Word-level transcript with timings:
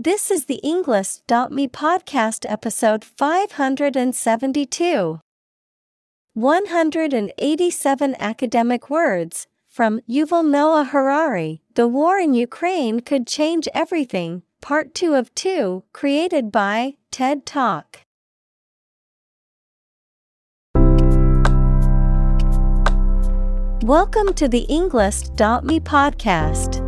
This 0.00 0.30
is 0.30 0.44
the 0.44 0.60
Englist.me 0.62 1.66
podcast 1.66 2.46
episode 2.48 3.04
572. 3.04 5.18
187 6.34 8.16
academic 8.20 8.88
words 8.88 9.48
from 9.66 10.00
Yuval 10.08 10.48
Noah 10.48 10.84
Harari. 10.84 11.62
The 11.74 11.88
war 11.88 12.16
in 12.16 12.32
Ukraine 12.32 13.00
could 13.00 13.26
change 13.26 13.66
everything. 13.74 14.42
Part 14.60 14.94
2 14.94 15.14
of 15.14 15.34
2, 15.34 15.82
created 15.92 16.52
by 16.52 16.94
TED 17.10 17.44
Talk. 17.44 18.02
Welcome 23.82 24.32
to 24.34 24.46
the 24.46 24.64
Englist.me 24.68 25.80
podcast. 25.80 26.87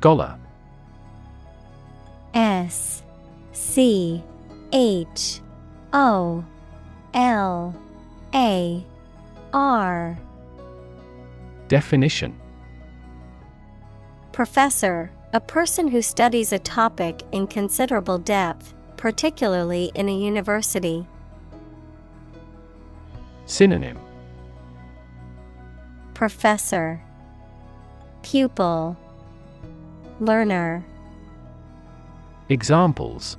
Scholar. 0.00 0.38
S 2.32 3.02
C 3.52 4.22
H 4.72 5.42
O 5.92 6.42
L 7.12 7.74
A 8.34 8.82
R. 9.52 10.18
Definition. 11.68 12.34
Professor, 14.32 15.10
a 15.34 15.40
person 15.40 15.88
who 15.88 16.00
studies 16.00 16.50
a 16.50 16.58
topic 16.58 17.22
in 17.30 17.46
considerable 17.46 18.16
depth, 18.16 18.72
particularly 18.96 19.92
in 19.94 20.08
a 20.08 20.16
university. 20.16 21.06
Synonym. 23.44 23.98
Professor. 26.14 27.02
Pupil 28.22 28.96
Learner 30.20 30.84
Examples 32.50 33.38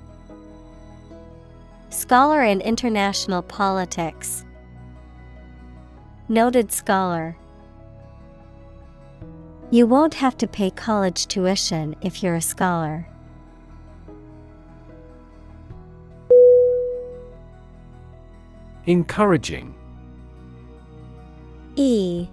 Scholar 1.91 2.41
in 2.41 2.59
international 2.59 3.43
politics. 3.43 4.43
Noted 6.27 6.71
scholar. 6.71 7.37
You 9.69 9.85
won't 9.85 10.15
have 10.15 10.35
to 10.37 10.47
pay 10.47 10.71
college 10.71 11.27
tuition 11.27 11.95
if 12.01 12.23
you're 12.23 12.35
a 12.35 12.41
scholar. 12.41 13.07
Encouraging 18.87 19.75
E 21.75 22.27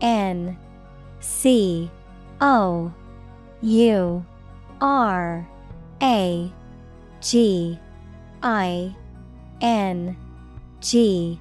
N 0.00 0.56
C 1.20 1.90
O 2.40 2.94
U 3.64 4.22
R 4.82 5.48
A 6.02 6.52
G 7.22 7.78
I 8.42 8.94
N 9.62 10.16
G. 10.80 11.40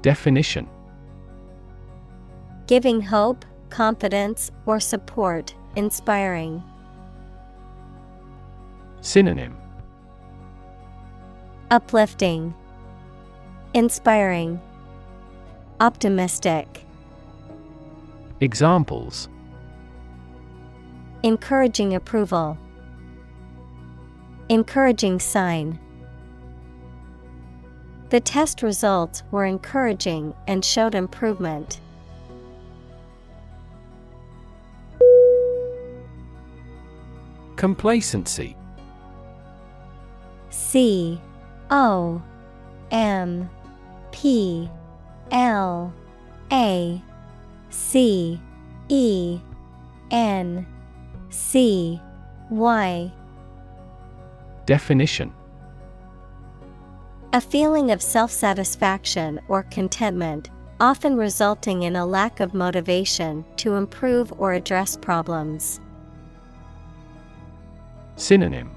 Definition. 0.00 0.68
Giving 2.68 3.00
hope, 3.00 3.44
confidence, 3.68 4.52
or 4.64 4.78
support, 4.78 5.52
inspiring. 5.74 6.62
Synonym. 9.00 9.56
Uplifting, 11.72 12.54
Inspiring, 13.74 14.60
Optimistic. 15.80 16.84
Examples 18.40 19.28
Encouraging 21.22 21.94
approval. 21.94 22.56
Encouraging 24.48 25.20
sign. 25.20 25.78
The 28.08 28.20
test 28.20 28.62
results 28.62 29.22
were 29.30 29.44
encouraging 29.44 30.34
and 30.48 30.64
showed 30.64 30.94
improvement. 30.94 31.78
Complacency 37.56 38.56
C 40.48 41.20
O 41.70 42.22
M 42.90 43.50
P 44.10 44.70
L 45.30 45.92
A 46.50 47.02
C 47.68 48.40
E 48.88 49.40
N 50.10 50.66
C 51.30 52.00
Y. 52.50 53.12
Definition. 54.66 55.32
A 57.32 57.40
feeling 57.40 57.92
of 57.92 58.02
self 58.02 58.30
satisfaction 58.30 59.40
or 59.48 59.62
contentment, 59.64 60.50
often 60.80 61.16
resulting 61.16 61.84
in 61.84 61.96
a 61.96 62.04
lack 62.04 62.40
of 62.40 62.52
motivation 62.52 63.44
to 63.56 63.76
improve 63.76 64.32
or 64.38 64.54
address 64.54 64.96
problems. 64.96 65.80
Synonym. 68.16 68.70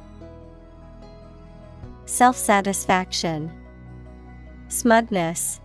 Self 2.06 2.38
satisfaction, 2.38 3.52
Smugness, 4.68 5.60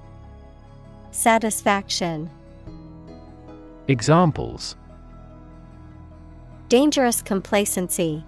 Satisfaction. 1.10 2.30
Examples 3.88 4.76
Dangerous 6.68 7.22
complacency. 7.22 8.22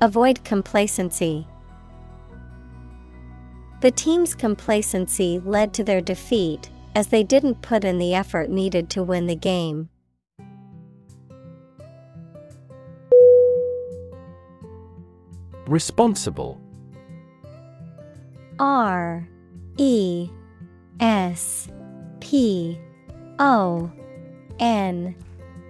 Avoid 0.00 0.42
complacency. 0.42 1.46
The 3.80 3.92
team's 3.92 4.34
complacency 4.34 5.40
led 5.44 5.72
to 5.74 5.84
their 5.84 6.00
defeat 6.00 6.68
as 6.96 7.06
they 7.06 7.22
didn't 7.22 7.62
put 7.62 7.84
in 7.84 7.98
the 7.98 8.12
effort 8.12 8.50
needed 8.50 8.90
to 8.90 9.04
win 9.04 9.28
the 9.28 9.36
game. 9.36 9.88
Responsible 15.68 16.60
R 18.58 19.28
E 19.76 20.28
S 20.98 21.68
P 22.18 22.80
O 23.38 23.92
N 24.58 25.14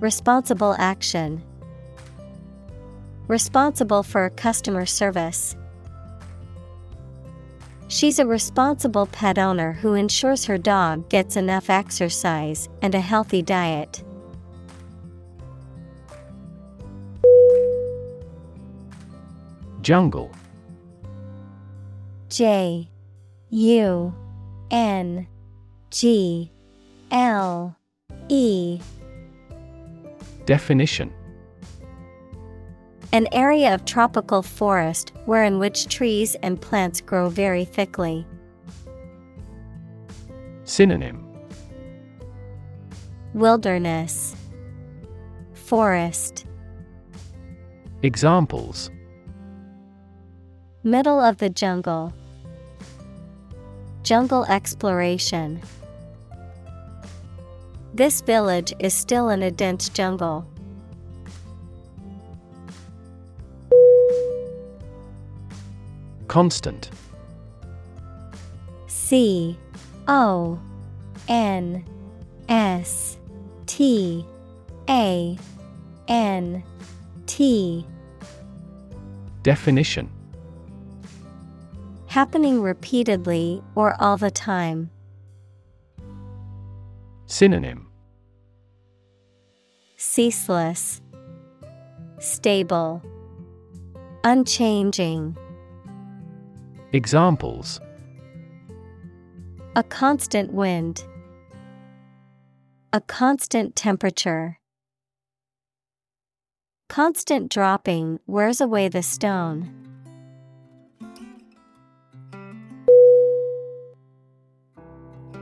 Responsible 0.00 0.76
action. 0.78 1.42
Responsible 3.26 4.04
for 4.04 4.30
customer 4.30 4.86
service. 4.86 5.56
She's 7.88 8.20
a 8.20 8.26
responsible 8.26 9.06
pet 9.06 9.38
owner 9.38 9.72
who 9.72 9.94
ensures 9.94 10.44
her 10.44 10.56
dog 10.56 11.08
gets 11.08 11.36
enough 11.36 11.68
exercise 11.68 12.68
and 12.80 12.94
a 12.94 13.00
healthy 13.00 13.42
diet. 13.42 14.04
Jungle 19.80 20.30
J 22.28 22.88
U 23.50 24.14
N 24.70 25.26
G 25.90 26.52
L 27.10 27.74
E 28.28 28.80
Definition. 30.48 31.12
An 33.12 33.28
area 33.32 33.74
of 33.74 33.84
tropical 33.84 34.40
forest 34.42 35.12
wherein 35.26 35.58
which 35.58 35.88
trees 35.88 36.36
and 36.36 36.58
plants 36.58 37.02
grow 37.02 37.28
very 37.28 37.66
thickly. 37.66 38.26
Synonym. 40.64 41.22
Wilderness. 43.34 44.34
Forest. 45.52 46.46
Examples. 48.02 48.90
Middle 50.82 51.20
of 51.20 51.36
the 51.36 51.50
jungle. 51.50 52.14
Jungle 54.02 54.46
exploration 54.46 55.60
This 57.98 58.20
village 58.20 58.72
is 58.78 58.94
still 58.94 59.28
in 59.28 59.42
a 59.42 59.50
dense 59.50 59.88
jungle. 59.88 60.46
Constant 66.28 66.90
C 68.86 69.58
O 70.06 70.60
N 71.26 71.84
S 72.48 73.18
T 73.66 74.24
A 74.88 75.36
N 76.06 76.62
T 77.26 77.84
Definition 79.42 80.08
Happening 82.06 82.62
repeatedly 82.62 83.60
or 83.74 84.00
all 84.00 84.16
the 84.16 84.30
time. 84.30 84.92
Synonym 87.26 87.87
Ceaseless, 90.00 91.02
Stable, 92.20 93.02
Unchanging. 94.22 95.36
Examples 96.92 97.80
A 99.74 99.82
constant 99.82 100.52
wind. 100.52 101.04
A 102.92 103.00
constant 103.00 103.74
temperature. 103.74 104.60
Constant 106.88 107.50
dropping 107.50 108.20
wears 108.28 108.60
away 108.60 108.86
the 108.86 109.02
stone. 109.02 109.68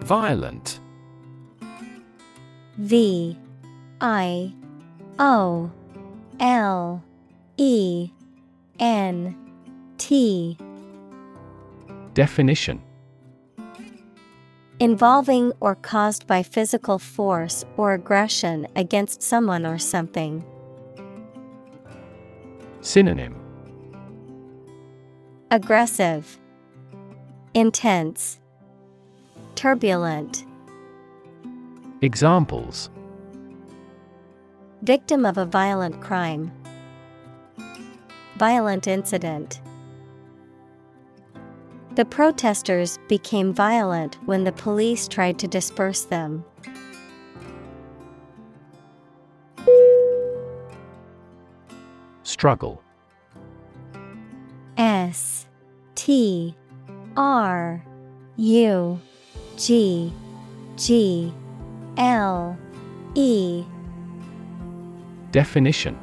Violent 0.00 0.80
V 2.78 3.38
I 4.00 4.52
O 5.18 5.70
L 6.38 7.02
E 7.56 8.10
N 8.78 9.36
T. 9.96 10.58
Definition. 12.12 12.82
Involving 14.78 15.52
or 15.60 15.74
caused 15.74 16.26
by 16.26 16.42
physical 16.42 16.98
force 16.98 17.64
or 17.78 17.94
aggression 17.94 18.66
against 18.76 19.22
someone 19.22 19.64
or 19.64 19.78
something. 19.78 20.44
Synonym. 22.82 23.34
Aggressive, 25.50 26.38
Intense, 27.54 28.38
Turbulent. 29.54 30.44
Examples 32.02 32.90
Victim 34.86 35.26
of 35.26 35.36
a 35.36 35.44
violent 35.44 36.00
crime. 36.00 36.52
Violent 38.36 38.86
incident. 38.86 39.60
The 41.96 42.04
protesters 42.04 43.00
became 43.08 43.52
violent 43.52 44.16
when 44.26 44.44
the 44.44 44.52
police 44.52 45.08
tried 45.08 45.40
to 45.40 45.48
disperse 45.48 46.04
them. 46.04 46.44
Struggle 52.22 52.80
S 54.76 55.48
T 55.96 56.54
R 57.16 57.84
U 58.36 59.00
G 59.56 60.12
G 60.76 61.34
L 61.96 62.56
E 63.16 63.64
Definition 65.36 65.98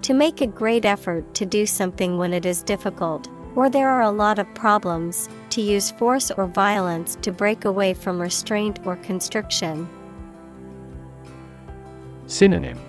To 0.00 0.14
make 0.14 0.40
a 0.40 0.46
great 0.46 0.86
effort 0.86 1.34
to 1.34 1.44
do 1.44 1.66
something 1.66 2.16
when 2.16 2.32
it 2.32 2.46
is 2.46 2.62
difficult, 2.62 3.28
or 3.54 3.68
there 3.68 3.90
are 3.90 4.00
a 4.00 4.10
lot 4.10 4.38
of 4.38 4.46
problems, 4.54 5.28
to 5.50 5.60
use 5.60 5.90
force 5.90 6.30
or 6.30 6.46
violence 6.46 7.18
to 7.20 7.32
break 7.32 7.66
away 7.66 7.92
from 7.92 8.18
restraint 8.18 8.78
or 8.86 8.96
constriction. 8.96 9.86
Synonym 12.26 12.80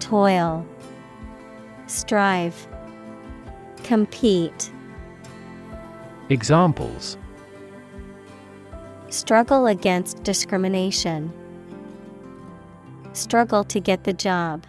Toil, 0.00 0.66
Strive, 1.86 2.66
Compete. 3.84 4.72
Examples 6.30 7.18
Struggle 9.10 9.66
against 9.66 10.22
discrimination. 10.22 11.30
Struggle 13.12 13.64
to 13.64 13.80
get 13.80 14.04
the 14.04 14.12
job. 14.12 14.64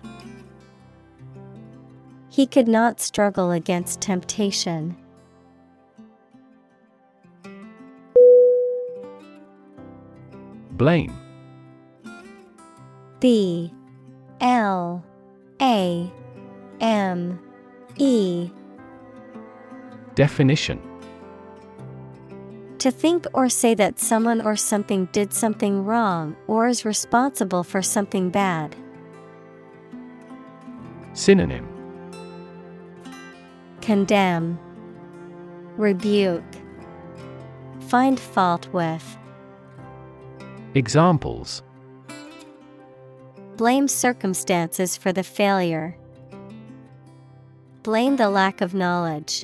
He 2.29 2.46
could 2.46 2.67
not 2.67 3.00
struggle 3.00 3.51
against 3.51 4.01
temptation. 4.01 4.96
Blame 10.72 11.13
B 13.19 13.74
L 14.39 15.03
A 15.62 16.10
M 16.79 17.39
E 17.98 18.50
Definition 20.15 20.88
To 22.79 22.91
think 22.91 23.27
or 23.33 23.50
say 23.50 23.74
that 23.75 24.00
someone 24.00 24.39
or 24.39 24.55
something 24.55 25.09
did 25.12 25.33
something 25.33 25.83
wrong 25.83 26.38
or 26.48 26.69
is 26.69 26.86
responsible 26.86 27.63
for 27.63 27.81
something 27.81 28.29
bad. 28.29 28.74
Synonym 31.12 31.67
Condemn, 33.81 34.57
Rebuke, 35.75 36.43
Find 37.89 38.17
fault 38.17 38.67
with. 38.71 39.17
Examples 40.74 41.63
Blame 43.57 43.89
circumstances 43.89 44.95
for 44.95 45.12
the 45.12 45.24
failure. 45.24 45.98
Blame 47.83 48.15
the 48.15 48.29
lack 48.29 48.62
of 48.62 48.74
knowledge. 48.74 49.43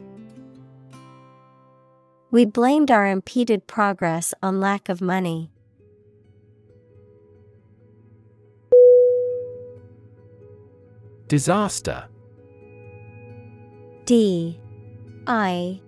We 2.36 2.44
blamed 2.44 2.92
our 2.92 3.08
impeded 3.08 3.66
progress 3.66 4.34
on 4.44 4.60
lack 4.60 4.90
of 4.90 5.00
money. 5.00 5.52
Disaster. 11.30 12.10
D 14.04 14.60
I 15.26 15.80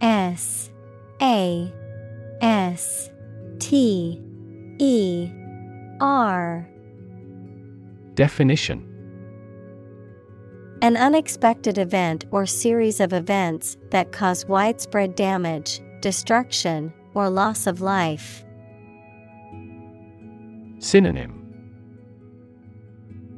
S 0.00 0.70
A 1.20 1.72
S 2.40 3.10
T 3.58 4.22
E 4.78 5.28
R. 6.00 6.68
Definition 8.14 8.89
An 10.82 10.96
unexpected 10.96 11.76
event 11.76 12.24
or 12.30 12.46
series 12.46 13.00
of 13.00 13.12
events 13.12 13.76
that 13.90 14.12
cause 14.12 14.46
widespread 14.46 15.14
damage, 15.14 15.82
destruction, 16.00 16.90
or 17.12 17.28
loss 17.28 17.66
of 17.66 17.82
life. 17.82 18.42
Synonym 20.78 21.36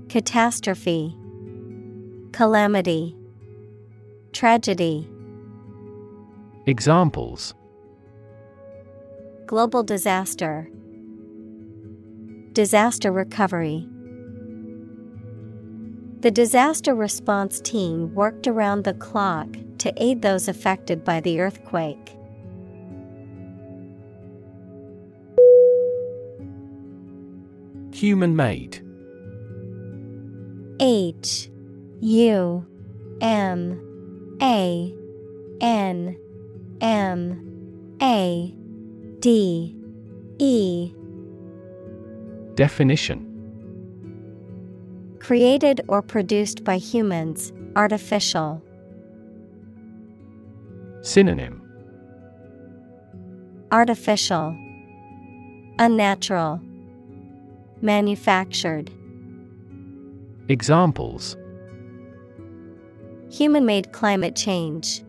Catastrophe, 0.08 1.16
Calamity, 2.30 3.16
Tragedy. 4.32 5.08
Examples 6.66 7.54
Global 9.46 9.82
disaster, 9.82 10.70
Disaster 12.52 13.10
recovery. 13.10 13.88
The 16.22 16.30
disaster 16.30 16.94
response 16.94 17.60
team 17.60 18.14
worked 18.14 18.46
around 18.46 18.84
the 18.84 18.94
clock 18.94 19.48
to 19.78 19.92
aid 19.96 20.22
those 20.22 20.46
affected 20.46 21.02
by 21.02 21.18
the 21.18 21.40
earthquake. 21.40 22.16
Human 27.92 28.36
made. 28.36 28.86
H 30.78 31.50
U 32.00 32.66
M 33.20 34.38
A 34.40 34.94
N 35.60 36.16
M 36.80 37.96
A 38.00 38.54
D 39.18 39.76
E 40.38 40.92
Definition 42.54 43.31
Created 45.22 45.82
or 45.86 46.02
produced 46.02 46.64
by 46.64 46.78
humans, 46.78 47.52
artificial. 47.76 48.60
Synonym 51.02 51.62
Artificial, 53.70 54.56
Unnatural, 55.78 56.60
Manufactured. 57.80 58.90
Examples 60.48 61.36
Human 63.30 63.64
made 63.64 63.92
climate 63.92 64.34
change. 64.34 65.04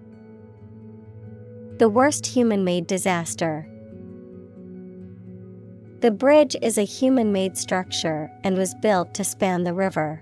The 1.79 1.89
worst 1.89 2.27
human 2.27 2.63
made 2.63 2.85
disaster. 2.85 3.67
The 6.03 6.11
bridge 6.11 6.57
is 6.61 6.77
a 6.77 6.83
human 6.83 7.31
made 7.31 7.57
structure 7.57 8.29
and 8.43 8.57
was 8.57 8.75
built 8.81 9.13
to 9.13 9.23
span 9.23 9.63
the 9.63 9.73
river. 9.73 10.21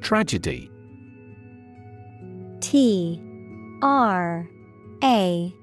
Tragedy. 0.00 0.70
T 2.60 3.20
R 3.82 4.48
A 5.04 5.54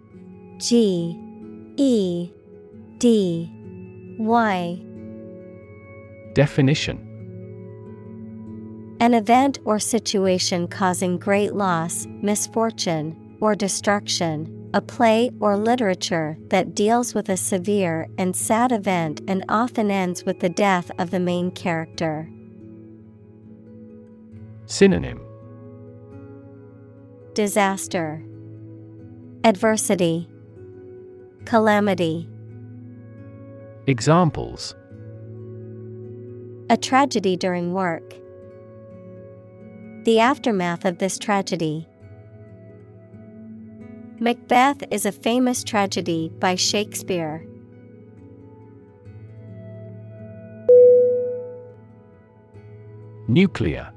G 0.58 1.20
E 1.78 2.32
D 3.00 3.50
Y. 4.20 4.80
Definition. 6.36 7.00
An 9.00 9.16
event 9.16 9.58
or 9.66 9.80
situation 9.80 10.68
causing 10.68 11.18
great 11.18 11.56
loss, 11.56 12.06
misfortune, 12.22 13.27
or 13.40 13.56
destruction, 13.56 14.70
a 14.74 14.82
play 14.82 15.32
or 15.40 15.58
literature 15.58 16.38
that 16.50 16.76
deals 16.76 17.14
with 17.14 17.30
a 17.30 17.38
severe 17.38 18.08
and 18.18 18.36
sad 18.36 18.72
event 18.72 19.22
and 19.28 19.44
often 19.50 19.92
ends 19.92 20.24
with 20.24 20.40
the 20.40 20.50
death 20.50 20.92
of 21.00 21.12
the 21.12 21.20
main 21.20 21.52
character. 21.52 22.30
Synonym 24.66 25.22
Disaster, 27.34 28.24
Adversity, 29.44 30.28
Calamity. 31.46 32.28
Examples 33.86 34.76
A 36.70 36.76
tragedy 36.76 37.38
during 37.38 37.74
work. 37.74 38.16
The 40.04 40.20
aftermath 40.20 40.84
of 40.84 40.98
this 40.98 41.18
tragedy. 41.18 41.88
Macbeth 44.20 44.84
is 44.90 45.06
a 45.06 45.12
famous 45.12 45.64
tragedy 45.64 46.32
by 46.40 46.56
Shakespeare. 46.56 47.46
Nuclear. 53.28 53.92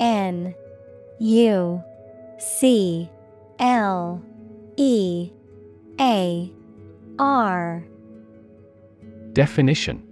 N 0.00 0.54
U 1.20 1.82
C 2.38 3.08
L 3.60 4.20
E 4.76 5.30
A 6.00 6.52
R. 7.20 7.84
Definition. 9.34 10.02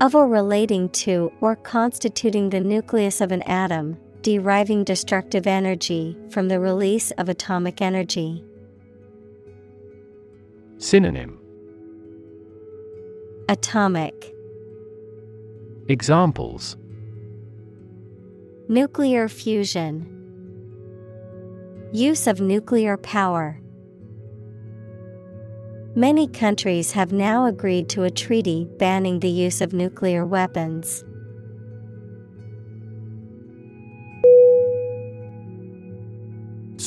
Of 0.00 0.14
or 0.14 0.28
relating 0.28 0.90
to 0.90 1.32
or 1.40 1.56
constituting 1.56 2.50
the 2.50 2.60
nucleus 2.60 3.20
of 3.20 3.32
an 3.32 3.42
atom, 3.42 3.98
deriving 4.22 4.84
destructive 4.84 5.46
energy 5.46 6.16
from 6.30 6.48
the 6.48 6.60
release 6.60 7.10
of 7.12 7.28
atomic 7.28 7.80
energy. 7.80 8.44
Synonym 10.78 11.38
Atomic 13.48 14.34
Examples 15.88 16.76
Nuclear 18.68 19.28
fusion 19.28 20.16
Use 21.92 22.28
of 22.28 22.40
nuclear 22.40 22.96
power. 22.96 23.60
Many 25.96 26.28
countries 26.28 26.92
have 26.92 27.12
now 27.12 27.46
agreed 27.46 27.88
to 27.88 28.04
a 28.04 28.10
treaty 28.10 28.68
banning 28.78 29.18
the 29.18 29.28
use 29.28 29.60
of 29.60 29.72
nuclear 29.72 30.24
weapons. 30.24 31.04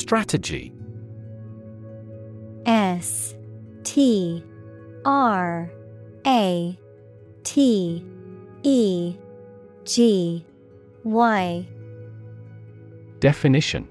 Strategy. 0.03 0.74
S 2.65 3.36
T 3.86 4.43
R 5.05 5.72
A 6.27 6.77
T 7.45 8.05
E 8.63 9.15
G 9.86 10.45
Y. 11.05 11.67
Definition. 13.22 13.88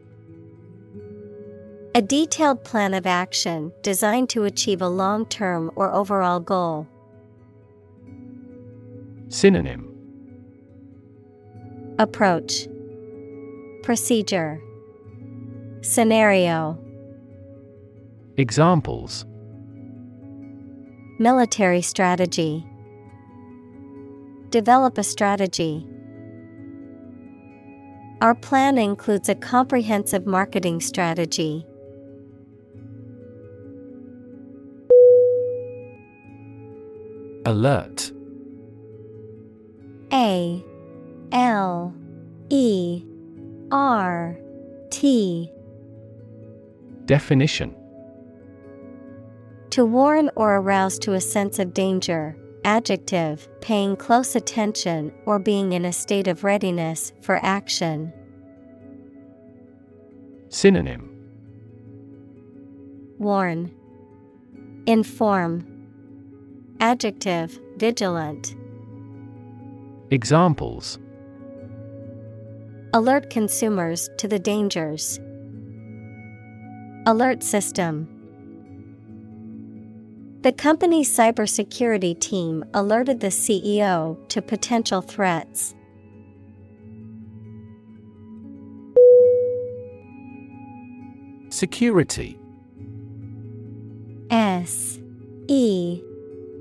A 1.95 2.03
detailed 2.03 2.63
plan 2.63 2.93
of 2.93 3.07
action 3.07 3.73
designed 3.81 4.29
to 4.29 4.45
achieve 4.45 4.83
a 4.83 4.89
long 4.89 5.25
term 5.25 5.71
or 5.77 5.91
overall 5.91 6.41
goal. 6.41 6.87
Synonym. 9.31 9.89
Approach. 11.99 12.69
Procedure 13.83 14.61
Scenario. 15.83 16.79
Examples. 18.37 19.27
Military 21.19 21.83
strategy. 21.83 22.65
Develop 24.51 24.97
a 24.97 25.03
strategy. 25.03 25.85
Our 28.21 28.37
plan 28.37 28.79
includes 28.79 29.29
a 29.29 29.35
comprehensive 29.35 30.25
marketing 30.25 30.81
strategy. 30.81 31.67
Alert. 37.45 38.13
A. 40.13 40.65
L. 41.33 41.93
E. 42.51 43.05
R. 43.73 44.39
T 44.91 45.51
Definition 47.07 47.75
To 49.71 49.85
warn 49.85 50.31
or 50.37 50.57
arouse 50.57 50.99
to 51.01 51.15
a 51.15 51.21
sense 51.21 51.59
of 51.59 51.75
danger. 51.75 52.37
Adjective, 52.65 53.49
paying 53.61 53.97
close 53.97 54.37
attention 54.37 55.13
or 55.27 55.41
being 55.41 55.73
in 55.73 55.85
a 55.85 55.93
state 55.93 56.29
of 56.29 56.45
readiness 56.45 57.13
for 57.21 57.45
action. 57.45 58.13
Synonym 60.49 61.09
Warn, 63.19 63.75
Inform. 64.87 65.67
Adjective, 66.81 67.59
vigilant. 67.79 68.55
Examples 70.11 70.99
Alert 72.93 73.31
consumers 73.31 74.11
to 74.19 74.29
the 74.29 74.39
dangers. 74.39 75.19
Alert 77.05 77.43
system. 77.43 78.07
The 80.43 80.53
company's 80.53 81.09
cybersecurity 81.15 82.19
team 82.21 82.65
alerted 82.75 83.19
the 83.19 83.29
CEO 83.29 84.17
to 84.29 84.41
potential 84.41 85.01
threats. 85.01 85.75
Security 91.49 92.39
S 94.31 95.01
E 95.49 96.01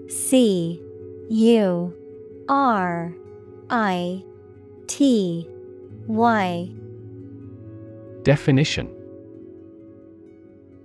C 0.10 0.82
U 1.30 1.94
R 2.50 3.14
I 3.70 4.24
T 4.88 5.48
Y 6.08 6.72
Definition 8.24 9.01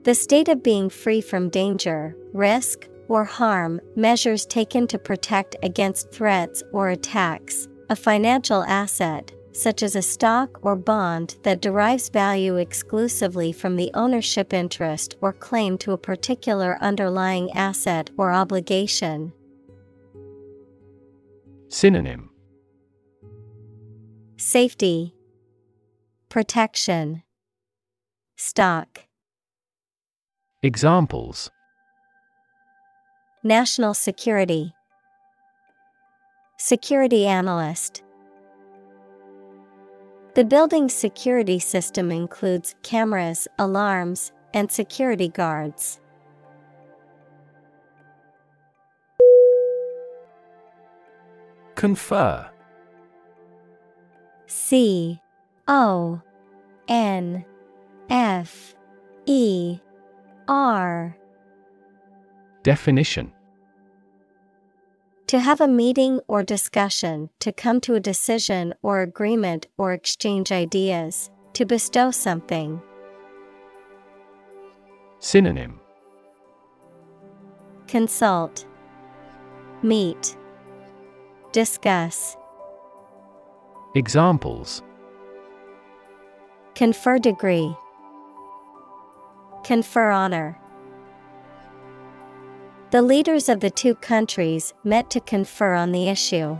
The 0.06 0.14
state 0.14 0.46
of 0.46 0.62
being 0.62 0.88
free 0.88 1.20
from 1.20 1.48
danger, 1.48 2.14
risk, 2.32 2.86
or 3.08 3.24
harm, 3.24 3.80
measures 3.96 4.46
taken 4.46 4.86
to 4.86 5.00
protect 5.00 5.56
against 5.64 6.12
threats 6.12 6.62
or 6.72 6.90
attacks, 6.90 7.66
a 7.90 7.96
financial 7.96 8.62
asset, 8.62 9.32
such 9.50 9.82
as 9.82 9.96
a 9.96 10.02
stock 10.02 10.64
or 10.64 10.76
bond 10.76 11.34
that 11.42 11.60
derives 11.60 12.08
value 12.08 12.54
exclusively 12.54 13.50
from 13.50 13.74
the 13.74 13.90
ownership 13.94 14.52
interest 14.52 15.16
or 15.22 15.32
claim 15.32 15.76
to 15.78 15.90
a 15.90 15.98
particular 15.98 16.78
underlying 16.80 17.50
asset 17.50 18.08
or 18.16 18.30
obligation. 18.30 19.32
Synonym 21.66 22.30
Safety, 24.36 25.16
Protection, 26.28 27.24
Stock. 28.36 29.05
Examples 30.66 31.48
National 33.44 33.94
security, 33.94 34.74
Security 36.56 37.24
analyst. 37.24 38.02
The 40.34 40.44
building's 40.44 40.92
security 40.92 41.60
system 41.60 42.10
includes 42.10 42.74
cameras, 42.82 43.46
alarms, 43.60 44.32
and 44.54 44.68
security 44.72 45.28
guards. 45.28 46.00
Confer 51.76 52.50
C 54.46 55.20
O 55.68 56.20
N 56.88 57.44
F 58.10 58.74
E 59.26 59.78
R 60.48 61.16
Definition. 62.62 63.32
To 65.28 65.40
have 65.40 65.60
a 65.60 65.68
meeting 65.68 66.20
or 66.28 66.42
discussion, 66.44 67.30
to 67.40 67.52
come 67.52 67.80
to 67.80 67.94
a 67.94 68.00
decision 68.00 68.74
or 68.82 69.02
agreement 69.02 69.66
or 69.76 69.92
exchange 69.92 70.52
ideas, 70.52 71.30
to 71.54 71.64
bestow 71.64 72.12
something. 72.12 72.80
Synonym. 75.18 75.80
Consult, 77.88 78.66
Meet, 79.82 80.36
Discuss. 81.52 82.36
Examples. 83.94 84.82
Confer 86.74 87.18
degree, 87.18 87.74
Confer 89.66 90.10
honor. 90.10 90.56
The 92.92 93.02
leaders 93.02 93.48
of 93.48 93.58
the 93.58 93.68
two 93.68 93.96
countries 93.96 94.72
met 94.84 95.10
to 95.10 95.18
confer 95.18 95.74
on 95.74 95.90
the 95.90 96.08
issue. 96.08 96.56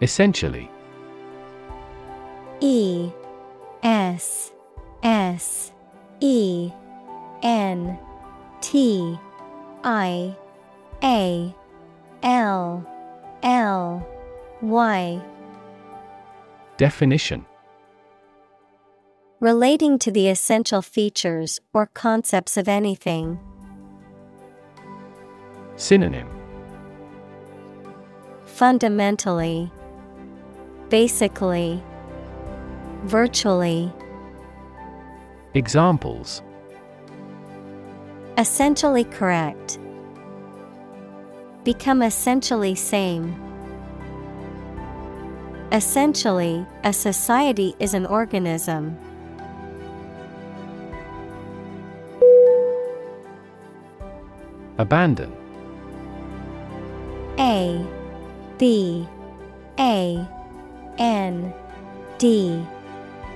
Essentially 0.00 0.68
E 2.60 3.12
S 3.84 4.50
S 5.04 5.70
E 6.18 6.72
N 7.44 7.96
T 8.60 9.16
I 9.84 10.36
A 11.04 11.54
L 12.24 12.84
L 13.44 14.08
Y 14.60 15.22
Definition 16.82 17.46
Relating 19.38 20.00
to 20.00 20.10
the 20.10 20.28
essential 20.28 20.82
features 20.82 21.60
or 21.72 21.86
concepts 21.86 22.56
of 22.56 22.66
anything. 22.66 23.38
Synonym 25.76 26.28
Fundamentally, 28.44 29.70
Basically, 30.88 31.80
Virtually. 33.04 33.92
Examples 35.54 36.42
Essentially 38.38 39.04
correct. 39.04 39.78
Become 41.62 42.02
essentially 42.02 42.74
same. 42.74 43.41
Essentially, 45.72 46.66
a 46.84 46.92
society 46.92 47.74
is 47.78 47.94
an 47.94 48.04
organism. 48.04 48.94
Abandon. 54.76 55.34
A 57.38 57.86
B 58.58 59.08
A 59.78 60.28
N 60.98 61.54
D 62.18 62.66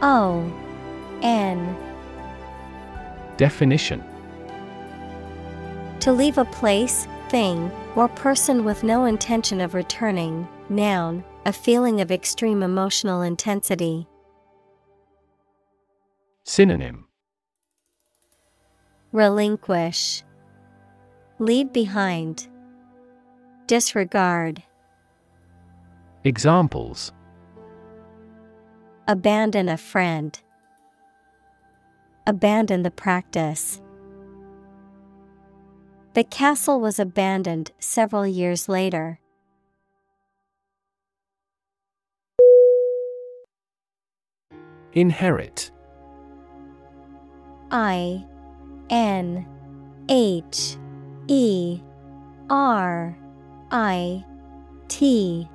O 0.02 0.52
N. 1.22 1.76
Definition. 3.38 4.04
To 6.00 6.12
leave 6.12 6.36
a 6.36 6.44
place, 6.44 7.08
thing, 7.30 7.70
or 7.94 8.08
person 8.08 8.62
with 8.62 8.84
no 8.84 9.06
intention 9.06 9.62
of 9.62 9.72
returning, 9.72 10.46
noun, 10.68 11.24
a 11.46 11.52
feeling 11.52 12.00
of 12.00 12.10
extreme 12.10 12.60
emotional 12.60 13.22
intensity. 13.22 14.08
Synonym 16.42 17.06
Relinquish. 19.12 20.24
Leave 21.38 21.72
behind. 21.72 22.48
Disregard. 23.68 24.60
Examples 26.24 27.12
Abandon 29.06 29.68
a 29.68 29.76
friend. 29.76 30.36
Abandon 32.26 32.82
the 32.82 32.90
practice. 32.90 33.80
The 36.14 36.24
castle 36.24 36.80
was 36.80 36.98
abandoned 36.98 37.70
several 37.78 38.26
years 38.26 38.68
later. 38.68 39.20
Inherit. 44.96 45.70
I 47.70 48.24
N 48.88 49.46
H 50.08 50.78
E 51.28 51.80
R 52.48 53.14
I 53.70 54.24
T. 54.88 55.46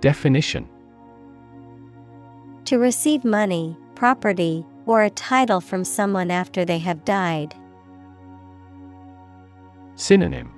Definition. 0.00 0.66
To 2.64 2.78
receive 2.78 3.26
money, 3.26 3.76
property, 3.94 4.64
or 4.86 5.02
a 5.02 5.10
title 5.10 5.60
from 5.60 5.84
someone 5.84 6.30
after 6.30 6.64
they 6.64 6.78
have 6.78 7.04
died. 7.04 7.54
Synonym. 9.96 10.50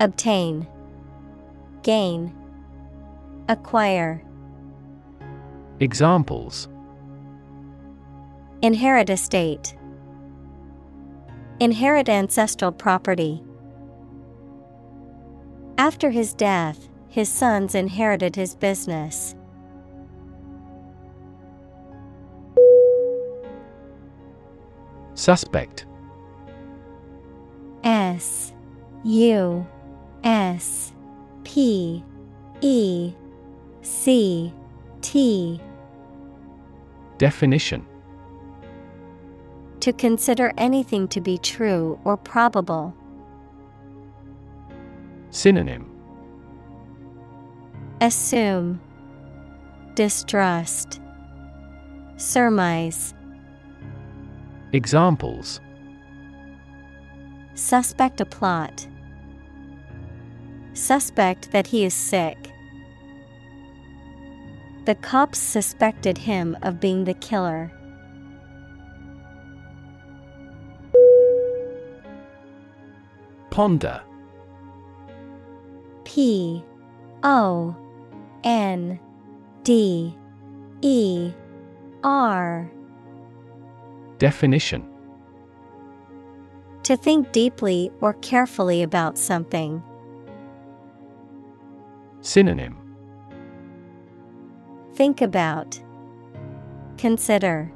Obtain, 0.00 0.66
Gain, 1.82 2.34
Acquire. 3.48 4.22
Examples 5.80 6.68
Inherit 8.62 9.10
estate. 9.10 9.76
Inherit 11.60 12.08
ancestral 12.08 12.72
property. 12.72 13.40
After 15.76 16.10
his 16.10 16.34
death, 16.34 16.88
his 17.08 17.28
sons 17.28 17.76
inherited 17.76 18.34
his 18.34 18.56
business. 18.56 19.36
Suspect 25.14 25.86
S 27.84 28.52
U 29.04 29.64
S 30.24 30.92
P 31.44 32.04
E 32.62 33.12
C 33.82 34.52
T 35.02 35.60
Definition 37.18 37.84
To 39.80 39.92
consider 39.92 40.52
anything 40.56 41.08
to 41.08 41.20
be 41.20 41.36
true 41.38 41.98
or 42.04 42.16
probable. 42.16 42.94
Synonym 45.30 45.90
Assume, 48.00 48.80
Distrust, 49.94 51.00
Surmise. 52.16 53.14
Examples 54.72 55.60
Suspect 57.54 58.20
a 58.20 58.24
plot. 58.24 58.86
Suspect 60.74 61.50
that 61.50 61.66
he 61.66 61.84
is 61.84 61.92
sick. 61.92 62.52
The 64.88 64.94
cops 64.94 65.38
suspected 65.38 66.16
him 66.16 66.56
of 66.62 66.80
being 66.80 67.04
the 67.04 67.12
killer. 67.12 67.70
Ponder 73.50 74.00
P 76.04 76.64
O 77.22 77.76
N 78.42 78.98
D 79.62 80.16
E 80.80 81.32
R 82.02 82.70
Definition 84.16 84.88
To 86.84 86.96
think 86.96 87.30
deeply 87.32 87.90
or 88.00 88.14
carefully 88.14 88.82
about 88.82 89.18
something. 89.18 89.82
Synonym 92.22 92.77
Think 94.98 95.20
about. 95.20 95.80
Consider. 96.96 97.72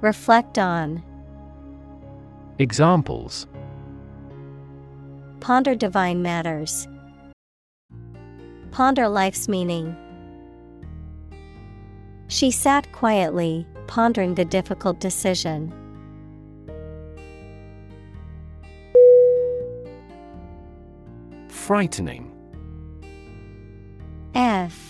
Reflect 0.00 0.58
on. 0.58 1.04
Examples 2.58 3.46
Ponder 5.38 5.76
divine 5.76 6.20
matters. 6.20 6.88
Ponder 8.72 9.08
life's 9.08 9.48
meaning. 9.48 9.94
She 12.26 12.50
sat 12.50 12.90
quietly, 12.90 13.64
pondering 13.86 14.34
the 14.34 14.44
difficult 14.44 14.98
decision. 14.98 15.72
Frightening 21.46 22.34
F 24.34 24.89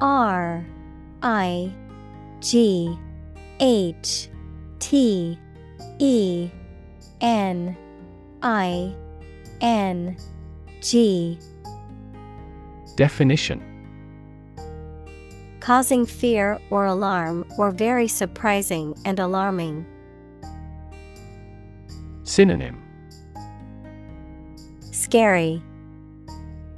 R 0.00 0.66
I 1.22 1.72
G 2.40 2.96
H 3.60 4.28
T 4.78 5.38
E 5.98 6.50
N 7.20 7.76
I 8.42 8.94
N 9.60 10.16
G 10.80 11.38
Definition 12.96 13.64
Causing 15.60 16.06
fear 16.06 16.58
or 16.70 16.86
alarm 16.86 17.44
or 17.58 17.70
very 17.70 18.08
surprising 18.08 18.94
and 19.04 19.18
alarming. 19.18 19.84
Synonym 22.22 22.82
Scary. 24.92 25.62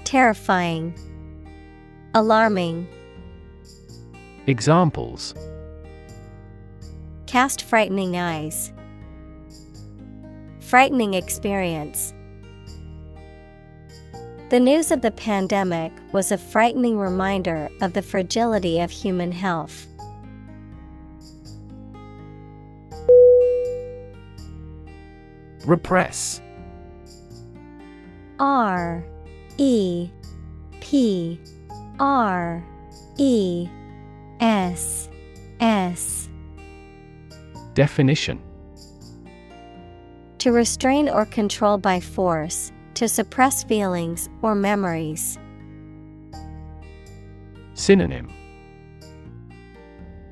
Terrifying. 0.04 0.94
Alarming. 2.14 2.88
Examples 4.50 5.32
Cast 7.26 7.62
frightening 7.62 8.16
eyes. 8.16 8.72
Frightening 10.58 11.14
experience. 11.14 12.12
The 14.48 14.58
news 14.58 14.90
of 14.90 15.02
the 15.02 15.12
pandemic 15.12 15.92
was 16.10 16.32
a 16.32 16.36
frightening 16.36 16.98
reminder 16.98 17.68
of 17.80 17.92
the 17.92 18.02
fragility 18.02 18.80
of 18.80 18.90
human 18.90 19.30
health. 19.30 19.86
Repress 25.64 26.42
R 28.40 29.04
E 29.58 30.10
P 30.80 31.40
R 32.00 32.64
E 33.16 33.68
S 34.40 35.10
S 35.60 36.28
Definition 37.74 38.40
To 40.38 40.50
restrain 40.50 41.10
or 41.10 41.26
control 41.26 41.76
by 41.76 42.00
force, 42.00 42.72
to 42.94 43.06
suppress 43.06 43.62
feelings 43.64 44.30
or 44.40 44.54
memories. 44.54 45.38
Synonym 47.74 48.32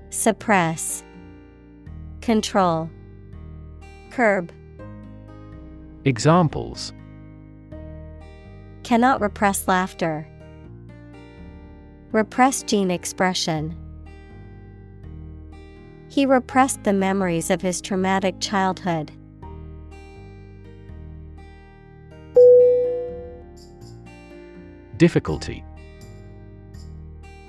Suppress, 0.08 1.04
Control, 2.22 2.90
Curb. 4.10 4.52
Examples 6.06 6.94
Cannot 8.84 9.20
repress 9.20 9.68
laughter. 9.68 10.26
Repress 12.10 12.62
gene 12.62 12.90
expression. 12.90 13.76
He 16.08 16.26
repressed 16.26 16.84
the 16.84 16.92
memories 16.92 17.50
of 17.50 17.60
his 17.60 17.80
traumatic 17.80 18.36
childhood. 18.40 19.12
Difficulty. 24.96 25.64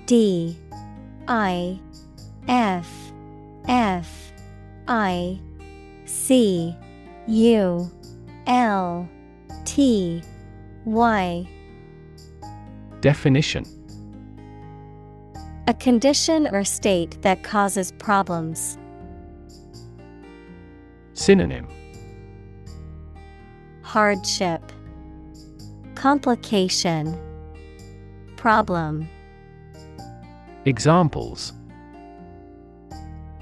D. 0.05 0.57
I. 1.27 1.79
F. 2.47 2.91
F. 3.67 4.31
I. 4.87 5.39
C. 6.05 6.75
U. 7.27 7.89
L. 8.45 9.09
T. 9.65 10.21
Y. 10.85 11.47
Definition 13.01 13.78
A 15.69 15.73
condition 15.75 16.47
or 16.47 16.63
state 16.63 17.21
that 17.21 17.43
causes 17.43 17.91
problems. 17.99 18.75
Synonym 21.13 21.67
Hardship 23.83 24.63
Complication 25.93 27.15
Problem 28.35 29.07
Examples 30.65 31.53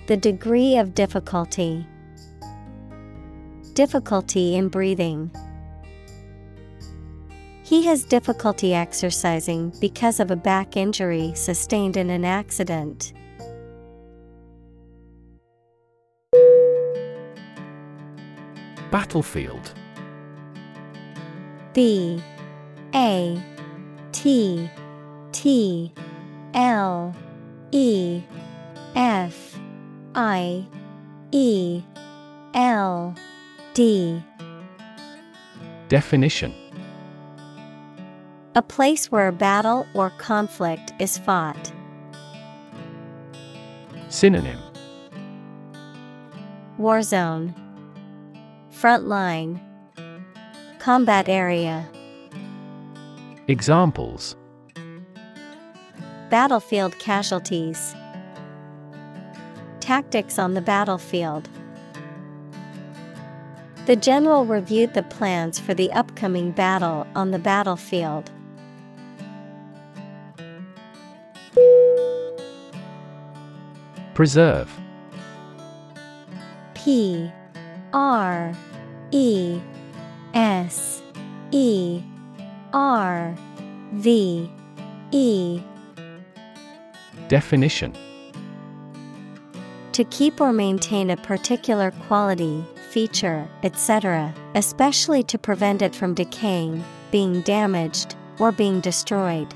The 0.07 0.17
degree 0.17 0.75
of 0.75 0.93
difficulty. 0.93 1.87
Difficulty 3.71 4.57
in 4.57 4.67
breathing. 4.67 5.31
He 7.67 7.83
has 7.83 8.05
difficulty 8.05 8.73
exercising 8.73 9.73
because 9.81 10.21
of 10.21 10.31
a 10.31 10.37
back 10.37 10.77
injury 10.77 11.33
sustained 11.35 11.97
in 11.97 12.09
an 12.09 12.23
accident. 12.23 13.11
Battlefield. 18.89 19.73
B 21.73 22.23
A 22.95 23.43
T 24.13 24.69
T 25.33 25.93
L 26.53 27.13
E 27.73 28.23
F 28.95 29.59
I 30.15 30.65
E 31.33 31.83
L 32.53 33.13
D. 33.73 34.23
Definition 35.89 36.66
A 38.57 38.61
place 38.63 39.11
where 39.11 39.27
a 39.27 39.31
battle 39.31 39.85
or 39.93 40.09
conflict 40.17 40.91
is 40.97 41.19
fought. 41.19 41.71
Synonym 44.09 44.57
War 46.79 47.03
zone. 47.03 47.53
Front 48.71 49.07
line. 49.07 49.61
Combat 50.79 51.29
area. 51.29 51.87
Examples 53.47 54.35
Battlefield 56.31 56.97
casualties. 56.97 57.93
Tactics 59.81 60.39
on 60.39 60.55
the 60.55 60.61
battlefield. 60.61 61.47
The 63.85 63.95
general 63.95 64.47
reviewed 64.47 64.95
the 64.95 65.03
plans 65.03 65.59
for 65.59 65.75
the 65.75 65.91
upcoming 65.91 66.49
battle 66.49 67.05
on 67.13 67.29
the 67.29 67.37
battlefield. 67.37 68.31
Preserve 74.17 74.75
P 76.73 77.31
R 77.93 78.51
E 79.11 79.59
S 80.33 81.03
E 81.51 82.01
R 82.73 83.35
V 83.93 84.51
E 85.11 85.61
Definition 87.27 87.93
To 89.91 90.03
keep 90.05 90.41
or 90.41 90.51
maintain 90.51 91.11
a 91.11 91.17
particular 91.17 91.91
quality, 92.07 92.65
feature, 92.89 93.47
etc., 93.61 94.33
especially 94.55 95.21
to 95.25 95.37
prevent 95.37 95.83
it 95.83 95.93
from 95.93 96.15
decaying, 96.15 96.83
being 97.11 97.41
damaged, 97.41 98.15
or 98.39 98.51
being 98.51 98.79
destroyed. 98.79 99.53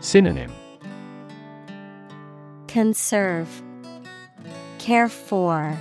Synonym 0.00 0.52
Conserve, 2.78 3.60
Care 4.78 5.08
for, 5.08 5.76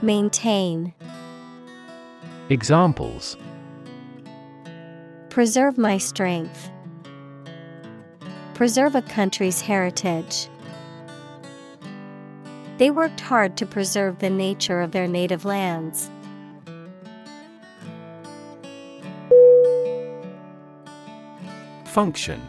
Maintain. 0.00 0.94
Examples 2.48 3.36
Preserve 5.28 5.76
my 5.76 5.98
strength. 5.98 6.70
Preserve 8.54 8.94
a 8.94 9.02
country's 9.02 9.60
heritage. 9.60 10.48
They 12.78 12.90
worked 12.90 13.20
hard 13.20 13.58
to 13.58 13.66
preserve 13.66 14.20
the 14.20 14.30
nature 14.30 14.80
of 14.80 14.92
their 14.92 15.06
native 15.06 15.44
lands. 15.44 16.10
Function 21.84 22.40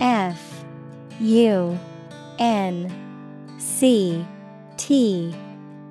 F 0.00 0.51
U 1.20 1.78
N 2.38 2.92
C 3.58 4.26
T 4.76 5.34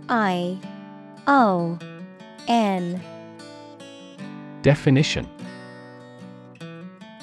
I 0.10 0.58
O 1.28 1.80
N. 2.48 3.02
Definition. 4.62 5.28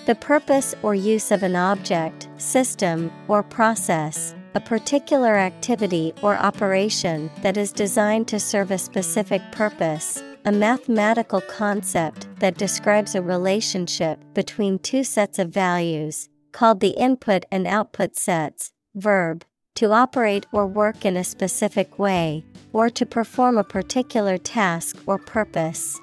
The 0.06 0.14
purpose 0.14 0.74
or 0.82 0.94
use 0.94 1.30
of 1.30 1.42
an 1.42 1.54
object, 1.54 2.28
system, 2.38 3.12
or 3.28 3.42
process, 3.42 4.34
a 4.54 4.60
particular 4.60 5.36
activity 5.36 6.14
or 6.22 6.38
operation 6.38 7.30
that 7.42 7.58
is 7.58 7.72
designed 7.72 8.26
to 8.28 8.40
serve 8.40 8.70
a 8.70 8.78
specific 8.78 9.42
purpose, 9.52 10.22
a 10.46 10.52
mathematical 10.52 11.42
concept 11.42 12.26
that 12.38 12.56
describes 12.56 13.14
a 13.14 13.20
relationship 13.20 14.18
between 14.32 14.78
two 14.78 15.04
sets 15.04 15.38
of 15.38 15.50
values, 15.50 16.30
called 16.52 16.80
the 16.80 16.90
input 16.90 17.44
and 17.50 17.66
output 17.66 18.16
sets, 18.16 18.72
verb, 18.94 19.44
to 19.74 19.92
operate 19.92 20.46
or 20.52 20.66
work 20.66 21.04
in 21.04 21.16
a 21.16 21.24
specific 21.24 21.98
way, 21.98 22.44
or 22.72 22.90
to 22.90 23.06
perform 23.06 23.56
a 23.58 23.64
particular 23.64 24.36
task 24.36 24.96
or 25.06 25.18
purpose. 25.18 25.98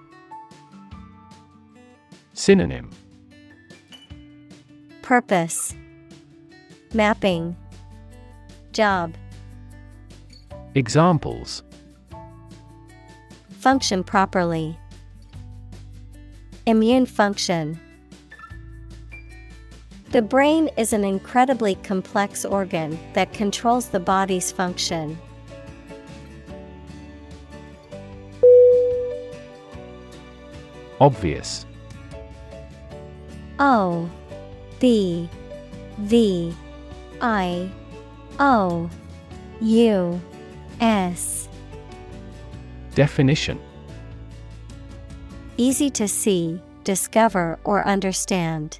Synonym 2.33 2.89
Purpose 5.01 5.75
Mapping 6.93 7.55
Job 8.71 9.13
Examples 10.73 11.63
Function 13.59 14.03
properly. 14.03 14.77
Immune 16.67 17.05
function. 17.05 17.79
The 20.11 20.21
brain 20.21 20.69
is 20.77 20.93
an 20.93 21.03
incredibly 21.03 21.75
complex 21.75 22.45
organ 22.45 22.97
that 23.13 23.33
controls 23.33 23.89
the 23.89 23.99
body's 23.99 24.51
function. 24.51 25.17
Obvious 31.01 31.65
O 33.59 34.09
B 34.79 35.29
V 35.99 36.55
I 37.21 37.69
O 38.39 38.89
U 39.61 40.21
S 40.79 41.49
Definition 42.93 43.59
Easy 45.57 45.89
to 45.89 46.07
see, 46.07 46.61
discover, 46.83 47.59
or 47.63 47.85
understand. 47.87 48.79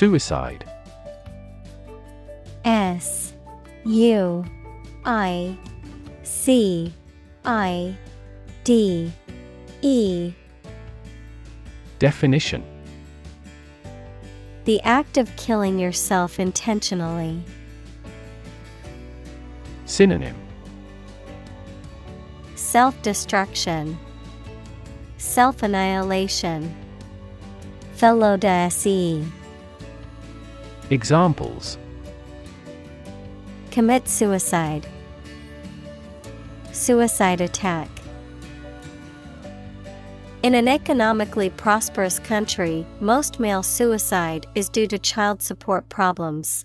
Suicide. 0.00 0.64
S 2.64 3.34
U 3.84 4.42
I 5.04 5.58
C 6.22 6.90
I 7.44 7.94
D 8.64 9.12
E. 9.82 10.32
Definition. 11.98 12.64
The 14.64 14.80
act 14.84 15.18
of 15.18 15.36
killing 15.36 15.78
yourself 15.78 16.40
intentionally. 16.40 17.44
Synonym. 19.84 20.36
Self 22.54 23.02
destruction, 23.02 23.98
Self 25.18 25.62
annihilation, 25.62 26.74
Felo 27.98 28.40
Examples 30.90 31.78
Commit 33.70 34.08
suicide, 34.08 34.88
Suicide 36.72 37.40
attack. 37.40 37.88
In 40.42 40.56
an 40.56 40.66
economically 40.66 41.50
prosperous 41.50 42.18
country, 42.18 42.84
most 42.98 43.38
male 43.38 43.62
suicide 43.62 44.46
is 44.56 44.68
due 44.68 44.88
to 44.88 44.98
child 44.98 45.42
support 45.42 45.88
problems. 45.90 46.64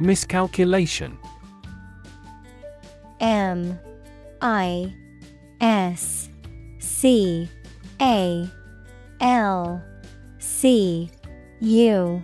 Miscalculation 0.00 1.18
M 3.20 3.78
I 4.40 4.94
S 5.60 6.30
C 6.78 7.50
A 8.00 8.48
L 9.20 9.82
C 10.38 11.10
U 11.60 12.22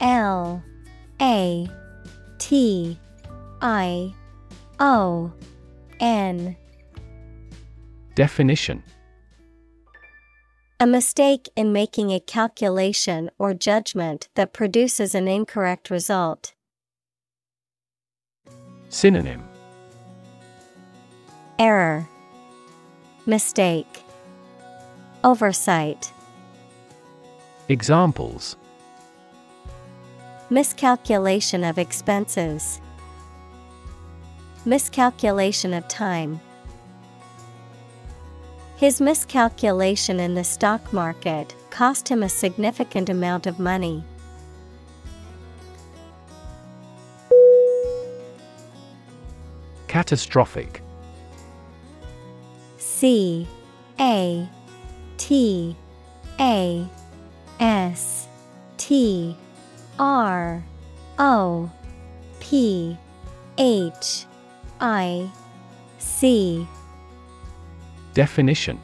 L 0.00 0.62
A 1.20 1.68
T 2.38 2.98
I 3.60 4.14
O 4.78 5.32
N 6.00 6.56
Definition. 8.14 8.82
A 10.80 10.86
mistake 10.86 11.48
in 11.56 11.72
making 11.72 12.12
a 12.12 12.20
calculation 12.20 13.30
or 13.38 13.52
judgment 13.52 14.28
that 14.36 14.52
produces 14.52 15.14
an 15.14 15.26
incorrect 15.26 15.90
result. 15.90 16.54
Synonym. 18.88 19.42
Error, 21.58 22.08
Mistake, 23.26 24.04
Oversight. 25.24 26.12
Examples 27.68 28.56
Miscalculation 30.48 31.64
of 31.64 31.76
expenses. 31.76 32.80
Miscalculation 34.64 35.74
of 35.74 35.88
time. 35.88 36.40
His 38.76 39.00
miscalculation 39.00 40.20
in 40.20 40.34
the 40.34 40.44
stock 40.44 40.92
market 40.92 41.52
cost 41.70 42.08
him 42.08 42.22
a 42.22 42.28
significant 42.28 43.08
amount 43.08 43.48
of 43.48 43.58
money. 43.58 44.04
Catastrophic 49.88 50.80
C 52.76 53.48
A 53.98 54.48
T 55.18 55.76
A 56.40 56.86
S 57.60 58.26
T 58.78 59.36
R 59.98 60.64
O 61.18 61.70
P 62.40 62.96
H 63.58 64.24
I 64.80 65.30
C 65.98 66.66
Definition. 68.14 68.80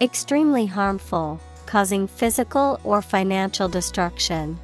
Extremely 0.00 0.66
harmful, 0.66 1.40
causing 1.66 2.06
physical 2.06 2.80
or 2.84 3.00
financial 3.00 3.68
destruction. 3.68 4.58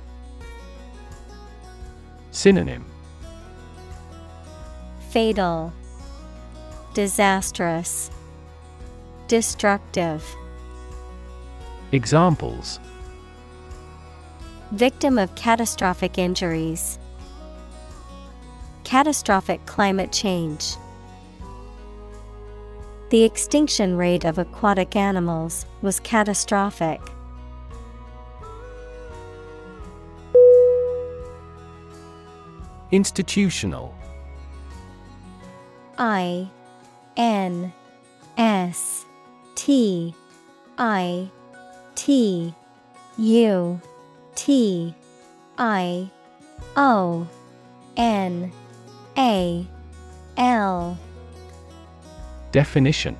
Synonym. 2.30 2.84
Fatal, 5.10 5.72
Disastrous, 6.94 8.10
Destructive. 9.28 10.24
Examples 11.90 12.78
Victim 14.70 15.18
of 15.18 15.34
catastrophic 15.34 16.16
injuries. 16.16 17.00
Catastrophic 18.84 19.66
climate 19.66 20.12
change. 20.12 20.76
The 23.10 23.24
extinction 23.24 23.96
rate 23.96 24.24
of 24.24 24.38
aquatic 24.38 24.94
animals 24.94 25.66
was 25.82 25.98
catastrophic. 25.98 27.00
Institutional 32.92 33.92
I 35.98 36.48
N 37.16 37.72
S 38.36 39.05
T 39.56 40.14
I 40.78 41.28
T 41.96 42.54
U 43.18 43.80
T 44.36 44.94
I 45.58 46.10
O 46.76 47.26
N 47.96 48.52
A 49.18 49.66
L 50.36 50.98
Definition 52.52 53.16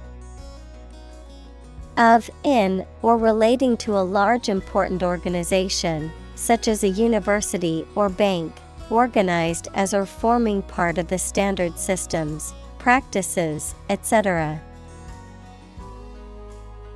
of 1.97 2.31
in 2.45 2.87
or 3.03 3.17
relating 3.17 3.77
to 3.79 3.97
a 3.97 4.01
large 4.01 4.49
important 4.49 5.03
organization, 5.03 6.13
such 6.35 6.69
as 6.69 6.85
a 6.85 6.89
university 6.89 7.87
or 7.95 8.09
bank, 8.09 8.53
organized 8.91 9.69
as 9.75 9.95
or 9.95 10.05
forming 10.07 10.63
part 10.63 10.99
of 10.99 11.09
the 11.09 11.19
standard 11.19 11.79
systems, 11.79 12.55
practices, 12.79 13.75
etc. 13.89 14.61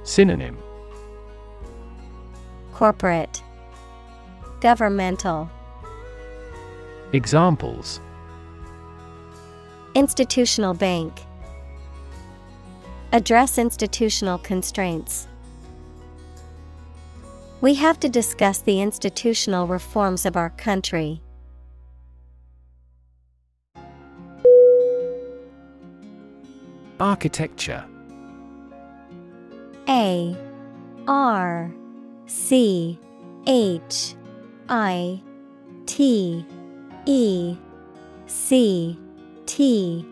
Synonym. 0.02 0.56
Corporate. 2.72 3.42
Governmental. 4.60 5.50
Examples. 7.12 8.00
Institutional 9.94 10.72
bank. 10.72 11.20
Address 13.12 13.58
institutional 13.58 14.38
constraints. 14.38 15.26
We 17.60 17.74
have 17.74 18.00
to 18.00 18.08
discuss 18.08 18.60
the 18.60 18.80
institutional 18.80 19.66
reforms 19.66 20.24
of 20.24 20.36
our 20.36 20.50
country. 20.50 21.20
Architecture 26.98 27.84
A 29.90 30.36
R 31.08 31.74
C 32.26 32.96
H 33.48 34.14
I 34.68 35.20
T 35.86 36.46
E 37.06 37.56
C 38.26 38.96
T 39.46 40.06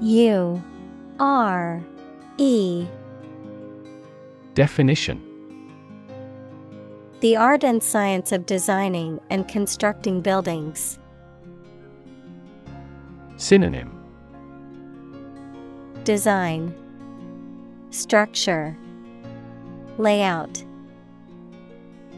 U 0.00 0.62
R 1.20 1.80
E. 2.36 2.84
Definition. 4.54 5.22
The 7.20 7.36
art 7.36 7.62
and 7.62 7.80
science 7.80 8.32
of 8.32 8.44
designing 8.44 9.20
and 9.30 9.46
constructing 9.46 10.20
buildings. 10.20 10.98
Synonym. 13.36 13.96
Design. 16.02 16.74
Structure 17.90 18.76
Layout. 20.02 20.64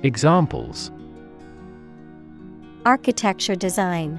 Examples. 0.02 0.90
Architecture 2.86 3.54
design. 3.54 4.18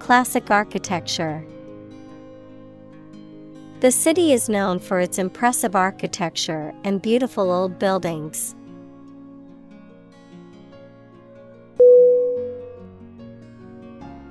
Classic 0.00 0.50
architecture. 0.50 1.46
The 3.78 3.92
city 3.92 4.32
is 4.32 4.48
known 4.48 4.80
for 4.80 4.98
its 4.98 5.18
impressive 5.18 5.76
architecture 5.76 6.74
and 6.82 7.00
beautiful 7.00 7.52
old 7.52 7.78
buildings. 7.78 8.56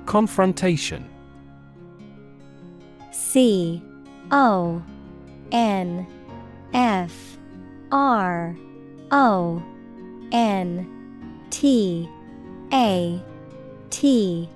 Confrontation. 0.04 1.08
C 3.10 3.82
O 4.30 4.82
N 5.50 6.06
F 6.74 7.27
R 7.90 8.56
O 9.10 9.62
N 10.32 11.46
T 11.50 12.08
A 12.72 13.22
T 13.90 14.48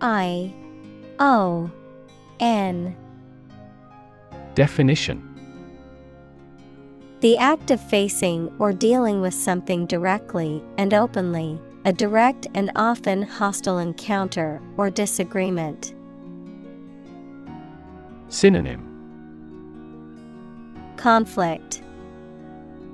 I 0.00 0.54
O 1.18 1.70
N 2.40 2.96
Definition. 4.54 5.22
The 7.20 7.38
act 7.38 7.70
of 7.70 7.80
facing 7.80 8.54
or 8.58 8.72
dealing 8.72 9.20
with 9.20 9.34
something 9.34 9.86
directly 9.86 10.62
and 10.78 10.92
openly, 10.92 11.58
a 11.84 11.92
direct 11.92 12.46
and 12.54 12.70
often 12.76 13.22
hostile 13.22 13.78
encounter 13.78 14.60
or 14.76 14.90
disagreement. 14.90 15.94
Synonym. 18.28 18.82
Conflict 20.96 21.82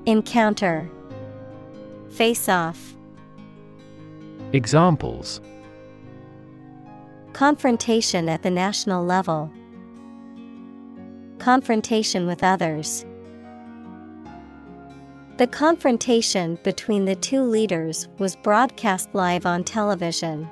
Encounter 0.06 0.90
Face 2.10 2.48
off 2.48 2.96
Examples 4.52 5.40
Confrontation 7.32 8.28
at 8.28 8.42
the 8.42 8.50
national 8.50 9.04
level. 9.04 9.48
Confrontation 11.38 12.26
with 12.26 12.42
others. 12.42 13.06
The 15.36 15.46
confrontation 15.46 16.58
between 16.64 17.04
the 17.04 17.14
two 17.14 17.42
leaders 17.44 18.08
was 18.18 18.34
broadcast 18.34 19.08
live 19.12 19.46
on 19.46 19.62
television. 19.62 20.48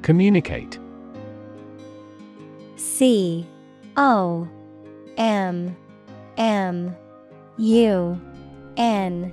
Communicate 0.00 0.78
C 2.76 3.46
O 3.96 4.48
M 5.16 5.76
M 6.36 6.96
U 7.58 8.20
N 8.76 9.32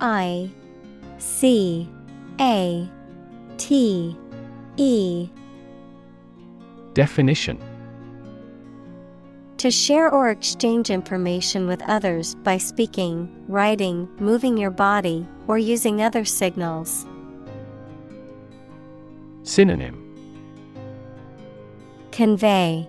I 0.00 0.50
C 1.18 1.88
A 2.40 2.88
T 3.56 4.16
E. 4.76 5.28
Definition. 6.94 7.58
To 9.58 9.72
share 9.72 10.08
or 10.08 10.30
exchange 10.30 10.88
information 10.88 11.66
with 11.66 11.82
others 11.82 12.36
by 12.36 12.58
speaking, 12.58 13.28
writing, 13.48 14.08
moving 14.20 14.56
your 14.56 14.70
body, 14.70 15.26
or 15.48 15.58
using 15.58 16.00
other 16.00 16.24
signals. 16.24 17.06
Synonym. 19.42 20.04
Convey, 22.12 22.88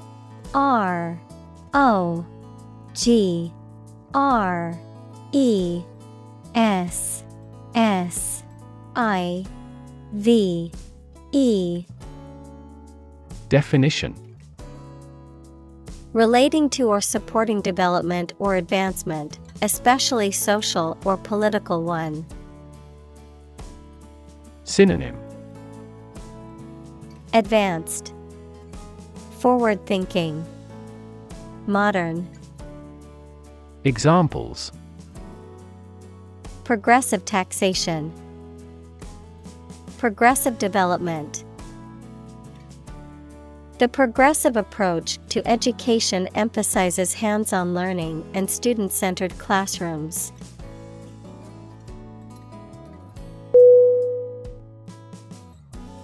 R 0.53 1.19
O 1.73 2.25
G 2.93 3.51
R 4.13 4.77
E 5.31 5.81
S 6.53 7.23
S 7.73 8.43
I 8.95 9.45
V 10.13 10.71
E 11.31 11.85
Definition. 13.47 14.15
Relating 16.13 16.69
to 16.69 16.87
or 16.89 16.99
supporting 16.99 17.61
development 17.61 18.33
or 18.39 18.55
advancement, 18.55 19.39
especially 19.61 20.31
social 20.31 20.97
or 21.05 21.15
political 21.17 21.83
one. 21.83 22.25
Synonym. 24.63 25.17
Advanced, 27.33 28.13
Forward 29.41 29.83
thinking, 29.87 30.45
Modern. 31.65 32.29
Examples 33.85 34.71
Progressive 36.63 37.25
taxation, 37.25 38.13
Progressive 39.97 40.59
development. 40.59 41.43
The 43.79 43.87
progressive 43.87 44.57
approach 44.57 45.17
to 45.29 45.41
education 45.47 46.27
emphasizes 46.35 47.15
hands 47.15 47.51
on 47.51 47.73
learning 47.73 48.23
and 48.35 48.47
student 48.47 48.91
centered 48.91 49.35
classrooms. 49.39 50.31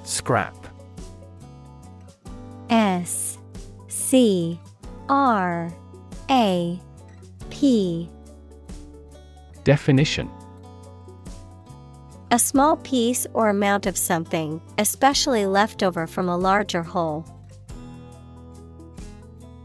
Scrap 0.06 0.67
S 2.70 3.38
C 3.88 4.60
R 5.10 5.72
A 6.30 6.80
P. 7.50 8.10
Definition. 9.64 10.30
A 12.32 12.40
small 12.40 12.76
piece 12.78 13.26
or 13.34 13.50
amount 13.50 13.86
of 13.86 13.98
something, 13.98 14.62
especially 14.78 15.46
leftover 15.46 16.08
from 16.08 16.28
a 16.28 16.38
larger 16.38 16.84
whole. 16.84 17.26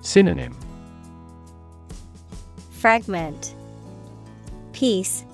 Synonym. 0.01 0.57
Fragment. 2.71 3.55
Piece. 4.73 5.25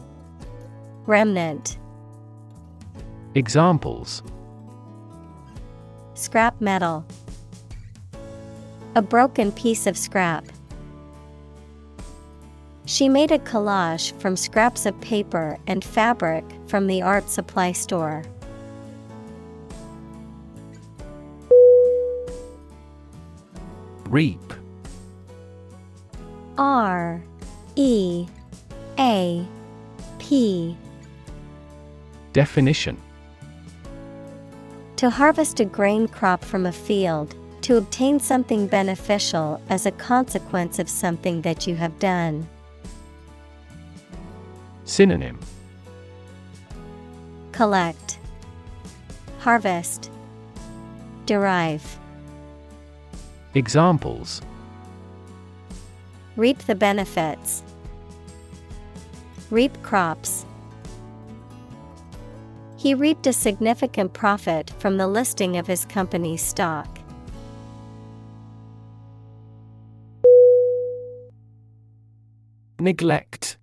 Remnant. 1.06 1.78
Examples. 3.34 4.22
Scrap 6.14 6.60
metal 6.60 7.06
A 8.98 9.00
broken 9.00 9.52
piece 9.52 9.86
of 9.86 9.96
scrap. 9.96 10.44
She 12.84 13.08
made 13.08 13.30
a 13.30 13.38
collage 13.38 14.12
from 14.20 14.36
scraps 14.36 14.86
of 14.86 15.00
paper 15.00 15.56
and 15.68 15.84
fabric 15.84 16.44
from 16.66 16.88
the 16.88 17.00
art 17.00 17.30
supply 17.30 17.70
store. 17.70 18.24
Reap 24.08 24.52
R 26.56 27.22
E 27.76 28.26
A 28.98 29.46
P 30.18 30.76
Definition 32.32 33.00
To 34.96 35.08
harvest 35.08 35.60
a 35.60 35.64
grain 35.64 36.08
crop 36.08 36.44
from 36.44 36.66
a 36.66 36.72
field, 36.72 37.36
to 37.68 37.76
obtain 37.76 38.18
something 38.18 38.66
beneficial 38.66 39.60
as 39.68 39.84
a 39.84 39.90
consequence 39.90 40.78
of 40.78 40.88
something 40.88 41.42
that 41.42 41.66
you 41.66 41.74
have 41.76 41.98
done. 41.98 42.48
Synonym 44.84 45.38
Collect, 47.52 48.18
Harvest, 49.40 50.10
Derive. 51.26 51.98
Examples 53.52 54.40
Reap 56.36 56.60
the 56.60 56.74
benefits. 56.74 57.62
Reap 59.50 59.82
crops. 59.82 60.46
He 62.78 62.94
reaped 62.94 63.26
a 63.26 63.32
significant 63.34 64.14
profit 64.14 64.70
from 64.78 64.96
the 64.96 65.06
listing 65.06 65.58
of 65.58 65.66
his 65.66 65.84
company's 65.84 66.40
stock. 66.40 66.98
Neglect. 72.80 73.58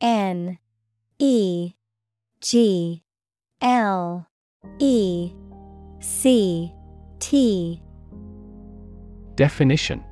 N 0.00 0.58
E 1.18 1.72
G 2.40 3.02
L 3.62 4.26
E 4.78 5.32
C 6.00 6.72
T. 7.20 7.80
Definition. 9.36 10.04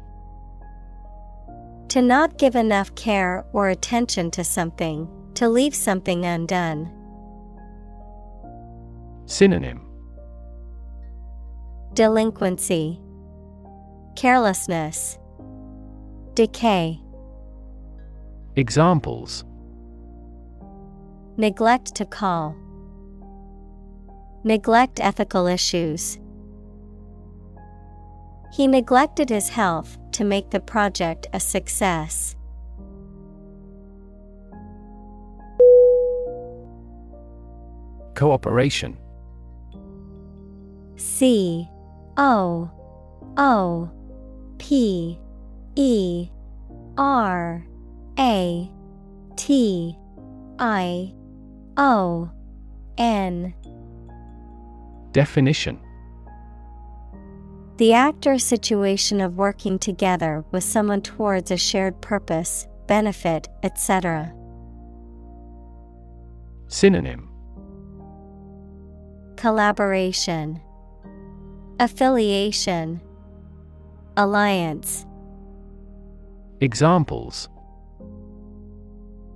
To 1.88 2.00
not 2.00 2.38
give 2.38 2.56
enough 2.56 2.94
care 2.94 3.44
or 3.52 3.68
attention 3.68 4.30
to 4.30 4.42
something, 4.42 5.06
to 5.34 5.50
leave 5.50 5.74
something 5.74 6.24
undone. 6.24 6.90
Synonym. 9.26 9.86
Delinquency, 11.92 12.98
Carelessness, 14.16 15.18
Decay, 16.32 17.01
Examples 18.54 19.44
Neglect 21.38 21.94
to 21.94 22.04
call, 22.04 22.54
Neglect 24.44 25.00
ethical 25.00 25.46
issues. 25.46 26.18
He 28.52 28.66
neglected 28.66 29.30
his 29.30 29.48
health 29.48 29.96
to 30.12 30.24
make 30.24 30.50
the 30.50 30.60
project 30.60 31.28
a 31.32 31.40
success. 31.40 32.36
Cooperation 38.14 38.98
C 40.96 41.66
O 42.18 42.70
O 43.38 43.90
P 44.58 45.18
E 45.74 46.28
R 46.98 47.64
A 48.18 48.70
T 49.36 49.96
I 50.58 51.14
O 51.76 52.30
N. 52.98 53.54
Definition. 55.12 55.80
The 57.78 57.94
act 57.94 58.26
or 58.26 58.38
situation 58.38 59.20
of 59.20 59.36
working 59.36 59.78
together 59.78 60.44
with 60.52 60.62
someone 60.62 61.00
towards 61.00 61.50
a 61.50 61.56
shared 61.56 62.00
purpose, 62.00 62.66
benefit, 62.86 63.48
etc. 63.62 64.32
Synonym. 66.68 67.28
Collaboration, 69.36 70.60
Affiliation, 71.80 73.00
Alliance, 74.16 75.06
Examples 76.60 77.48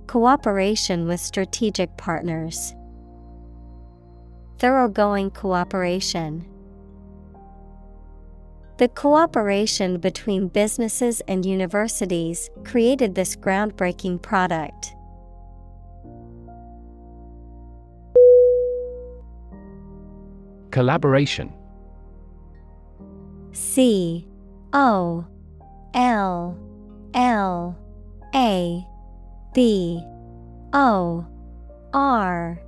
Cooperation 0.07 1.05
with 1.05 1.19
strategic 1.19 1.97
partners, 1.97 2.73
Thoroughgoing 4.57 5.33
cooperation. 5.33 6.45
The 8.77 8.87
cooperation 8.87 9.99
between 9.99 10.47
businesses 10.47 11.21
and 11.27 11.45
universities 11.45 12.49
created 12.63 13.15
this 13.15 13.35
groundbreaking 13.35 14.21
product. 14.21 14.93
Collaboration 20.71 21.53
C 23.51 24.27
O 24.73 25.25
L 25.93 26.57
L 27.13 27.77
A 28.33 28.87
B 29.57 30.03
O 30.71 31.25
R 31.91 32.61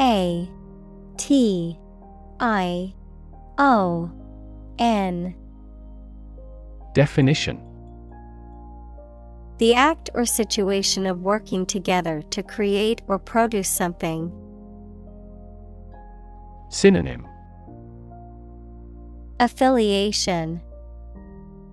A 0.00 0.50
T 1.16 1.78
I 2.40 2.92
O 3.58 4.10
N 4.76 5.36
Definition 6.94 7.62
The 9.58 9.74
act 9.74 10.10
or 10.14 10.24
situation 10.24 11.06
of 11.06 11.20
working 11.20 11.64
together 11.64 12.22
to 12.30 12.42
create 12.42 13.02
or 13.06 13.20
produce 13.20 13.68
something. 13.68 14.32
Synonym 16.70 17.24
Affiliation, 19.38 20.60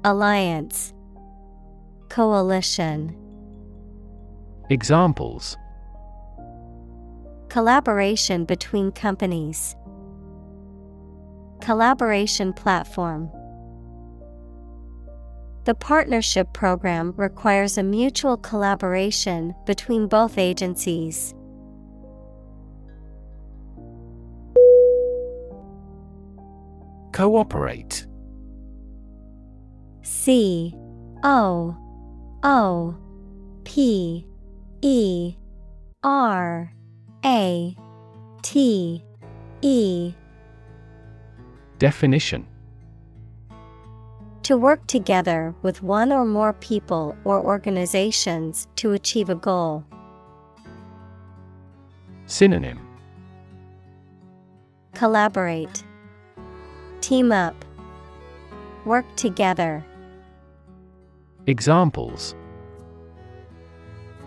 Alliance, 0.04 0.94
Coalition. 2.10 3.29
Examples 4.72 5.58
Collaboration 7.50 8.46
between 8.46 8.92
companies. 8.92 9.76
Collaboration 11.60 12.54
platform. 12.54 13.32
The 15.66 15.74
partnership 15.74 16.54
program 16.54 17.16
requires 17.18 17.80
a 17.80 17.84
mutual 17.84 18.38
collaboration 18.38 19.56
between 19.66 20.08
both 20.08 20.38
agencies. 20.38 21.34
Cooperate. 27.12 28.06
C 30.04 30.76
O 31.24 31.76
O 32.44 32.96
P 33.64 34.29
E 34.82 35.36
R 36.04 36.74
A 37.26 37.76
T 38.42 39.04
E. 39.62 40.14
Definition. 41.78 42.48
To 44.44 44.58
work 44.58 44.88
together 44.88 45.54
with 45.62 45.84
one 45.84 46.12
or 46.12 46.26
more 46.26 46.54
people 46.54 47.16
or 47.24 47.44
organizations 47.44 48.68
to 48.78 48.94
achieve 48.94 49.30
a 49.30 49.36
goal. 49.36 49.84
Synonym. 52.26 52.80
Collaborate, 54.94 55.84
Team 57.02 57.32
up, 57.32 57.66
Work 58.86 59.06
together. 59.18 59.86
Examples 61.48 62.34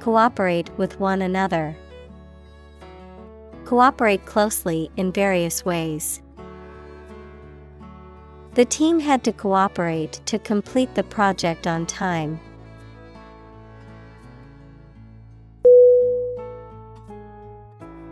Cooperate 0.03 0.69
with 0.77 0.99
one 0.99 1.23
another. 1.23 1.77
Cooperate 3.65 4.27
closely 4.27 4.91
in 4.97 5.13
various 5.13 5.65
ways. 5.65 6.21
The 8.55 8.65
team 8.65 8.99
had 8.99 9.23
to 9.23 9.33
cooperate 9.33 10.21
to 10.27 10.41
complete 10.41 10.93
the 10.97 11.05
project 11.05 11.69
on 11.69 11.87
time. 11.87 12.41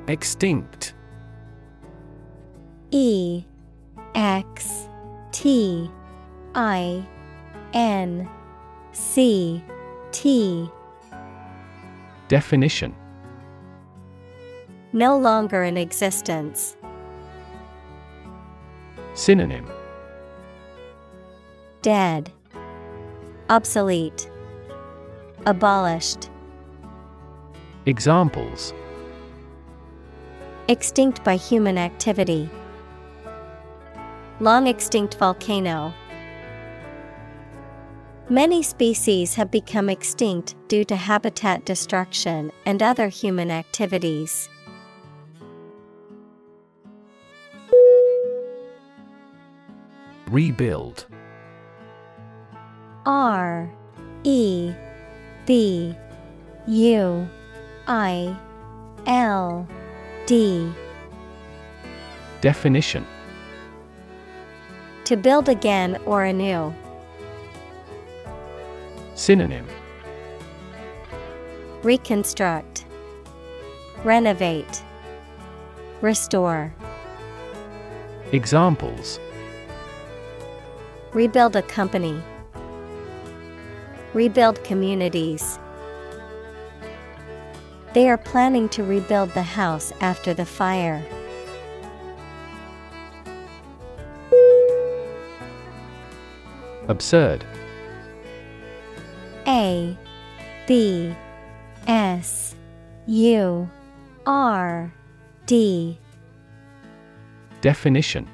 Extinct. 0.06 0.94
E 2.92 3.42
X 4.14 4.86
T 5.32 5.90
I 6.54 7.04
N 7.74 8.30
C 8.92 9.64
T 10.12 10.70
Definition 12.30 12.94
No 14.92 15.18
longer 15.18 15.64
in 15.64 15.76
existence. 15.76 16.76
Synonym 19.14 19.68
Dead. 21.82 22.30
Obsolete. 23.48 24.30
Abolished. 25.44 26.30
Examples 27.86 28.72
Extinct 30.68 31.24
by 31.24 31.34
human 31.34 31.76
activity. 31.76 32.48
Long 34.38 34.68
extinct 34.68 35.16
volcano. 35.16 35.92
Many 38.30 38.62
species 38.62 39.34
have 39.34 39.50
become 39.50 39.90
extinct 39.90 40.54
due 40.68 40.84
to 40.84 40.94
habitat 40.94 41.64
destruction 41.64 42.52
and 42.64 42.80
other 42.80 43.08
human 43.08 43.50
activities. 43.50 44.48
Rebuild. 50.30 51.06
R 53.04 53.68
E 54.22 54.72
B 55.44 55.92
U 56.68 57.28
I 57.88 58.36
L 59.08 59.66
D 60.26 60.72
Definition 62.40 63.04
To 65.06 65.16
build 65.16 65.48
again 65.48 65.98
or 66.06 66.22
anew. 66.22 66.72
Synonym 69.20 69.66
Reconstruct, 71.82 72.86
Renovate, 74.02 74.82
Restore. 76.00 76.72
Examples 78.32 79.20
Rebuild 81.12 81.54
a 81.54 81.60
company. 81.60 82.18
Rebuild 84.14 84.64
communities. 84.64 85.58
They 87.92 88.08
are 88.08 88.16
planning 88.16 88.70
to 88.70 88.82
rebuild 88.82 89.32
the 89.34 89.42
house 89.42 89.92
after 90.00 90.32
the 90.32 90.46
fire. 90.46 91.04
Absurd. 96.88 97.44
A 99.50 99.98
B 100.68 101.12
S 101.88 102.54
U 103.08 103.68
R 104.24 104.94
D. 105.44 105.98
Definition. 107.60 108.28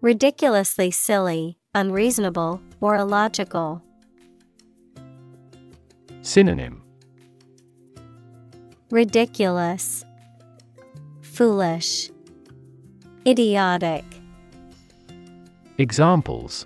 Ridiculously 0.00 0.92
silly, 0.92 1.58
unreasonable, 1.74 2.60
or 2.80 2.94
illogical. 2.94 3.82
Synonym. 6.22 6.84
Ridiculous, 8.92 10.04
Foolish, 11.22 12.10
Idiotic. 13.26 14.04
Examples 15.78 16.64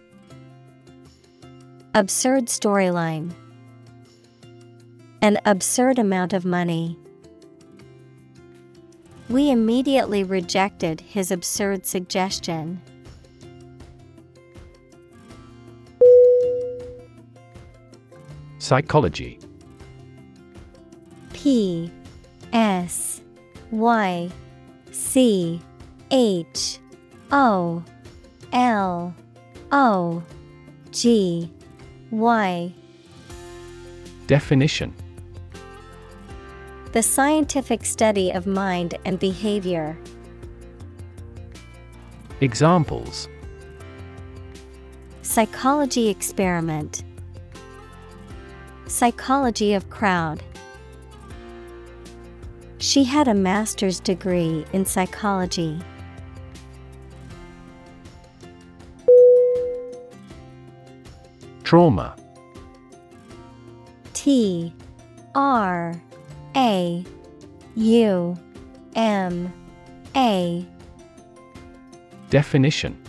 Absurd 1.92 2.46
storyline. 2.46 3.32
An 5.22 5.38
absurd 5.44 5.98
amount 5.98 6.32
of 6.32 6.44
money. 6.44 6.96
We 9.28 9.50
immediately 9.50 10.22
rejected 10.22 11.00
his 11.00 11.32
absurd 11.32 11.84
suggestion. 11.84 12.80
Psychology 18.58 19.40
P 21.32 21.90
S 22.52 23.20
Y 23.72 24.30
C 24.92 25.60
H 26.12 26.78
O 27.32 27.82
L 28.52 29.14
O 29.72 30.22
G 30.92 31.50
Y 32.10 32.74
Definition 34.26 34.92
The 36.92 37.02
scientific 37.02 37.84
study 37.84 38.32
of 38.32 38.46
mind 38.46 38.96
and 39.04 39.18
behavior. 39.18 39.96
Examples 42.40 43.28
Psychology 45.22 46.08
experiment. 46.08 47.04
Psychology 48.88 49.74
of 49.74 49.88
crowd. 49.88 50.42
She 52.78 53.04
had 53.04 53.28
a 53.28 53.34
master's 53.34 54.00
degree 54.00 54.64
in 54.72 54.84
psychology. 54.84 55.78
Trauma. 61.70 62.16
T 64.12 64.74
R 65.36 65.94
A 66.56 67.04
U 67.76 68.36
M 68.96 69.52
A. 70.16 70.66
Definition. 72.28 73.00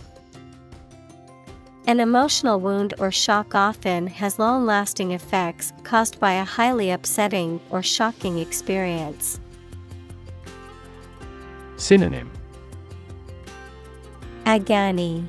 An 1.88 1.98
emotional 1.98 2.60
wound 2.60 2.94
or 3.00 3.10
shock 3.10 3.56
often 3.56 4.06
has 4.06 4.38
long 4.38 4.64
lasting 4.64 5.10
effects 5.10 5.72
caused 5.82 6.20
by 6.20 6.34
a 6.34 6.44
highly 6.44 6.92
upsetting 6.92 7.58
or 7.70 7.82
shocking 7.82 8.38
experience. 8.38 9.40
Synonym. 11.78 12.30
Agony, 14.46 15.26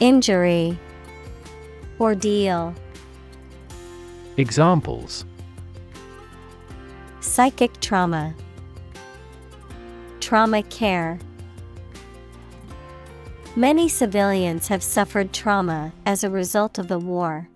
Injury, 0.00 0.76
Ordeal, 2.00 2.74
Examples. 4.38 5.26
Psychic 7.20 7.78
trauma, 7.80 8.34
Trauma 10.20 10.62
care. 10.62 11.18
Many 13.54 13.88
civilians 13.88 14.68
have 14.68 14.82
suffered 14.82 15.34
trauma 15.34 15.92
as 16.06 16.24
a 16.24 16.30
result 16.30 16.78
of 16.78 16.88
the 16.88 16.98
war. 16.98 17.48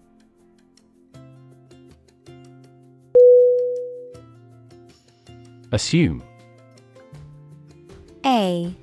Assume. 5.72 6.22
A 8.26 8.74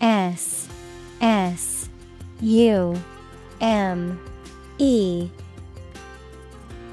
S 0.00 0.68
S 1.22 1.88
U 2.40 3.00
M 3.60 4.29
E. 4.80 5.30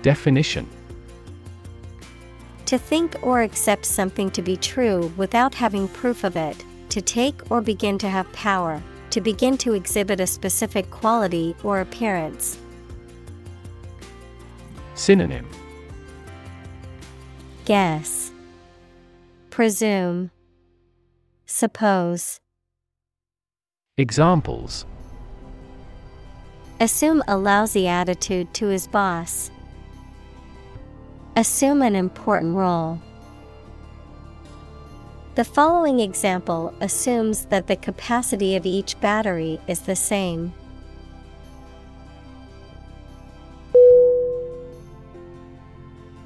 Definition. 0.02 0.68
To 2.66 2.78
think 2.78 3.16
or 3.24 3.44
accept 3.44 3.86
something 3.86 4.30
to 4.32 4.42
be 4.42 4.58
true 4.58 5.12
without 5.16 5.56
having 5.56 5.88
proof 5.88 6.26
of 6.26 6.36
it, 6.36 6.66
to 6.90 7.02
take 7.02 7.50
or 7.50 7.62
begin 7.62 7.98
to 8.00 8.10
have 8.10 8.30
power, 8.34 8.84
to 9.12 9.22
begin 9.22 9.58
to 9.60 9.74
exhibit 9.74 10.20
a 10.20 10.28
specific 10.28 10.92
quality 10.92 11.56
or 11.64 11.80
appearance. 11.80 12.60
Synonym. 14.96 15.48
Guess, 17.64 18.32
Presume, 19.50 20.30
Suppose. 21.46 22.42
Examples 23.98 24.86
Assume 26.80 27.24
a 27.28 27.36
lousy 27.36 27.88
attitude 27.88 28.54
to 28.54 28.68
his 28.68 28.86
boss. 28.86 29.50
Assume 31.36 31.82
an 31.82 31.96
important 31.96 32.56
role. 32.56 33.02
The 35.34 35.44
following 35.44 36.00
example 36.00 36.72
assumes 36.80 37.46
that 37.46 37.66
the 37.66 37.76
capacity 37.76 38.56
of 38.56 38.68
each 38.68 39.00
battery 39.00 39.60
is 39.68 39.80
the 39.82 39.96
same. 39.96 40.54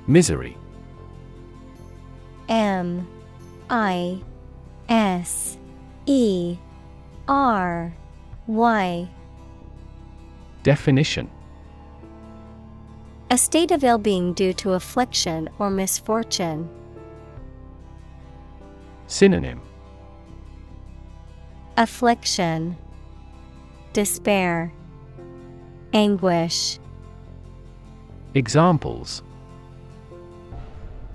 Misery 0.07 0.57
M 2.49 3.07
I 3.69 4.19
S 4.89 5.57
E 6.05 6.57
R 7.29 7.93
Y 8.47 9.09
Definition 10.63 11.27
A 13.31 13.37
state 13.37 13.71
of 13.71 13.83
ill 13.83 13.97
being 13.97 14.33
due 14.33 14.53
to 14.53 14.73
affliction 14.73 15.49
or 15.57 15.71
misfortune. 15.71 16.69
Synonym 19.07 19.59
Affliction, 21.77 22.77
Despair, 23.93 24.71
Anguish. 25.93 26.77
Examples 28.35 29.23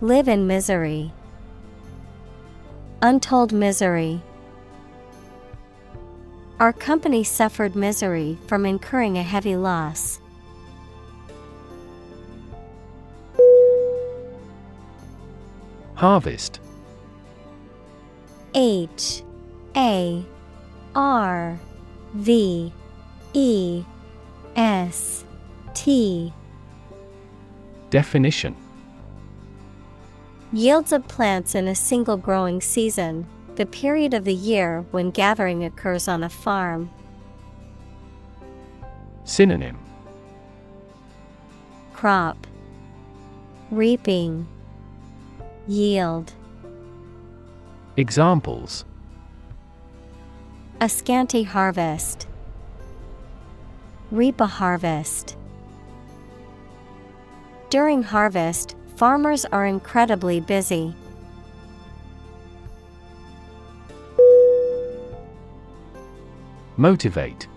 Live 0.01 0.29
in 0.29 0.49
misery. 0.49 1.13
Untold 3.01 3.53
misery. 3.53 4.21
Our 6.59 6.73
company 6.73 7.23
suffered 7.23 7.77
misery 7.77 8.39
from 8.47 8.65
incurring 8.65 9.19
a 9.19 9.23
heavy 9.23 9.57
loss. 9.57 10.21
Harvest. 15.95 16.61
H. 18.55 19.23
A. 19.77 20.25
R. 20.95 21.61
V. 22.15 22.73
E. 23.35 23.85
S. 24.57 25.25
T. 25.75 26.33
Definition. 27.91 28.57
Yields 30.55 30.93
of 30.93 31.07
plants 31.07 31.55
in 31.55 31.69
a 31.69 31.75
single 31.75 32.17
growing 32.17 32.63
season, 32.63 33.27
the 33.57 33.67
period 33.67 34.15
of 34.15 34.25
the 34.25 34.35
year 34.35 34.85
when 34.91 35.11
gathering 35.11 35.65
occurs 35.65 36.09
on 36.09 36.23
a 36.23 36.29
farm. 36.29 36.91
Synonym 39.25 39.79
Crop 41.93 42.47
Reaping 43.71 44.47
Yield 45.67 46.33
Examples 47.97 48.85
A 50.81 50.89
scanty 50.89 51.43
harvest. 51.43 52.29
Reap 54.11 54.41
a 54.41 54.47
harvest. 54.47 55.37
During 57.71 58.03
harvest, 58.03 58.77
farmers 58.97 59.45
are 59.47 59.67
incredibly 59.67 60.39
busy. 60.41 60.95
Motivate. 66.77 67.49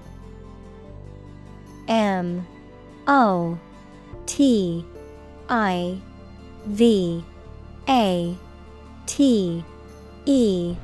M 1.88 2.47
O 3.07 3.57
T 4.26 4.86
I 5.49 5.99
V 6.65 7.24
A 7.88 8.38
T 9.05 9.63
E. 10.26 10.76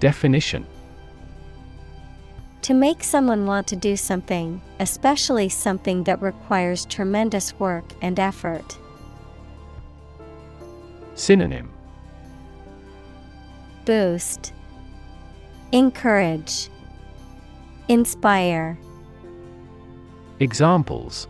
Definition. 0.00 0.66
To 2.62 2.74
make 2.74 3.04
someone 3.04 3.46
want 3.46 3.68
to 3.68 3.76
do 3.76 3.96
something, 3.96 4.60
especially 4.80 5.48
something 5.48 6.02
that 6.04 6.20
requires 6.20 6.84
tremendous 6.86 7.58
work 7.60 7.84
and 8.02 8.18
effort. 8.18 8.76
Synonym. 11.14 11.70
Boost, 13.84 14.52
Encourage, 15.72 16.68
Inspire, 17.88 18.78
Examples 20.38 21.26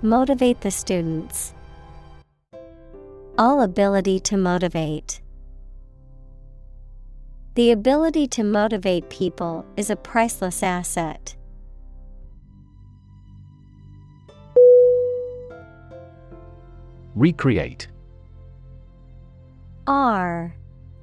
Motivate 0.00 0.60
the 0.62 0.70
students. 0.70 1.52
All 3.36 3.60
ability 3.60 4.20
to 4.20 4.36
motivate. 4.36 5.20
The 7.54 7.70
ability 7.70 8.26
to 8.28 8.44
motivate 8.44 9.10
people 9.10 9.66
is 9.76 9.90
a 9.90 9.96
priceless 9.96 10.62
asset. 10.62 11.36
Recreate 17.14 17.88
R 19.86 20.54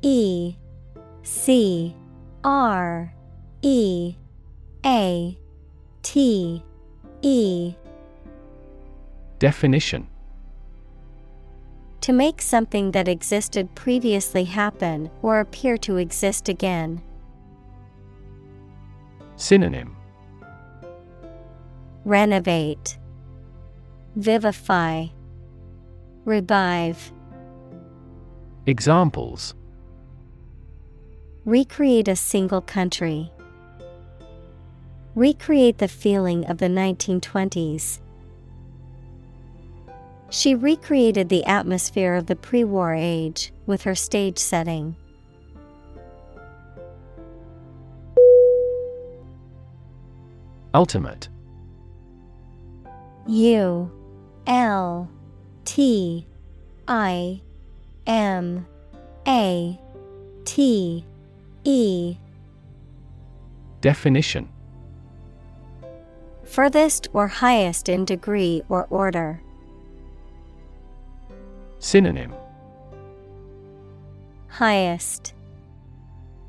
E 0.02 0.56
C 1.26 1.96
R 2.44 3.12
E 3.64 4.16
A 4.86 5.38
T 6.04 6.64
E. 7.24 7.74
Definition. 9.40 10.08
To 12.02 12.14
make 12.14 12.44
something 12.44 12.92
that 12.92 13.08
existed 13.08 13.74
previously 13.74 14.44
happen 14.44 15.10
or 15.24 15.40
appear 15.40 15.78
to 15.80 15.98
exist 15.98 16.48
again. 16.48 17.02
Synonym. 19.36 19.98
Renovate, 22.06 23.00
Vivify, 24.16 25.08
Revive. 26.24 27.12
Examples 28.68 29.56
Recreate 31.46 32.08
a 32.08 32.16
single 32.16 32.62
country. 32.62 33.32
Recreate 35.14 35.78
the 35.78 35.88
feeling 35.88 36.44
of 36.46 36.58
the 36.58 36.66
1920s. 36.66 38.00
She 40.32 40.56
recreated 40.56 41.30
the 41.30 41.46
atmosphere 41.46 42.16
of 42.16 42.26
the 42.26 42.36
pre 42.36 42.64
war 42.64 42.96
age 42.96 43.54
with 43.68 43.84
her 43.84 43.94
stage 43.94 44.40
setting. 44.40 44.96
Ultimate 50.74 51.30
U 53.28 53.92
L 54.48 55.10
T 55.64 56.26
I 56.88 57.42
M 58.08 58.66
A 59.28 59.80
T 60.44 61.06
E 61.68 62.18
Definition 63.82 64.48
Furthest 66.44 67.08
or 67.12 67.28
highest 67.28 67.90
in 67.90 68.06
degree 68.06 68.62
or 68.70 68.86
order. 68.92 69.42
Synonym 71.80 72.34
Highest, 74.48 75.34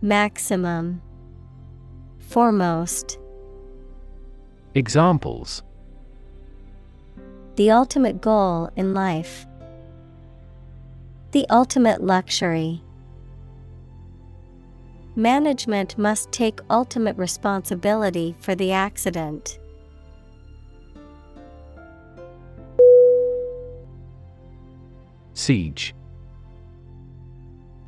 Maximum, 0.02 1.00
foremost. 2.18 3.18
Examples 4.74 5.62
The 7.56 7.70
ultimate 7.70 8.20
goal 8.20 8.70
in 8.76 8.92
life. 8.92 9.46
The 11.32 11.46
ultimate 11.48 12.04
luxury. 12.04 12.82
Management 15.18 15.96
must 15.96 16.30
take 16.30 16.60
ultimate 16.68 17.16
responsibility 17.16 18.36
for 18.38 18.54
the 18.54 18.70
accident. 18.70 19.58
Siege 25.32 25.94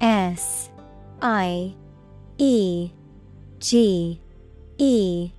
S 0.01 0.70
I 1.20 1.74
E 2.39 2.91
G 3.59 4.20
E 4.79 5.31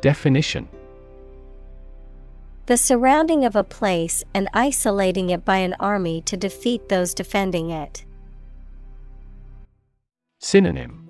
Definition 0.00 0.68
The 2.66 2.76
surrounding 2.76 3.44
of 3.44 3.54
a 3.54 3.62
place 3.62 4.24
and 4.34 4.48
isolating 4.52 5.30
it 5.30 5.44
by 5.44 5.58
an 5.58 5.76
army 5.78 6.22
to 6.22 6.36
defeat 6.36 6.88
those 6.88 7.14
defending 7.14 7.70
it. 7.70 8.03
Synonym 10.44 11.08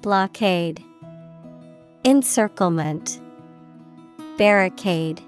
Blockade, 0.00 0.82
Encirclement, 2.02 3.20
Barricade. 4.38 5.20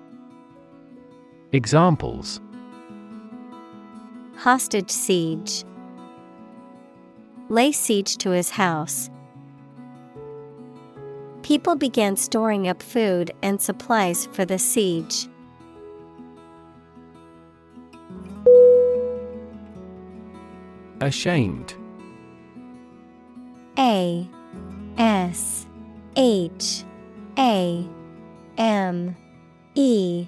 Examples 1.53 2.41
Hostage 4.39 4.91
siege. 4.91 5.65
Lay 7.51 7.73
siege 7.73 8.17
to 8.17 8.31
his 8.31 8.49
house. 8.49 9.11
People 11.43 11.77
began 11.77 12.17
storing 12.17 12.69
up 12.69 12.83
food 12.83 13.33
and 13.43 13.61
supplies 13.61 14.25
for 14.33 14.47
the 14.47 14.59
siege. 14.59 15.29
Ashamed 21.03 21.75
A 23.79 24.29
S 24.97 25.67
H 26.17 26.83
A 27.39 27.87
M 28.57 29.17
E 29.77 30.27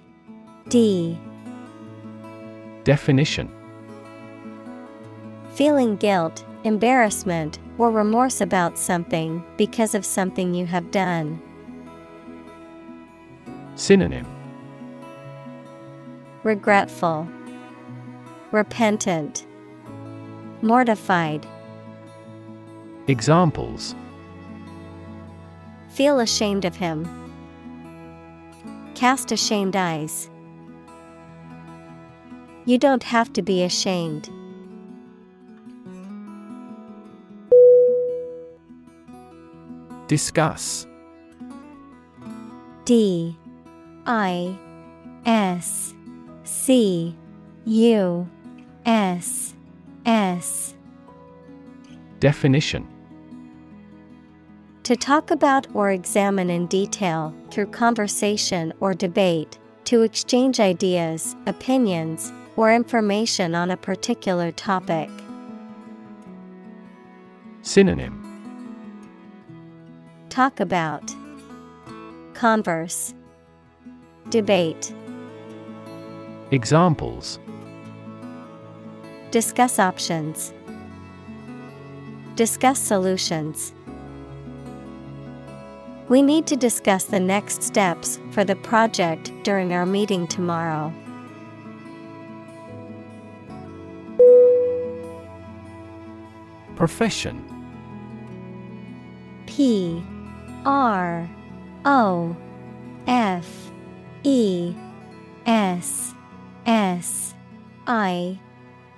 D. 0.69 1.19
Definition. 2.85 3.51
Feeling 5.55 5.97
guilt, 5.97 6.45
embarrassment, 6.63 7.59
or 7.77 7.91
remorse 7.91 8.41
about 8.41 8.79
something 8.79 9.45
because 9.57 9.97
of 9.97 10.05
something 10.05 10.55
you 10.55 10.67
have 10.67 10.93
done. 10.93 11.43
Synonym. 13.75 14.27
Regretful, 16.45 17.29
Repentant, 18.53 19.45
Mortified. 20.63 21.47
Examples. 23.11 23.97
Feel 25.89 26.21
ashamed 26.21 26.65
of 26.65 26.77
him. 26.77 27.09
Cast 28.95 29.33
ashamed 29.33 29.75
eyes. 29.75 30.31
You 32.67 32.79
don't 32.79 33.03
have 33.03 33.33
to 33.33 33.43
be 33.43 33.65
ashamed. 33.65 34.31
Discuss. 40.07 40.87
D. 42.85 43.37
I. 44.07 44.57
S. 45.27 45.95
C. 46.45 47.17
U. 47.65 48.31
S. 48.87 49.57
S. 50.07 50.77
Definition 52.21 52.87
To 54.85 54.97
talk 54.97 55.31
about 55.31 55.67
or 55.75 55.91
examine 55.91 56.51
in 56.51 56.67
detail, 56.67 57.35
through 57.51 57.67
conversation 57.67 58.73
or 58.81 58.95
debate, 58.95 59.59
to 59.85 60.03
exchange 60.03 60.59
ideas, 60.59 61.37
opinions, 61.47 62.33
or 62.57 62.73
information 62.73 63.55
on 63.55 63.71
a 63.71 63.77
particular 63.77 64.51
topic. 64.53 65.11
Synonym. 67.63 68.17
Talk 70.31 70.61
about, 70.61 71.15
Converse, 72.35 73.15
Debate, 74.31 74.95
Examples. 76.53 77.39
Discuss 79.31 79.79
options, 79.79 80.53
Discuss 82.35 82.79
solutions. 82.79 83.75
We 86.11 86.23
need 86.23 86.45
to 86.49 86.57
discuss 86.57 87.05
the 87.05 87.21
next 87.21 87.63
steps 87.63 88.19
for 88.33 88.43
the 88.43 88.57
project 88.57 89.31
during 89.45 89.73
our 89.73 89.87
meeting 89.87 90.27
tomorrow. 90.27 90.93
Profession. 96.75 97.45
P 99.47 100.03
R 100.67 101.31
O 101.85 102.37
F 103.07 103.71
E 104.25 104.75
S 105.47 106.13
S 106.67 107.35
I 107.87 108.37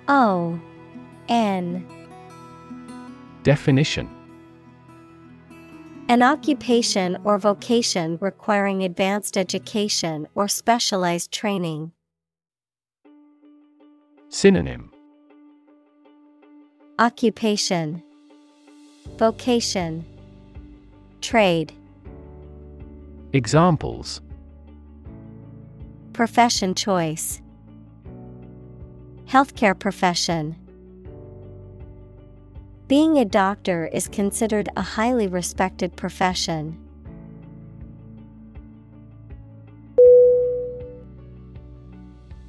O 0.07 0.59
N. 1.29 1.85
Definition 3.43 4.22
An 6.09 6.21
occupation 6.21 7.17
or 7.23 7.39
vocation 7.39 8.17
requiring 8.19 8.83
advanced 8.83 9.37
education 9.37 10.27
or 10.35 10.47
specialized 10.47 11.31
training. 11.31 11.93
Synonym. 14.27 14.91
Occupation. 16.99 18.03
Vocation. 19.17 20.05
Trade. 21.21 21.71
Examples. 23.31 24.21
Profession 26.11 26.75
choice. 26.75 27.41
Healthcare 29.25 29.77
profession 29.77 30.55
Being 32.93 33.17
a 33.17 33.25
doctor 33.25 33.87
is 33.91 34.07
considered 34.07 34.69
a 34.77 34.83
highly 34.83 35.25
respected 35.25 35.95
profession. 35.95 36.77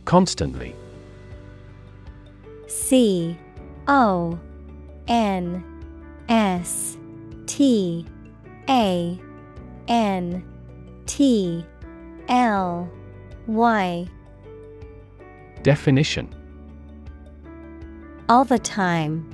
Constantly 0.05 0.77
C 2.67 3.39
O 3.89 4.39
N 5.09 5.65
S 6.29 6.99
T 7.47 8.07
A 8.69 9.19
N 9.89 10.45
T 11.07 11.65
L 12.29 12.91
Y 13.47 14.07
Definition 15.63 16.29
All 18.29 18.45
the 18.45 18.59
time. 18.59 19.34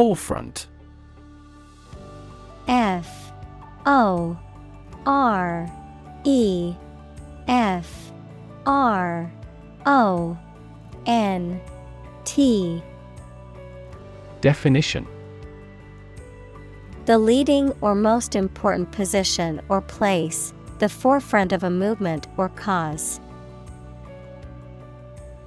Forefront. 0.00 0.66
F 2.66 3.32
O 3.84 4.34
R 5.04 5.70
E 6.24 6.74
F 7.46 8.10
R 8.64 9.30
O 9.84 10.38
N 11.04 11.60
T. 12.24 12.82
Definition. 14.40 15.06
The 17.04 17.18
leading 17.18 17.70
or 17.82 17.94
most 17.94 18.34
important 18.34 18.90
position 18.92 19.60
or 19.68 19.82
place, 19.82 20.54
the 20.78 20.88
forefront 20.88 21.52
of 21.52 21.62
a 21.62 21.68
movement 21.68 22.26
or 22.38 22.48
cause. 22.48 23.20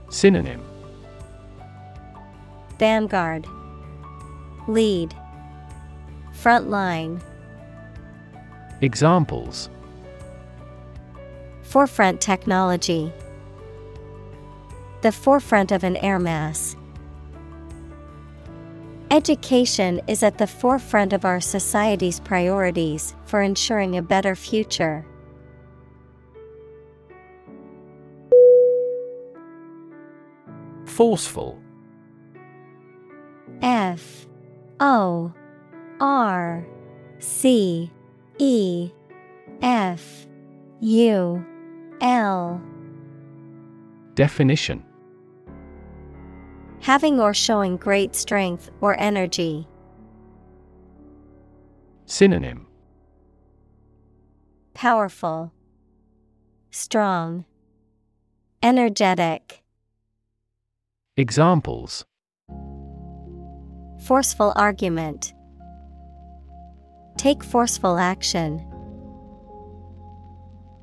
Synonym. 0.10 0.64
Vanguard 2.78 3.48
Lead. 4.68 5.14
Front 6.32 6.70
line 6.70 7.22
Examples. 8.82 9.70
Forefront 11.62 12.22
technology. 12.22 13.12
The 15.02 15.12
forefront 15.12 15.72
of 15.72 15.84
an 15.84 15.98
air 15.98 16.20
mass. 16.20 16.76
Education 19.12 20.02
is 20.08 20.24
at 20.24 20.38
the 20.38 20.48
forefront 20.48 21.14
of 21.14 21.24
our 21.24 21.40
society's 21.40 22.20
priorities 22.20 23.16
for 23.26 23.42
ensuring 23.42 23.98
a 23.98 24.02
better 24.02 24.36
future. 24.36 25.06
Forceful. 30.86 31.62
F 33.62 34.28
O 34.80 35.34
R 36.00 36.66
C 37.20 37.92
E 38.40 38.92
F 39.62 40.28
U 40.82 41.46
L. 42.02 42.62
Definition. 44.16 44.84
Having 46.82 47.20
or 47.20 47.34
showing 47.34 47.78
great 47.78 48.16
strength 48.16 48.70
or 48.82 49.00
energy. 49.00 49.68
Synonym. 52.06 52.68
Powerful, 54.74 55.54
Strong, 56.72 57.46
Energetic. 58.62 59.64
Examples 61.16 62.06
Forceful 64.06 64.52
argument. 64.58 65.34
Take 67.16 67.42
forceful 67.42 67.98
action. 67.98 68.62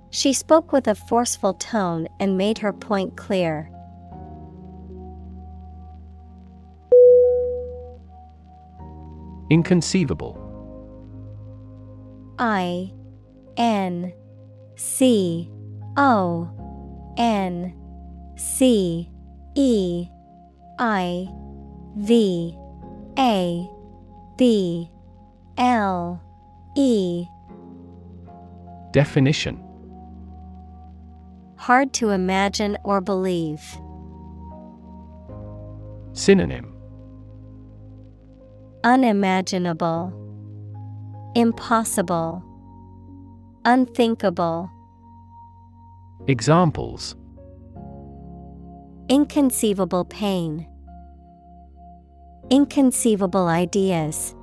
She 0.08 0.32
spoke 0.32 0.72
with 0.72 0.88
a 0.88 0.94
forceful 0.94 1.52
tone 1.54 2.08
and 2.18 2.38
made 2.38 2.56
her 2.58 2.72
point 2.72 3.18
clear. 3.18 3.70
Inconceivable 9.50 10.38
I 12.38 12.90
N 13.58 14.14
C 14.76 15.50
O 15.98 16.48
N 17.18 17.74
C 18.36 19.10
E 19.54 20.08
I 20.78 21.28
V 21.96 22.56
A 23.18 23.68
B 24.36 24.90
L 25.58 26.20
E 26.76 27.26
Definition 28.92 29.62
Hard 31.56 31.92
to 31.92 32.10
imagine 32.10 32.78
or 32.84 33.00
believe. 33.00 33.60
Synonym 36.12 36.74
Unimaginable, 38.82 40.12
Impossible, 41.34 42.42
Unthinkable. 43.66 44.70
Examples 46.26 47.14
Inconceivable 49.10 50.06
pain. 50.06 50.66
Inconceivable 52.50 53.46
ideas. 53.46 54.34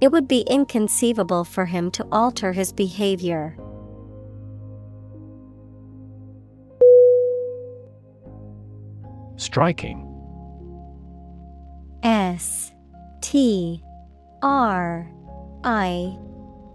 It 0.00 0.10
would 0.10 0.26
be 0.26 0.40
inconceivable 0.40 1.44
for 1.44 1.64
him 1.64 1.90
to 1.92 2.06
alter 2.10 2.52
his 2.52 2.72
behavior. 2.72 3.56
Striking 9.36 10.02
S 12.02 12.72
T 13.20 13.82
R 14.42 15.10
I 15.64 16.16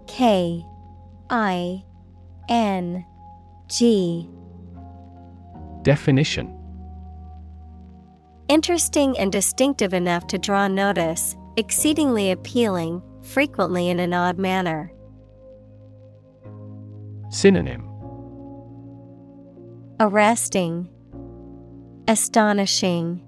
K 0.06 0.64
I 1.28 1.84
N 2.48 3.04
G 3.68 4.28
Definition 5.82 6.61
Interesting 8.52 9.18
and 9.18 9.32
distinctive 9.32 9.94
enough 9.94 10.26
to 10.26 10.36
draw 10.36 10.68
notice, 10.68 11.38
exceedingly 11.56 12.32
appealing, 12.32 13.00
frequently 13.22 13.88
in 13.88 13.98
an 13.98 14.12
odd 14.12 14.36
manner. 14.36 14.92
Synonym 17.30 17.88
Arresting, 20.00 20.86
Astonishing, 22.06 23.22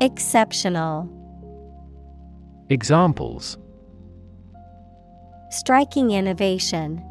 Exceptional. 0.00 1.10
Examples 2.70 3.58
Striking 5.50 6.12
innovation, 6.12 7.04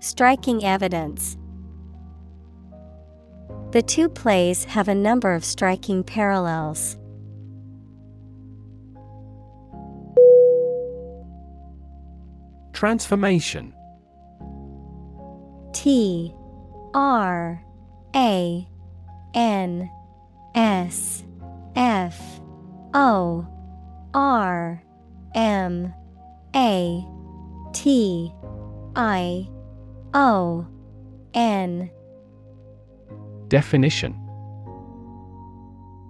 Striking 0.00 0.64
evidence. 0.64 1.36
The 3.72 3.82
two 3.82 4.08
plays 4.08 4.64
have 4.64 4.88
a 4.88 4.94
number 4.94 5.32
of 5.32 5.44
striking 5.44 6.02
parallels. 6.02 6.96
Transformation 12.72 13.72
T 15.72 16.34
R 16.94 17.62
A 18.16 18.68
N 19.34 19.90
S 20.56 21.24
F 21.76 22.20
O 22.92 23.46
R 24.12 24.82
M 25.36 25.94
A 26.56 27.06
T 27.72 28.32
I 28.96 29.48
O 30.12 30.66
N 31.34 31.90
Definition 33.50 34.14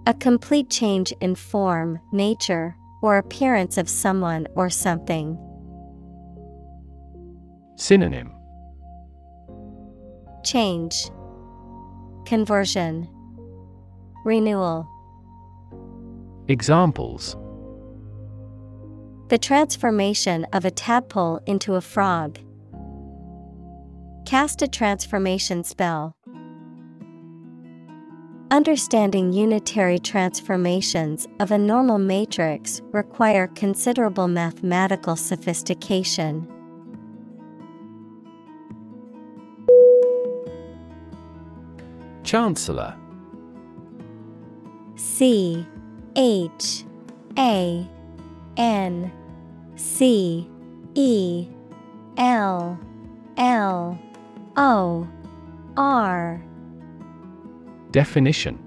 A 0.05 0.13
complete 0.13 0.69
change 0.69 1.11
in 1.21 1.33
form, 1.33 1.99
nature, 2.13 2.75
or 3.01 3.17
appearance 3.17 3.79
of 3.79 3.89
someone 3.89 4.45
or 4.55 4.69
something. 4.69 5.39
Synonym 7.77 8.31
Change, 10.43 11.09
Conversion, 12.27 13.09
Renewal. 14.23 14.87
Examples 16.47 17.35
The 19.29 19.39
transformation 19.39 20.45
of 20.53 20.63
a 20.63 20.69
tadpole 20.69 21.39
into 21.47 21.73
a 21.73 21.81
frog. 21.81 22.37
Cast 24.27 24.61
a 24.61 24.67
transformation 24.67 25.63
spell. 25.63 26.15
Understanding 28.51 29.31
unitary 29.31 29.97
transformations 29.97 31.25
of 31.39 31.51
a 31.51 31.57
normal 31.57 31.97
matrix 31.97 32.81
require 32.91 33.47
considerable 33.47 34.27
mathematical 34.27 35.15
sophistication. 35.15 36.45
Chancellor 42.25 42.97
C 44.97 45.65
H 46.17 46.83
A 47.37 47.89
N 48.57 49.13
C 49.77 50.49
E 50.93 51.47
L 52.17 52.77
L 53.37 53.97
O 54.57 55.07
R 55.77 56.43
Definition. 57.91 58.57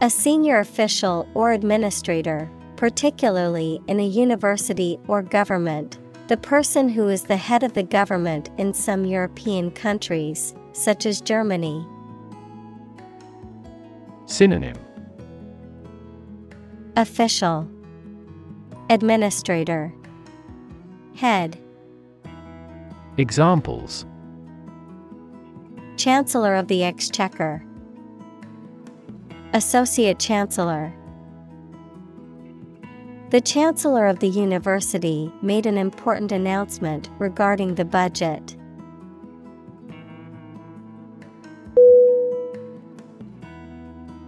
A 0.00 0.08
senior 0.08 0.58
official 0.58 1.28
or 1.34 1.52
administrator, 1.52 2.48
particularly 2.76 3.80
in 3.88 3.98
a 3.98 4.06
university 4.06 4.98
or 5.08 5.22
government, 5.22 5.98
the 6.28 6.36
person 6.36 6.88
who 6.88 7.08
is 7.08 7.24
the 7.24 7.36
head 7.36 7.62
of 7.62 7.74
the 7.74 7.82
government 7.82 8.50
in 8.56 8.72
some 8.72 9.04
European 9.04 9.70
countries, 9.70 10.54
such 10.72 11.06
as 11.06 11.20
Germany. 11.20 11.86
Synonym. 14.26 14.76
Official. 16.96 17.68
Administrator. 18.90 19.92
Head. 21.14 21.58
Examples 23.16 24.06
Chancellor 26.04 26.54
of 26.54 26.68
the 26.68 26.84
Exchequer. 26.84 27.64
Associate 29.54 30.18
Chancellor. 30.18 30.94
The 33.30 33.40
Chancellor 33.40 34.06
of 34.08 34.18
the 34.18 34.28
University 34.28 35.32
made 35.40 35.64
an 35.64 35.78
important 35.78 36.30
announcement 36.30 37.08
regarding 37.18 37.76
the 37.76 37.86
budget. 37.86 38.54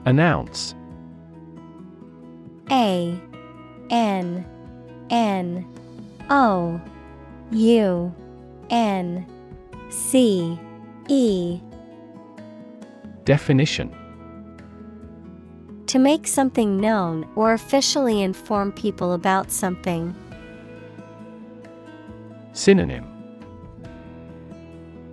Announce. 0.07 0.75
A 2.71 3.21
N 3.91 4.47
N 5.11 5.69
O 6.31 6.81
U 7.51 8.15
N 8.71 9.27
C 9.91 10.59
E 11.09 11.61
Definition 13.27 13.93
To 15.89 15.99
make 15.99 16.29
something 16.29 16.77
known 16.77 17.29
or 17.35 17.55
officially 17.55 18.23
inform 18.23 18.71
people 18.71 19.13
about 19.15 19.51
something. 19.51 20.15
Synonym 22.53 23.05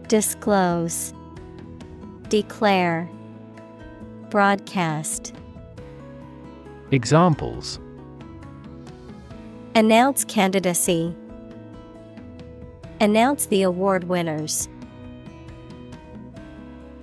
Disclose 0.08 1.12
Declare 2.30 3.10
Broadcast 4.30 5.34
Examples 6.92 7.80
Announce 9.74 10.24
candidacy. 10.24 11.16
Announce 13.02 13.48
the 13.48 13.64
award 13.64 14.04
winners. 14.04 14.70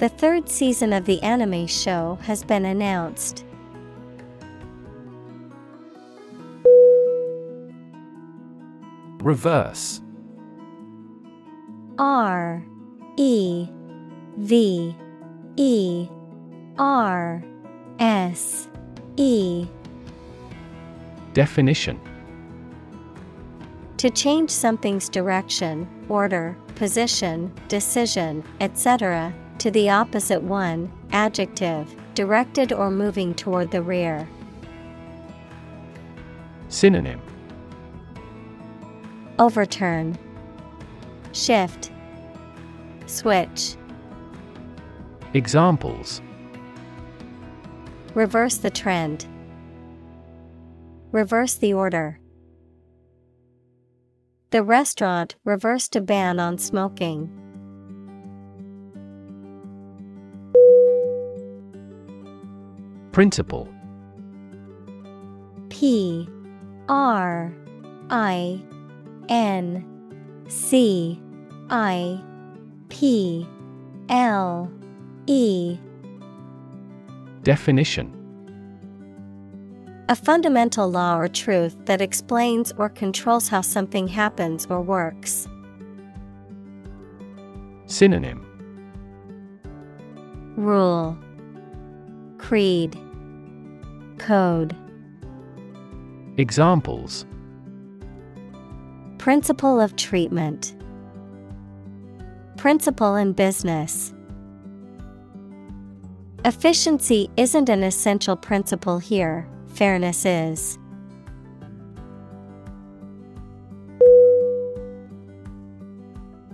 The 0.01 0.09
third 0.09 0.49
season 0.49 0.95
of 0.95 1.05
the 1.05 1.23
anime 1.23 1.67
show 1.67 2.19
has 2.23 2.43
been 2.43 2.65
announced. 2.65 3.45
Reverse. 9.19 10.01
R. 11.99 12.65
E. 13.19 13.69
V. 14.39 14.97
E. 15.57 16.09
R. 16.79 17.45
S. 17.99 18.69
E. 19.19 19.67
Definition. 21.35 22.01
To 23.99 24.09
change 24.09 24.49
something's 24.49 25.11
direction, 25.11 25.87
order, 26.09 26.57
position, 26.77 27.53
decision, 27.69 28.43
etc., 28.61 29.35
to 29.61 29.71
the 29.71 29.91
opposite 29.91 30.43
one, 30.43 30.91
adjective, 31.13 31.95
directed 32.15 32.73
or 32.73 32.91
moving 32.91 33.35
toward 33.35 33.71
the 33.71 33.83
rear. 33.83 34.27
Synonym 36.69 37.21
Overturn, 39.39 40.19
Shift, 41.33 41.91
Switch, 43.05 43.77
Examples 45.35 46.23
Reverse 48.15 48.57
the 48.57 48.71
trend, 48.71 49.27
Reverse 51.13 51.57
the 51.57 51.75
order. 51.75 52.19
The 54.53 54.63
restaurant 54.63 55.37
reversed 55.45 55.97
a 55.97 56.01
ban 56.01 56.41
on 56.41 56.57
smoking. 56.57 57.40
Principle. 63.13 63.69
P 65.69 66.29
R 66.89 67.53
I 68.11 68.63
N 69.29 69.85
C 70.49 71.21
I 71.71 72.23
P 72.89 73.47
L 74.09 74.71
E. 75.27 75.79
Definition. 77.43 78.17
A 80.09 80.17
fundamental 80.17 80.91
law 80.91 81.17
or 81.17 81.29
truth 81.29 81.77
that 81.87 82.01
explains 82.01 82.73
or 82.77 82.89
controls 82.89 83.49
how 83.49 83.61
something 83.61 84.09
happens 84.09 84.67
or 84.67 84.83
works. 84.83 85.47
Synonym. 87.87 88.45
Rule 90.57 91.17
Creed. 92.41 92.99
Code. 94.19 94.75
Examples. 96.37 97.27
Principle 99.19 99.81
of 99.81 99.95
treatment. 99.95 100.75
Principle 102.57 103.15
in 103.15 103.35
business. 103.35 104.13
Efficiency 106.45 107.31
isn't 107.37 107.69
an 107.69 107.83
essential 107.83 108.35
principle 108.35 108.99
here, 108.99 109.47
fairness 109.67 110.25
is. 110.25 110.79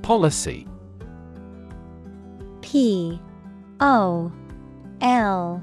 Policy. 0.03 0.67
P 2.61 3.21
O 3.81 4.33
L 5.01 5.63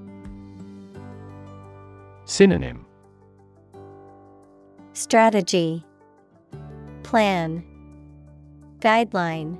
Synonym. 2.31 2.85
Strategy. 4.93 5.83
Plan. 7.03 7.61
Guideline. 8.79 9.57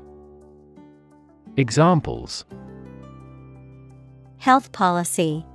Examples. 1.57 2.45
Health 4.37 4.71
policy. 4.71 5.45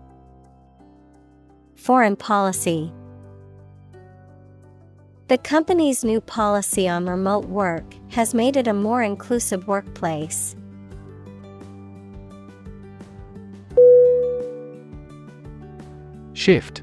Foreign 1.74 2.16
policy. 2.16 2.92
The 5.28 5.38
company's 5.38 6.04
new 6.04 6.20
policy 6.20 6.86
on 6.86 7.06
remote 7.06 7.46
work 7.46 7.94
has 8.10 8.34
made 8.34 8.58
it 8.58 8.68
a 8.68 8.74
more 8.74 9.02
inclusive 9.02 9.66
workplace. 9.66 10.54
Shift 16.34 16.82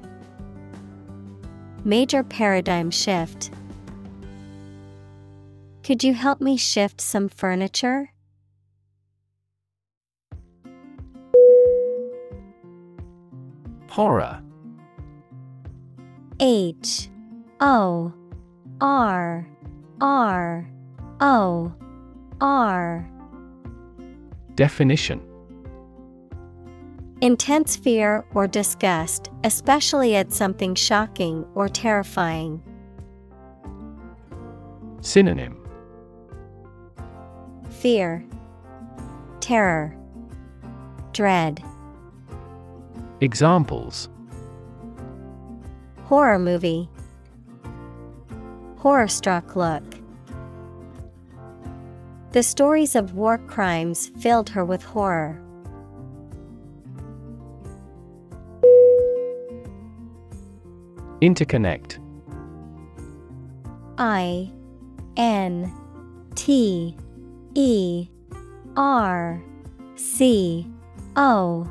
Major 1.83 2.23
paradigm 2.23 2.91
shift. 2.91 3.51
Could 5.83 6.03
you 6.03 6.13
help 6.13 6.39
me 6.39 6.57
shift 6.57 7.01
some 7.01 7.27
furniture? 7.27 8.11
Horror. 13.89 14.41
H 16.39 17.09
O 17.59 18.13
R 18.79 19.47
R 19.99 20.69
O 21.19 21.73
R. 22.39 23.11
Definition 24.55 25.30
Intense 27.21 27.75
fear 27.75 28.25
or 28.33 28.47
disgust, 28.47 29.29
especially 29.43 30.15
at 30.15 30.33
something 30.33 30.73
shocking 30.73 31.45
or 31.53 31.69
terrifying. 31.69 32.63
Synonym 35.01 35.55
Fear, 37.69 38.25
Terror, 39.39 39.95
Dread. 41.13 41.63
Examples 43.19 44.09
Horror 46.05 46.39
movie. 46.39 46.89
Horror 48.77 49.07
struck 49.07 49.55
look. 49.55 49.83
The 52.31 52.41
stories 52.41 52.95
of 52.95 53.13
war 53.13 53.37
crimes 53.37 54.11
filled 54.19 54.49
her 54.49 54.65
with 54.65 54.81
horror. 54.81 55.39
Interconnect. 61.21 61.99
I 63.99 64.51
N 65.17 65.71
T 66.33 66.97
E 67.53 68.07
R 68.75 69.43
C 69.95 70.65
O 71.15 71.69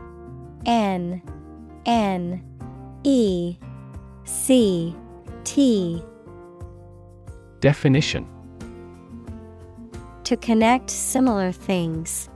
N 0.67 1.21
N 1.85 2.45
E 3.03 3.57
C 4.25 4.95
T. 5.43 6.01
Definition. 7.59 8.27
To 10.25 10.37
connect 10.37 10.91
similar 10.91 11.51
things. 11.51 12.29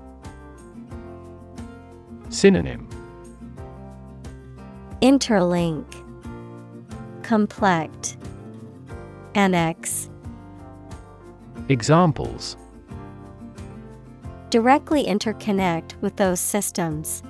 Synonym. 2.29 2.89
Interlink 5.01 6.04
Complex 7.25 8.18
Annex 9.35 10.11
Examples 11.70 12.59
Directly 14.51 15.05
interconnect 15.07 15.99
with 16.03 16.16
those 16.16 16.39
systems. 16.39 17.22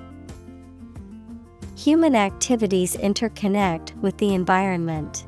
Human 1.77 2.13
activities 2.13 2.97
interconnect 2.97 3.95
with 4.01 4.17
the 4.17 4.33
environment. 4.33 5.25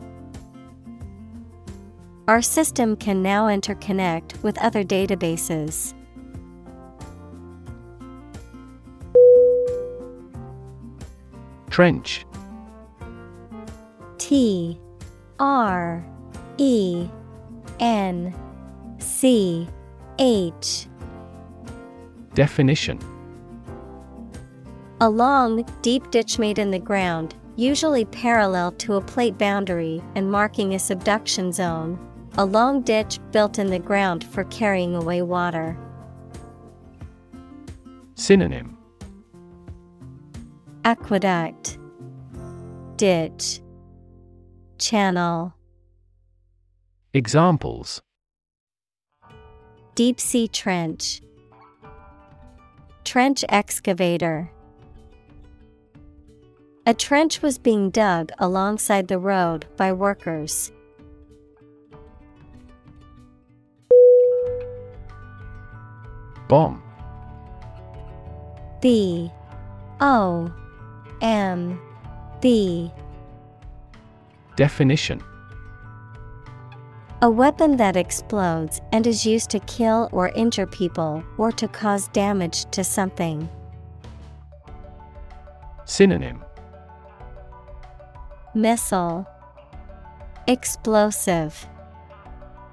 Our 2.28 2.42
system 2.42 2.98
can 2.98 3.24
now 3.24 3.48
interconnect 3.48 4.44
with 4.44 4.58
other 4.62 4.84
databases. 4.84 5.94
Trench 11.70 12.27
T 14.18 14.80
R 15.40 16.06
E 16.58 17.08
N 17.80 18.34
C 19.00 19.68
H. 20.20 20.88
Definition. 22.34 23.00
A 25.00 25.10
long, 25.10 25.64
deep 25.82 26.10
ditch 26.10 26.40
made 26.40 26.58
in 26.58 26.72
the 26.72 26.80
ground, 26.80 27.36
usually 27.56 28.06
parallel 28.06 28.72
to 28.74 28.96
a 28.96 29.02
plate 29.02 29.38
boundary 29.38 30.02
and 30.16 30.32
marking 30.32 30.74
a 30.74 30.80
subduction 30.80 31.52
zone. 31.52 32.00
A 32.40 32.46
long 32.46 32.82
ditch 32.82 33.20
built 33.32 33.60
in 33.60 33.68
the 33.68 33.80
ground 33.80 34.24
for 34.24 34.44
carrying 34.46 34.96
away 34.96 35.22
water. 35.22 35.78
Synonym. 38.16 38.78
Aqueduct. 40.84 41.78
Ditch 42.96 43.62
Channel. 44.78 45.54
Examples. 47.14 48.02
Deep 49.96 50.20
sea 50.20 50.48
trench. 50.48 51.22
Trench 53.04 53.44
excavator. 53.50 54.52
A 56.86 56.94
trench 56.94 57.42
was 57.42 57.58
being 57.58 57.90
dug 57.90 58.32
alongside 58.38 59.08
the 59.08 59.18
road 59.18 59.66
by 59.78 59.92
workers. 59.92 60.72
Bomb. 66.48 66.84
B 68.80 69.32
O 70.00 70.54
M 71.22 71.80
B 72.40 72.92
Definition. 74.58 75.24
A 77.22 77.30
weapon 77.30 77.78
that 77.78 77.96
explodes 77.96 78.82
and 78.92 79.06
is 79.06 79.24
used 79.24 79.52
to 79.52 79.60
kill 79.60 80.10
or 80.12 80.30
injure 80.30 80.66
people 80.66 81.24
or 81.38 81.52
to 81.52 81.68
cause 81.68 82.08
damage 82.08 82.66
to 82.72 82.84
something. 82.84 83.48
Synonym. 85.86 86.44
Missile. 88.56 89.28
Explosive. 90.48 91.68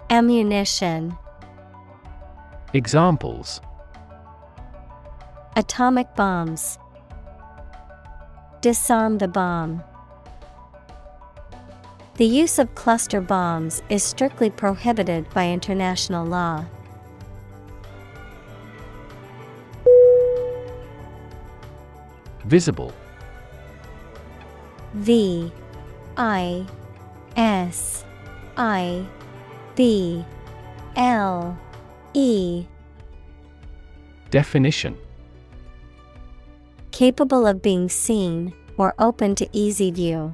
Ammunition. 0.08 1.14
Examples. 2.72 3.60
Atomic 5.54 6.14
bombs. 6.14 6.78
Disarm 8.62 9.18
the 9.18 9.28
bomb. 9.28 9.82
The 12.16 12.26
use 12.26 12.60
of 12.60 12.72
cluster 12.76 13.20
bombs 13.20 13.82
is 13.88 14.04
strictly 14.04 14.48
prohibited 14.48 15.28
by 15.30 15.48
international 15.50 16.24
law. 16.24 16.64
Visible 22.44 22.92
V 24.92 25.50
I 26.16 26.66
S 27.36 28.04
I 28.56 29.04
B 29.74 30.24
L 30.94 31.58
E 32.12 32.64
Definition 34.30 34.96
Capable 36.92 37.44
of 37.44 37.60
being 37.60 37.88
seen 37.88 38.52
or 38.76 38.94
open 39.00 39.34
to 39.34 39.48
easy 39.52 39.90
view. 39.90 40.32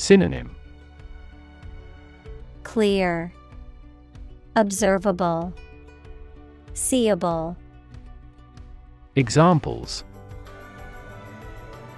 Synonym 0.00 0.56
Clear, 2.62 3.34
Observable, 4.56 5.52
Seeable. 6.72 7.54
Examples 9.14 10.04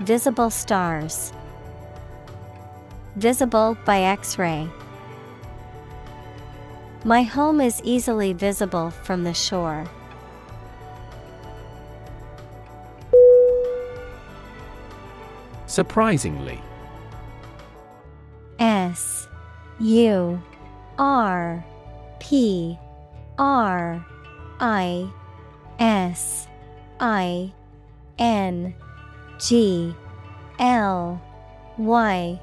Visible 0.00 0.50
stars. 0.50 1.32
Visible 3.14 3.76
by 3.84 4.00
X 4.00 4.36
ray. 4.36 4.68
My 7.04 7.22
home 7.22 7.60
is 7.60 7.80
easily 7.84 8.32
visible 8.32 8.90
from 8.90 9.22
the 9.22 9.32
shore. 9.32 9.86
Surprisingly 15.66 16.60
U 19.82 20.40
R 20.96 21.64
P 22.20 22.78
R 23.36 24.06
I 24.60 25.10
S 25.80 26.46
I 27.00 27.52
N 28.16 28.74
G 29.40 29.92
L 30.60 31.20
Y. 31.78 32.40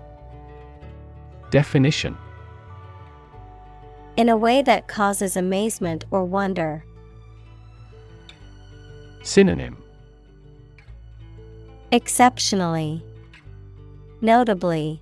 Definition. 1.49 2.17
In 4.17 4.27
a 4.27 4.35
way 4.35 4.61
that 4.61 4.89
causes 4.89 5.37
amazement 5.37 6.03
or 6.11 6.25
wonder. 6.25 6.83
Synonym. 9.23 9.77
Exceptionally, 11.93 13.01
Notably, 14.21 15.01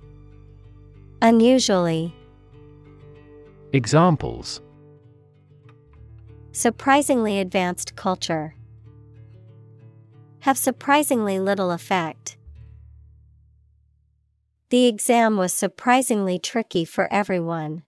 Unusually, 1.20 2.14
Examples 3.74 4.62
Surprisingly 6.52 7.38
advanced 7.38 7.96
culture. 7.96 8.54
Have 10.40 10.56
surprisingly 10.56 11.38
little 11.38 11.70
effect. 11.70 12.38
The 14.70 14.86
exam 14.86 15.36
was 15.36 15.52
surprisingly 15.52 16.38
tricky 16.38 16.86
for 16.86 17.12
everyone. 17.12 17.82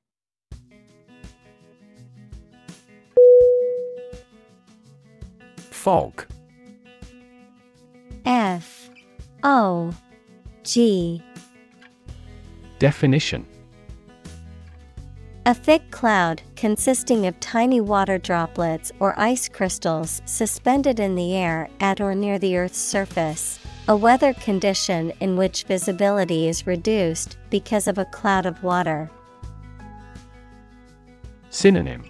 Fog. 5.70 6.26
F 8.26 8.90
O 9.42 9.94
G 10.62 11.22
Definition 12.78 13.46
A 15.46 15.54
thick 15.54 15.90
cloud 15.90 16.42
consisting 16.54 17.26
of 17.26 17.40
tiny 17.40 17.80
water 17.80 18.18
droplets 18.18 18.92
or 19.00 19.18
ice 19.18 19.48
crystals 19.48 20.20
suspended 20.26 21.00
in 21.00 21.14
the 21.14 21.34
air 21.34 21.70
at 21.80 21.98
or 21.98 22.14
near 22.14 22.38
the 22.38 22.58
Earth's 22.58 22.76
surface. 22.76 23.58
A 23.88 23.96
weather 23.96 24.34
condition 24.34 25.14
in 25.20 25.38
which 25.38 25.64
visibility 25.64 26.46
is 26.46 26.66
reduced 26.66 27.38
because 27.48 27.88
of 27.88 27.96
a 27.96 28.04
cloud 28.04 28.44
of 28.44 28.62
water. 28.62 29.10
Synonym 31.48 32.04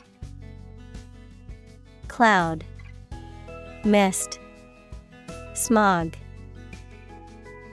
Cloud 2.09 2.65
Mist 3.85 4.41
Smog 5.55 6.17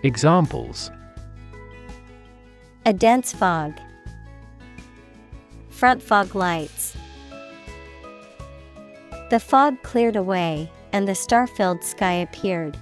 Examples 0.04 0.92
A 2.86 2.94
dense 2.94 3.34
fog. 3.34 3.74
Front 5.78 6.02
fog 6.02 6.34
lights. 6.34 6.98
The 9.30 9.40
fog 9.40 9.80
cleared 9.84 10.16
away, 10.16 10.72
and 10.92 11.08
the 11.08 11.14
star 11.14 11.46
filled 11.46 11.84
sky 11.84 12.14
appeared. 12.14 12.76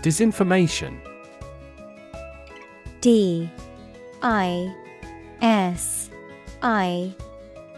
Disinformation 0.00 0.98
D 3.00 3.48
I 4.20 4.74
S 5.40 6.10
I 6.60 7.14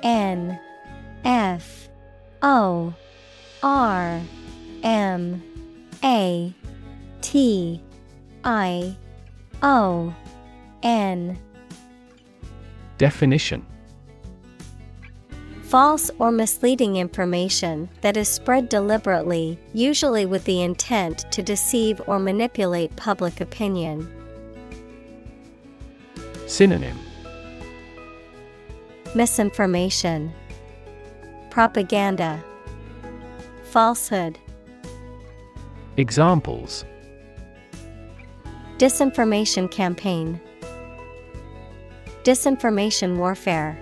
N 0.03 0.59
F 1.23 1.91
O 2.41 2.95
R 3.63 4.23
M 4.83 5.43
A 6.03 6.55
T 7.21 7.83
I 8.43 8.97
O 9.65 10.15
N. 10.83 11.39
Definition. 12.99 13.65
False 15.63 16.11
or 16.19 16.31
misleading 16.31 16.97
information 16.97 17.89
that 18.03 18.19
is 18.19 18.29
spread 18.29 18.69
deliberately, 18.69 19.59
usually 19.73 20.27
with 20.27 20.45
the 20.45 20.63
intent 20.63 21.25
to 21.33 21.43
deceive 21.43 21.99
or 22.07 22.19
manipulate 22.19 22.95
public 22.97 23.41
opinion. 23.41 24.07
Synonym. 26.47 26.99
Misinformation, 29.15 30.31
Propaganda, 31.49 32.45
Falsehood, 33.71 34.39
Examples 35.97 36.85
Disinformation 38.85 39.71
campaign, 39.71 40.39
Disinformation 42.23 43.17
warfare. 43.17 43.79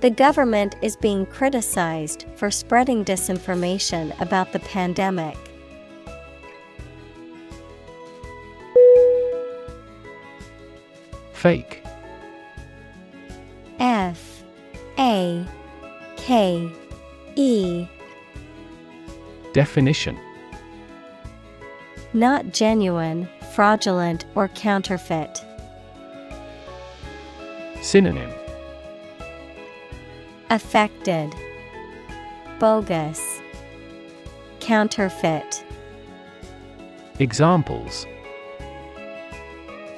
The 0.00 0.08
government 0.08 0.76
is 0.80 0.96
being 0.96 1.26
criticized 1.26 2.24
for 2.34 2.50
spreading 2.50 3.04
disinformation 3.04 4.18
about 4.22 4.54
the 4.54 4.58
pandemic. 4.60 5.36
Fake. 11.34 11.84
F. 13.80 14.44
A. 14.98 15.44
K. 16.16 16.72
E. 17.36 17.86
Definition 19.52 20.18
Not 22.14 22.52
genuine, 22.52 23.26
fraudulent, 23.54 24.26
or 24.34 24.48
counterfeit. 24.48 25.42
Synonym 27.80 28.30
Affected, 30.50 31.34
Bogus, 32.58 33.40
Counterfeit. 34.60 35.64
Examples 37.18 38.06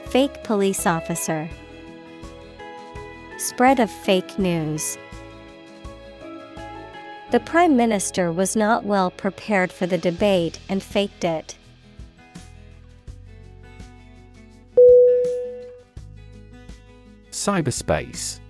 Fake 0.07 0.45
police 0.45 0.87
officer. 0.87 1.51
Spread 3.39 3.81
of 3.81 3.91
fake 3.91 4.39
news. 4.39 4.97
The 7.33 7.41
Prime 7.41 7.77
Minister 7.77 8.31
was 8.31 8.55
not 8.55 8.85
well 8.85 9.11
prepared 9.11 9.73
for 9.73 9.87
the 9.87 9.99
debate 9.99 10.61
and 10.69 10.81
faked 10.81 11.25
it. 11.25 11.57
Cyberspace. 17.45 18.41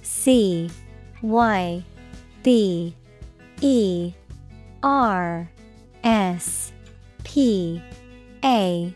C 0.00 0.70
Y 1.22 1.84
B 2.44 2.94
E 3.60 4.12
R 4.80 5.50
S 6.04 6.72
P 7.24 7.82
A 8.44 8.94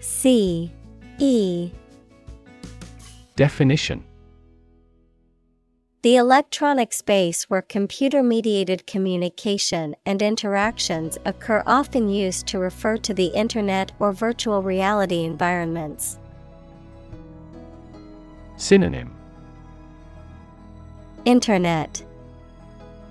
C 0.00 0.70
E. 1.18 1.70
Definition. 3.34 4.04
The 6.02 6.16
electronic 6.16 6.92
space 6.92 7.44
where 7.44 7.62
computer 7.62 8.22
mediated 8.22 8.86
communication 8.86 9.96
and 10.04 10.20
interactions 10.20 11.16
occur, 11.24 11.62
often 11.64 12.10
used 12.10 12.46
to 12.48 12.58
refer 12.58 12.98
to 12.98 13.14
the 13.14 13.28
Internet 13.28 13.92
or 13.98 14.12
virtual 14.12 14.62
reality 14.62 15.24
environments. 15.24 16.18
Synonym. 18.58 19.14
Internet, 21.24 22.04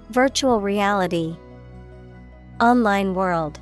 Virtual 0.10 0.60
reality, 0.60 1.38
Online 2.60 3.16
world, 3.16 3.60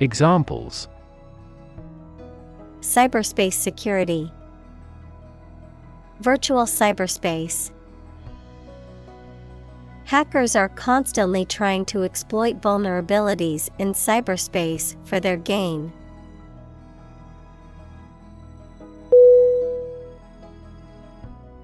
Examples. 0.00 0.88
Cyberspace 2.80 3.52
security, 3.52 4.32
Virtual 6.18 6.64
cyberspace. 6.64 7.70
Hackers 10.06 10.56
are 10.56 10.70
constantly 10.70 11.44
trying 11.44 11.84
to 11.84 12.02
exploit 12.02 12.60
vulnerabilities 12.60 13.70
in 13.78 13.92
cyberspace 13.92 14.96
for 15.06 15.20
their 15.20 15.36
gain. 15.36 15.92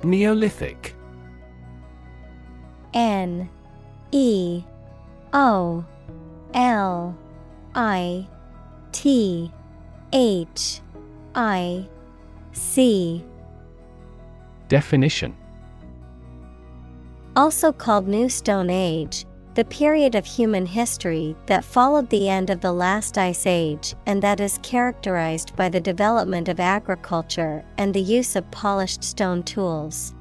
Neolithic. 0.05 0.97
N 2.95 3.49
E 4.11 4.63
O 5.33 5.85
L 6.55 7.17
I 7.75 8.27
T 8.93 9.51
H 10.13 10.81
I 11.35 11.89
C. 12.53 13.25
Definition. 14.69 15.37
Also 17.35 17.73
called 17.73 18.07
New 18.07 18.29
Stone 18.29 18.69
Age, 18.69 19.25
the 19.55 19.65
period 19.67 20.15
of 20.15 20.25
human 20.25 20.65
history 20.65 21.37
that 21.47 21.65
followed 21.65 22.09
the 22.09 22.29
end 22.29 22.49
of 22.49 22.63
the 22.63 22.73
last 22.73 23.19
ice 23.19 23.47
age 23.47 23.95
and 24.07 24.23
that 24.23 24.41
is 24.41 24.59
characterized 24.63 25.55
by 25.57 25.69
the 25.69 25.81
development 25.81 26.49
of 26.49 26.59
agriculture 26.59 27.63
and 27.77 27.93
the 27.93 28.01
use 28.01 28.35
of 28.35 28.51
polished 28.51 29.05
stone 29.05 29.43
tools. 29.43 30.15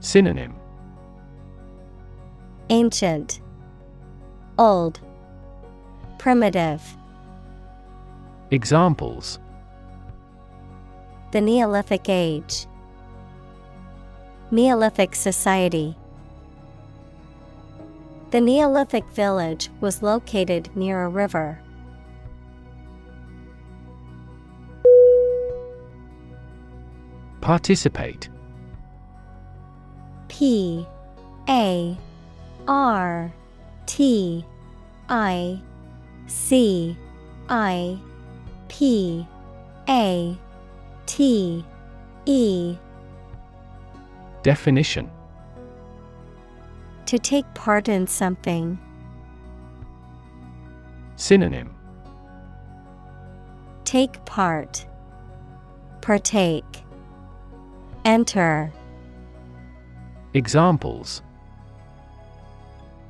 Synonym 0.00 0.54
Ancient, 2.70 3.42
Old, 4.58 5.00
Primitive. 6.18 6.80
Examples 8.50 9.38
The 11.32 11.42
Neolithic 11.42 12.08
Age, 12.08 12.66
Neolithic 14.50 15.14
Society. 15.14 15.98
The 18.34 18.40
Neolithic 18.40 19.08
village 19.10 19.70
was 19.80 20.02
located 20.02 20.68
near 20.74 21.04
a 21.04 21.08
river. 21.08 21.60
Participate. 27.40 28.28
P 30.26 30.84
A 31.48 31.96
R 32.66 33.32
T 33.86 34.44
I 35.08 35.60
C 36.26 36.98
I 37.48 37.96
P 38.66 39.24
A 39.88 40.36
T 41.06 41.64
E. 42.26 42.76
Definition 44.42 45.08
To 47.06 47.18
take 47.18 47.44
part 47.54 47.88
in 47.88 48.06
something. 48.06 48.78
Synonym 51.16 51.74
Take 53.84 54.24
part. 54.24 54.86
Partake. 56.00 56.82
Enter. 58.04 58.72
Examples 60.32 61.22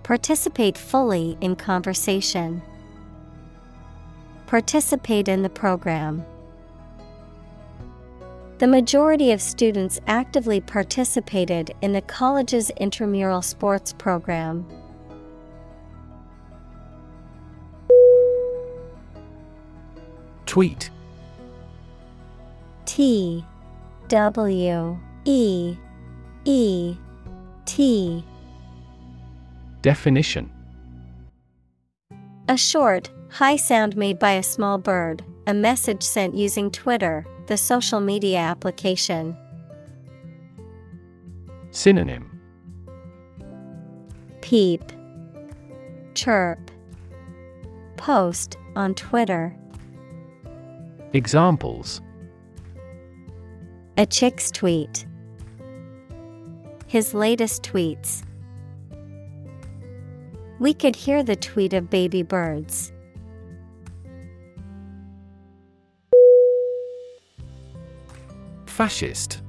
Participate 0.02 0.76
fully 0.76 1.38
in 1.40 1.56
conversation. 1.56 2.60
Participate 4.46 5.28
in 5.28 5.42
the 5.42 5.48
program. 5.48 6.24
The 8.58 8.68
majority 8.68 9.32
of 9.32 9.42
students 9.42 10.00
actively 10.06 10.60
participated 10.60 11.74
in 11.82 11.92
the 11.92 12.00
college's 12.02 12.70
intramural 12.70 13.42
sports 13.42 13.92
program. 13.92 14.64
Tweet. 20.46 20.90
T 22.84 23.44
W 24.06 24.98
E 25.24 25.76
E 26.44 26.96
T. 27.64 28.24
Definition. 29.82 30.48
A 32.48 32.56
short, 32.56 33.10
high 33.30 33.56
sound 33.56 33.96
made 33.96 34.20
by 34.20 34.32
a 34.32 34.42
small 34.44 34.78
bird, 34.78 35.24
a 35.48 35.54
message 35.54 36.04
sent 36.04 36.36
using 36.36 36.70
Twitter, 36.70 37.26
the 37.46 37.56
social 37.56 38.00
media 38.00 38.38
application. 38.38 39.36
Synonym 41.70 42.30
Peep, 44.40 44.82
Chirp, 46.14 46.70
Post 47.96 48.56
on 48.76 48.94
Twitter. 48.94 49.56
Examples 51.12 52.00
A 53.96 54.06
chick's 54.06 54.50
tweet. 54.50 55.06
His 56.86 57.14
latest 57.14 57.62
tweets. 57.62 58.22
We 60.60 60.72
could 60.72 60.96
hear 60.96 61.22
the 61.22 61.36
tweet 61.36 61.72
of 61.72 61.90
baby 61.90 62.22
birds. 62.22 62.93
Fascist? 68.74 69.40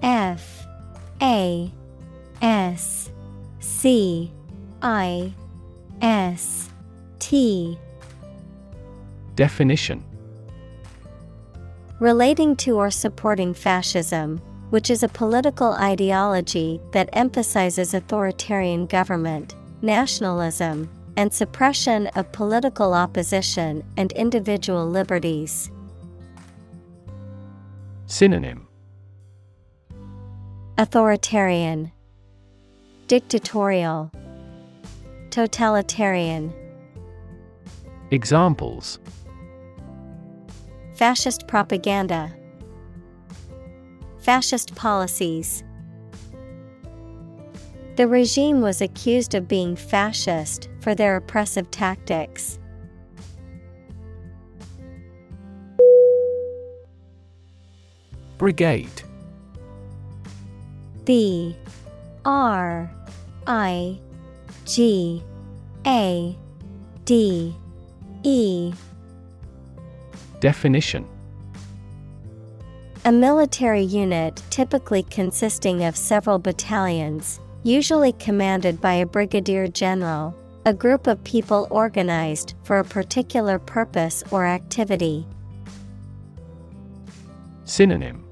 F 0.00 0.66
A 1.20 1.70
S 2.40 3.10
C 3.60 4.32
I 4.80 5.34
S 6.00 6.70
T. 7.18 7.78
Definition. 9.34 10.02
Relating 12.00 12.56
to 12.56 12.78
or 12.78 12.90
supporting 12.90 13.52
fascism, 13.52 14.38
which 14.70 14.88
is 14.88 15.02
a 15.02 15.08
political 15.08 15.72
ideology 15.74 16.80
that 16.92 17.10
emphasizes 17.12 17.92
authoritarian 17.92 18.86
government, 18.86 19.54
nationalism, 19.82 20.88
and 21.18 21.30
suppression 21.30 22.06
of 22.16 22.32
political 22.32 22.94
opposition 22.94 23.84
and 23.98 24.10
individual 24.12 24.88
liberties. 24.88 25.70
Synonym 28.08 28.68
Authoritarian, 30.78 31.90
Dictatorial, 33.08 34.12
Totalitarian. 35.30 36.52
Examples 38.12 39.00
Fascist 40.94 41.48
propaganda. 41.48 42.32
Fascist 44.18 44.76
policies. 44.76 45.64
The 47.96 48.06
regime 48.06 48.60
was 48.60 48.80
accused 48.80 49.34
of 49.34 49.48
being 49.48 49.74
fascist 49.74 50.68
for 50.80 50.94
their 50.94 51.16
oppressive 51.16 51.72
tactics. 51.72 52.60
Brigade. 58.38 59.02
B 61.04 61.56
R 62.26 62.90
I 63.46 63.98
G 64.66 65.22
A 65.86 66.36
D 67.04 67.54
E. 68.24 68.72
Definition. 70.40 71.06
A 73.06 73.12
military 73.12 73.82
unit 73.82 74.42
typically 74.50 75.04
consisting 75.04 75.84
of 75.84 75.96
several 75.96 76.38
battalions, 76.38 77.40
usually 77.62 78.12
commanded 78.12 78.80
by 78.80 78.94
a 78.94 79.06
brigadier 79.06 79.68
general, 79.68 80.36
a 80.66 80.74
group 80.74 81.06
of 81.06 81.22
people 81.24 81.68
organized 81.70 82.54
for 82.64 82.80
a 82.80 82.84
particular 82.84 83.58
purpose 83.58 84.24
or 84.30 84.44
activity. 84.44 85.24
Synonym 87.64 88.25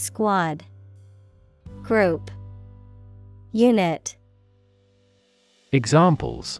Squad. 0.00 0.64
Group. 1.82 2.30
Unit. 3.52 4.16
Examples. 5.72 6.58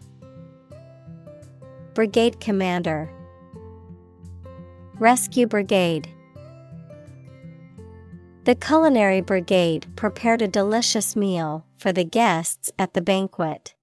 Brigade 1.95 2.39
Commander. 2.39 3.11
Rescue 4.99 5.47
Brigade. 5.47 6.07
The 8.43 8.53
Culinary 8.53 9.21
Brigade 9.21 9.87
prepared 9.95 10.43
a 10.43 10.47
delicious 10.47 11.15
meal 11.15 11.65
for 11.77 11.91
the 11.91 12.03
guests 12.03 12.71
at 12.77 12.93
the 12.93 13.01
banquet. 13.01 13.73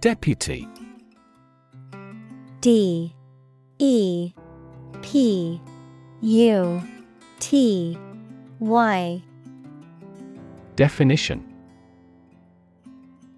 Deputy. 0.00 0.66
D 2.62 3.14
E 3.82 4.32
P 5.02 5.60
U 6.20 6.82
T 7.40 7.98
Y. 8.60 9.22
Definition. 10.76 11.52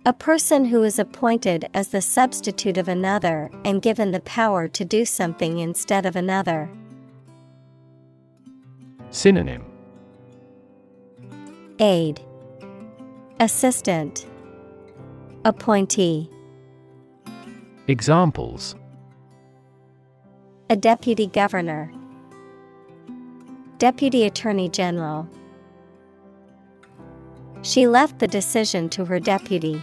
A 0.05 0.13
person 0.13 0.67
who 0.67 0.83
is 0.83 0.99
appointed 0.99 1.71
as 1.73 1.89
the 1.89 2.03
substitute 2.03 2.77
of 2.77 2.89
another 2.89 3.51
and 3.65 3.81
given 3.81 4.11
the 4.11 4.21
power 4.21 4.69
to 4.69 4.85
do 4.85 5.07
something 5.07 5.61
instead 5.61 6.05
of 6.05 6.15
another. 6.15 6.69
Synonym. 9.09 9.65
Aid 11.79 12.21
Assistant. 13.41 14.27
Appointee. 15.47 16.29
Examples 17.89 18.77
A 20.71 20.77
deputy 20.77 21.27
governor. 21.27 21.93
Deputy 23.77 24.25
Attorney 24.25 24.71
General. 24.71 25.29
She 27.61 27.87
left 27.87 28.19
the 28.19 28.27
decision 28.27 28.89
to 28.89 29.05
her 29.05 29.21
deputy. 29.21 29.83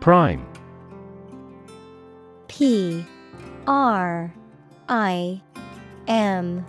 Prime. 0.00 0.44
P. 2.48 3.06
R. 3.68 4.34
I. 4.88 5.40
M. 6.08 6.66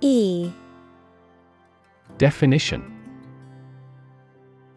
E. 0.00 0.52
Definition. 2.18 2.92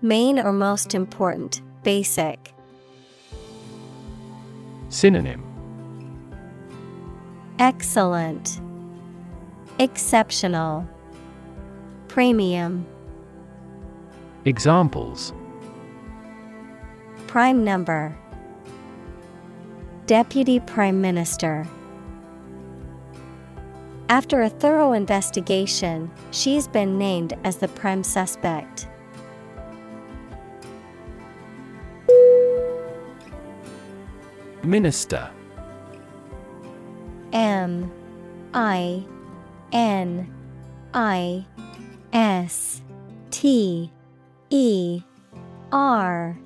Main 0.02 0.40
or 0.40 0.52
most 0.52 0.95
important, 0.95 1.61
basic. 1.84 2.53
Synonym 4.89 5.47
Excellent. 7.59 8.61
Exceptional. 9.80 10.88
Premium. 12.07 12.85
Examples 14.45 15.34
Prime 17.26 17.64
number. 17.64 18.15
Deputy 20.05 20.59
Prime 20.59 21.01
Minister. 21.01 21.68
After 24.09 24.43
a 24.43 24.49
thorough 24.49 24.93
investigation, 24.93 26.09
she's 26.31 26.68
been 26.68 26.97
named 26.97 27.34
as 27.43 27.57
the 27.57 27.68
prime 27.68 28.03
suspect. 28.03 28.88
Minister. 34.68 35.31
M 37.31 37.89
I 38.53 39.06
N 39.72 40.30
I 40.94 41.45
S 42.11 42.81
T 43.31 43.89
E 44.49 45.02
R. 45.72 46.38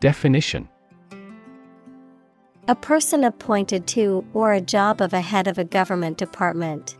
Definition. 0.00 0.68
A 2.66 2.74
person 2.74 3.24
appointed 3.24 3.86
to 3.88 4.24
or 4.32 4.54
a 4.54 4.60
job 4.62 5.02
of 5.02 5.12
a 5.12 5.20
head 5.20 5.48
of 5.48 5.58
a 5.58 5.64
government 5.64 6.16
department. 6.16 6.96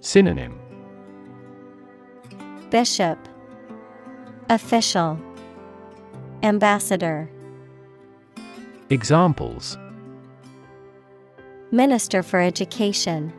Synonym. 0.00 0.58
Bishop. 2.68 3.18
Official. 4.50 5.18
Ambassador 6.42 7.30
Examples. 8.90 9.76
Minister 11.70 12.22
for 12.22 12.40
Education. 12.40 13.30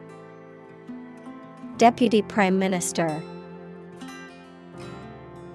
Deputy 1.78 2.22
Prime 2.22 2.60
Minister. 2.60 3.24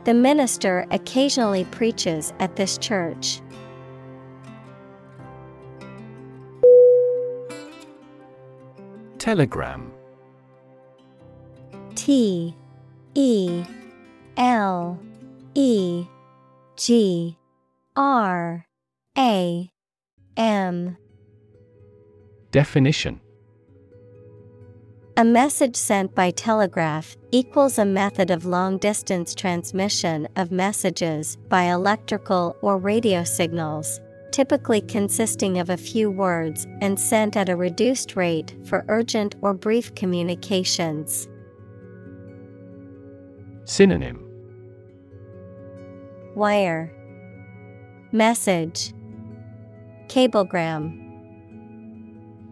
The 0.02 0.14
minister 0.14 0.84
occasionally 0.90 1.64
preaches 1.66 2.32
at 2.40 2.56
this 2.56 2.76
church. 2.76 3.40
Telegram. 9.18 9.92
T 11.94 12.56
E 13.14 13.64
L 14.36 14.98
E 15.54 16.04
G 16.76 17.38
R 17.94 18.66
A 19.16 19.70
M. 20.36 20.96
Definition. 22.50 23.20
A 25.16 25.24
message 25.24 25.76
sent 25.76 26.12
by 26.12 26.32
telegraph 26.32 27.16
equals 27.30 27.78
a 27.78 27.84
method 27.84 28.32
of 28.32 28.44
long 28.44 28.78
distance 28.78 29.32
transmission 29.32 30.26
of 30.34 30.50
messages 30.50 31.36
by 31.48 31.64
electrical 31.64 32.56
or 32.62 32.78
radio 32.78 33.22
signals, 33.22 34.00
typically 34.32 34.80
consisting 34.80 35.60
of 35.60 35.70
a 35.70 35.76
few 35.76 36.10
words 36.10 36.66
and 36.80 36.98
sent 36.98 37.36
at 37.36 37.48
a 37.48 37.54
reduced 37.54 38.16
rate 38.16 38.56
for 38.64 38.84
urgent 38.88 39.36
or 39.40 39.54
brief 39.54 39.94
communications. 39.94 41.28
Synonym. 43.66 44.20
Wire. 46.34 46.92
Message 48.10 48.93
Cablegram 50.08 51.00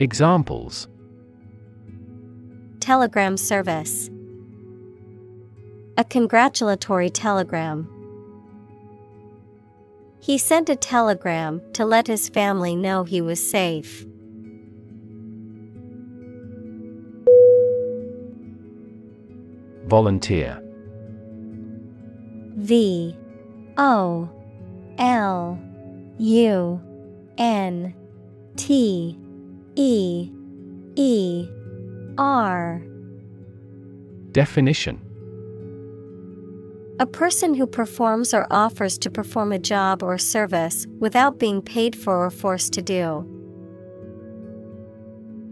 Examples 0.01 0.89
Telegram 2.81 3.37
service 3.37 4.11
A 5.97 6.05
congratulatory 6.05 7.11
telegram. 7.11 7.89
He 10.21 10.39
sent 10.39 10.71
a 10.71 10.77
telegram 10.77 11.61
to 11.75 11.85
let 11.85 12.07
his 12.07 12.29
family 12.29 12.75
know 12.75 13.05
he 13.05 13.21
was 13.21 13.39
safe. 13.45 14.07
Volunteer 19.87 20.59
V 22.57 23.17
O 23.77 24.29
L 24.99 25.59
U 26.19 26.81
N 27.39 27.95
T 28.57 29.19
E 29.77 30.31
E 30.97 31.49
R. 32.19 32.83
Definition. 34.33 35.01
A 37.01 37.07
person 37.07 37.55
who 37.55 37.67
performs 37.67 38.33
or 38.33 38.47
offers 38.51 38.99
to 38.99 39.11
perform 39.11 39.53
a 39.53 39.59
job 39.59 40.03
or 40.03 40.19
service 40.19 40.87
without 41.01 41.39
being 41.39 41.63
paid 41.63 41.97
for 41.97 42.25
or 42.27 42.31
forced 42.31 42.73
to 42.75 42.83
do. 42.83 43.27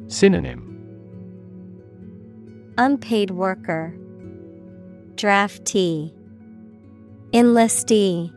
Synonym. 0.08 0.66
Unpaid 2.78 3.30
worker, 3.30 3.94
Draftee, 5.14 6.12
Enlistee. 7.32 8.32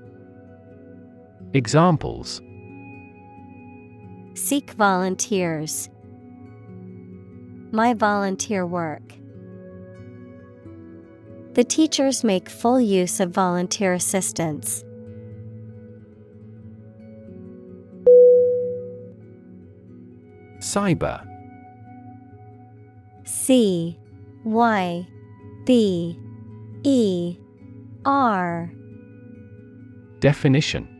Examples 1.54 2.42
Seek 4.36 4.72
volunteers. 4.72 5.90
My 7.72 7.94
volunteer 7.94 8.66
work. 8.66 9.14
The 11.54 11.64
teachers 11.64 12.24
make 12.24 12.50
full 12.50 12.82
use 12.82 13.20
of 13.20 13.30
volunteer 13.30 13.94
assistance. 13.94 14.84
Cyber 20.60 21.28
C 23.24 24.00
Y 24.44 25.08
B 25.66 26.18
E 26.84 27.38
R 28.06 28.72
Definition 30.20 30.93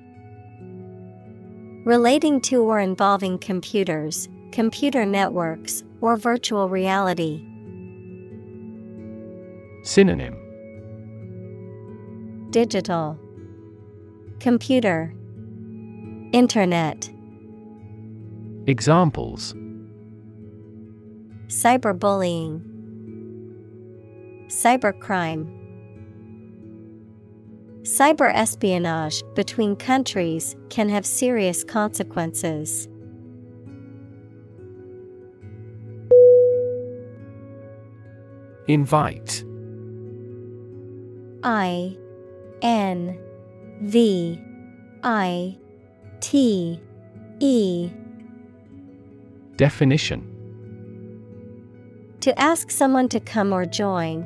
Relating 1.86 2.40
to 2.40 2.62
or 2.64 2.80
involving 2.80 3.38
computers, 3.38 4.30
computer 4.54 5.06
networks, 5.06 5.84
or 6.00 6.16
virtual 6.16 6.70
reality. 6.70 7.46
Synonym. 9.84 10.38
Digital. 12.52 13.20
Computer. 14.40 15.14
Internet. 16.32 17.10
Examples. 18.66 19.54
Cyberbullying. 21.48 22.62
Cybercrime 24.48 25.63
Cyber 27.84 28.34
espionage 28.34 29.22
between 29.36 29.76
countries 29.76 30.56
can 30.70 30.88
have 30.88 31.06
serious 31.06 31.66
consequences. 31.66 32.88
Invite. 38.70 39.44
I 41.44 41.98
N 42.62 43.20
V 43.82 44.42
I 45.04 45.58
T 46.22 46.80
E. 47.42 47.92
Definition. 49.58 50.30
To 52.22 52.40
ask 52.40 52.72
someone 52.72 53.10
to 53.10 53.20
come 53.20 53.52
or 53.52 53.66
join, 53.66 54.26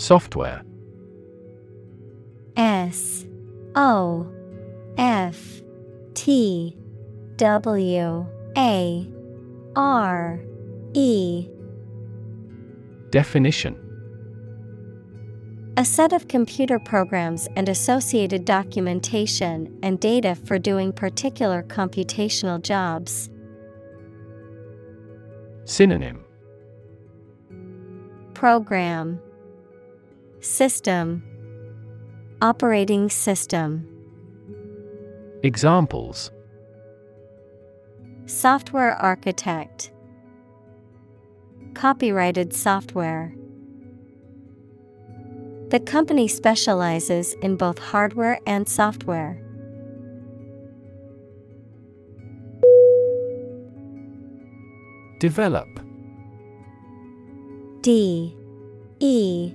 Software. 0.00 0.64
S 2.56 3.26
O 3.74 4.26
F 4.96 5.60
T 6.14 6.74
W 7.36 8.26
A 8.56 9.10
R 9.76 10.40
E. 10.94 11.48
Definition. 13.10 13.76
A 15.76 15.84
set 15.84 16.14
of 16.14 16.28
computer 16.28 16.78
programs 16.78 17.46
and 17.54 17.68
associated 17.68 18.46
documentation 18.46 19.78
and 19.82 20.00
data 20.00 20.34
for 20.34 20.58
doing 20.58 20.94
particular 20.94 21.62
computational 21.62 22.60
jobs. 22.62 23.28
Synonym. 25.66 26.24
Program 28.32 29.20
System. 30.40 31.22
Operating 32.40 33.10
System. 33.10 33.86
Examples. 35.42 36.30
Software 38.24 38.94
Architect. 38.94 39.92
Copyrighted 41.74 42.54
software. 42.54 43.34
The 45.68 45.80
company 45.80 46.26
specializes 46.26 47.34
in 47.42 47.56
both 47.56 47.78
hardware 47.78 48.40
and 48.46 48.66
software. 48.66 49.42
Develop. 55.18 55.68
D 57.82 58.34
E 59.00 59.54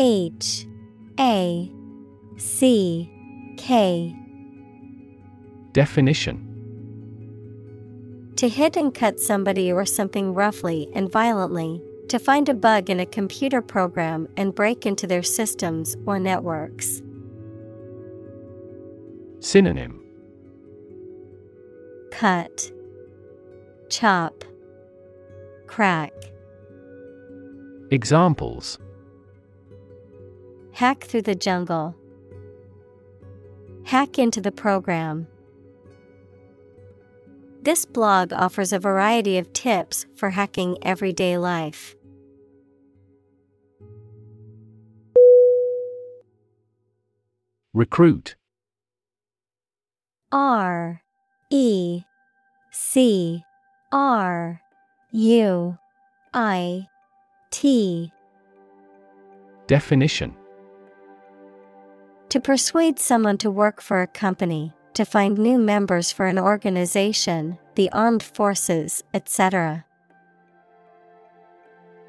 H 0.00 0.64
A 1.18 1.72
C 2.36 3.10
K 3.56 4.14
Definition 5.72 6.44
To 8.36 8.48
hit 8.48 8.76
and 8.76 8.94
cut 8.94 9.18
somebody 9.18 9.72
or 9.72 9.84
something 9.84 10.34
roughly 10.34 10.88
and 10.94 11.10
violently. 11.10 11.82
To 12.10 12.18
find 12.18 12.48
a 12.48 12.54
bug 12.54 12.88
in 12.88 13.00
a 13.00 13.06
computer 13.06 13.60
program 13.60 14.28
and 14.36 14.54
break 14.54 14.86
into 14.86 15.06
their 15.06 15.22
systems 15.24 15.94
or 16.06 16.18
networks. 16.18 17.02
Synonym 19.40 20.00
Cut, 22.12 22.72
Chop, 23.90 24.44
Crack. 25.66 26.14
Examples 27.90 28.78
Hack 30.78 31.02
through 31.02 31.22
the 31.22 31.34
jungle. 31.34 31.96
Hack 33.82 34.16
into 34.16 34.40
the 34.40 34.52
program. 34.52 35.26
This 37.62 37.84
blog 37.84 38.32
offers 38.32 38.72
a 38.72 38.78
variety 38.78 39.38
of 39.38 39.52
tips 39.52 40.06
for 40.14 40.30
hacking 40.30 40.78
everyday 40.82 41.36
life. 41.36 41.96
Recruit 47.74 48.36
R 50.30 51.02
E 51.50 52.02
C 52.70 53.42
R 53.90 54.60
U 55.10 55.76
I 56.32 56.86
T 57.50 58.12
Definition 59.66 60.36
To 62.30 62.40
persuade 62.40 62.98
someone 62.98 63.38
to 63.38 63.50
work 63.50 63.80
for 63.80 64.02
a 64.02 64.06
company, 64.06 64.74
to 64.92 65.06
find 65.06 65.38
new 65.38 65.56
members 65.56 66.12
for 66.12 66.26
an 66.26 66.38
organization, 66.38 67.58
the 67.74 67.90
armed 67.90 68.22
forces, 68.22 69.02
etc. 69.14 69.86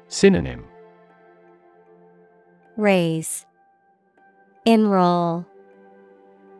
Synonym 0.08 0.66
Raise 2.76 3.46
Enroll 4.66 5.46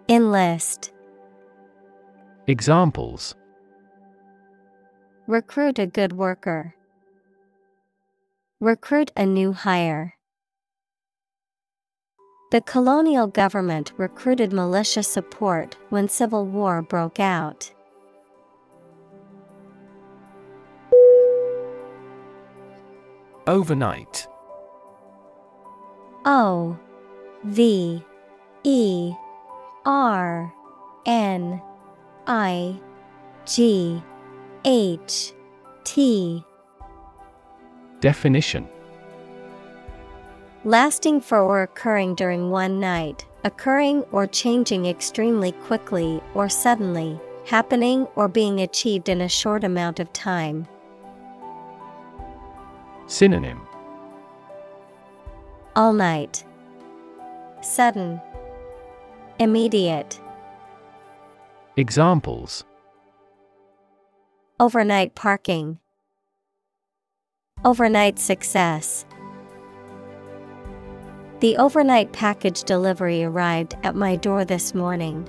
Enlist 0.09 0.93
Examples 2.47 3.35
Recruit 5.27 5.79
a 5.79 5.87
good 5.87 6.15
worker. 6.15 6.75
Recruit 8.59 9.13
a 9.17 9.27
new 9.27 9.53
hire. 9.53 10.15
The 12.51 12.61
colonial 12.61 13.29
government 13.29 13.93
recruited 13.97 14.53
militia 14.53 15.05
support 15.05 15.77
when 15.89 16.09
civil 16.09 16.45
war 16.45 16.83
broke 16.83 17.21
out. 17.21 17.71
Overnight. 23.47 24.27
O 26.25 26.77
V 27.45 28.05
E 28.65 29.13
R 29.87 30.53
N 31.07 31.63
I 32.27 32.81
G 33.47 34.03
H 34.65 35.33
T. 35.85 36.45
Definition 38.01 38.69
Lasting 40.65 41.23
for 41.23 41.41
or 41.41 41.63
occurring 41.63 42.15
during 42.15 42.51
one 42.51 42.79
night, 42.79 43.25
occurring 43.45 44.03
or 44.13 44.27
changing 44.27 44.85
extremely 44.85 45.53
quickly 45.53 46.23
or 46.35 46.51
suddenly, 46.51 47.19
happening 47.47 48.07
or 48.15 48.29
being 48.29 48.61
achieved 48.61 49.09
in 49.09 49.23
a 49.23 49.29
short 49.29 49.65
amount 49.65 50.01
of 50.01 50.13
time. 50.13 50.69
Synonym 53.07 53.67
All 55.75 55.95
night. 55.95 56.45
Sudden. 57.63 58.21
Immediate. 59.39 60.21
Examples 61.79 62.65
Overnight 64.59 65.15
parking. 65.15 65.79
Overnight 67.65 68.19
success. 68.19 69.07
The 71.41 71.57
overnight 71.57 72.13
package 72.13 72.65
delivery 72.65 73.25
arrived 73.25 73.75
at 73.83 73.95
my 73.95 74.17
door 74.17 74.45
this 74.45 74.75
morning. 74.75 75.27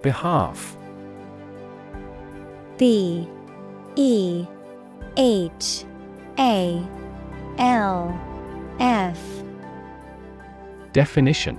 Behalf 0.00 0.76
B 2.76 3.28
E 3.96 4.46
H 5.16 5.84
A 6.38 6.86
L 7.58 8.20
F 8.78 9.20
Definition 10.92 11.58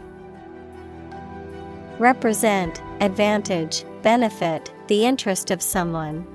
Represent, 1.99 2.81
advantage, 3.01 3.84
benefit, 4.03 4.73
the 4.88 5.06
interest 5.06 5.51
of 5.51 5.61
someone. 5.61 6.26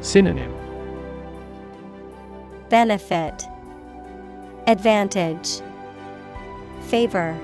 Synonym 0.00 0.54
Benefit 2.68 3.48
Advantage 4.68 5.60
Favor 6.82 7.36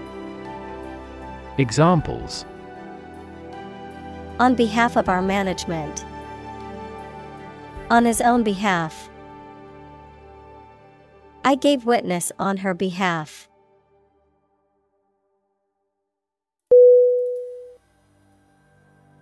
Examples 1.58 2.44
On 4.38 4.54
behalf 4.54 4.96
of 4.96 5.08
our 5.08 5.22
management. 5.22 6.04
On 7.90 8.04
his 8.04 8.20
own 8.20 8.42
behalf. 8.44 9.08
I 11.44 11.56
gave 11.56 11.84
witness 11.84 12.30
on 12.38 12.58
her 12.58 12.72
behalf. 12.72 13.48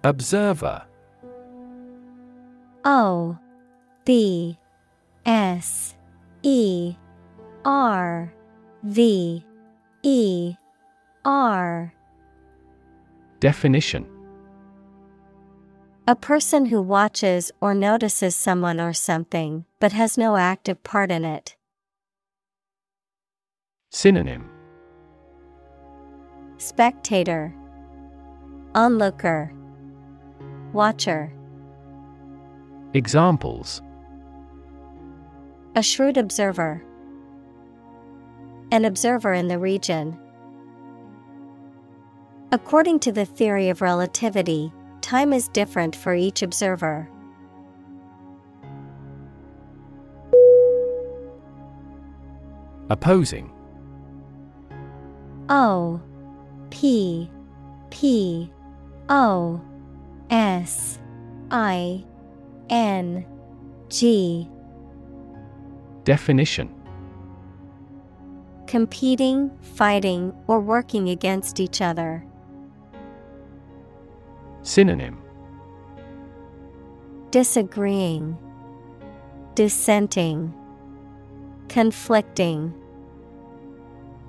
Observer 0.05 0.85
O 2.85 3.39
B 4.05 4.59
S 5.25 5.95
E 6.43 6.97
R 7.65 8.33
V 8.83 9.45
E 10.03 10.55
R. 11.25 11.95
Definition. 13.39 14.07
A 16.09 16.17
person 16.17 16.67
who 16.67 16.83
watches 16.83 17.53
or 17.61 17.75
notices 17.75 18.35
someone 18.35 18.81
or 18.81 18.93
something, 18.93 19.65
but 19.79 19.93
has 19.93 20.19
no 20.19 20.37
active 20.37 20.83
part 20.83 21.13
in 21.13 21.25
it. 21.25 21.55
Synonym. 23.91 24.49
Spectator. 26.59 27.55
Onlooker. 28.75 29.53
Watcher 30.73 31.33
Examples 32.94 33.81
A 35.77 35.82
shrewd 35.82 36.19
observer 36.19 36.85
An 38.70 38.85
observer 38.85 39.32
in 39.32 39.48
the 39.48 39.59
region. 39.59 40.19
According 42.51 43.01
to 43.01 43.12
the 43.12 43.24
theory 43.24 43.70
of 43.70 43.81
relativity, 43.81 44.70
time 45.01 45.32
is 45.32 45.48
different 45.48 45.97
for 45.97 46.14
each 46.14 46.43
observer. 46.43 47.09
Opposing 52.90 53.51
O 55.48 55.98
P 56.69 57.31
P 57.89 58.52
O 59.09 59.62
S 60.28 60.98
I 61.51 62.05
N 62.73 63.27
G 63.90 64.49
Definition 66.05 66.74
Competing, 68.66 69.51
fighting, 69.61 70.32
or 70.47 70.59
working 70.59 71.11
against 71.11 71.61
each 71.61 71.82
other. 71.82 72.24
Synonym 74.62 75.19
Disagreeing, 77.31 78.39
Dissenting, 79.55 80.55
Conflicting. 81.69 82.74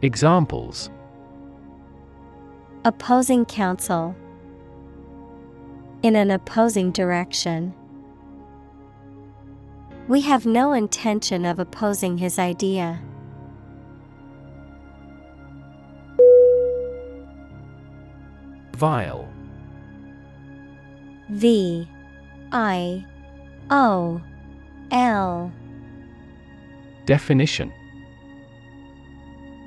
Examples 0.01 0.89
Opposing 2.83 3.45
counsel. 3.45 4.13
In 6.01 6.17
an 6.17 6.29
opposing 6.29 6.91
direction. 6.91 7.73
We 10.07 10.21
have 10.21 10.45
no 10.45 10.73
intention 10.73 11.45
of 11.45 11.59
opposing 11.59 12.17
his 12.17 12.37
idea. 12.37 12.99
Viol 18.75 19.29
V 21.29 21.87
I 22.51 23.05
O 23.69 24.21
L 24.91 25.51
Definition 27.05 27.71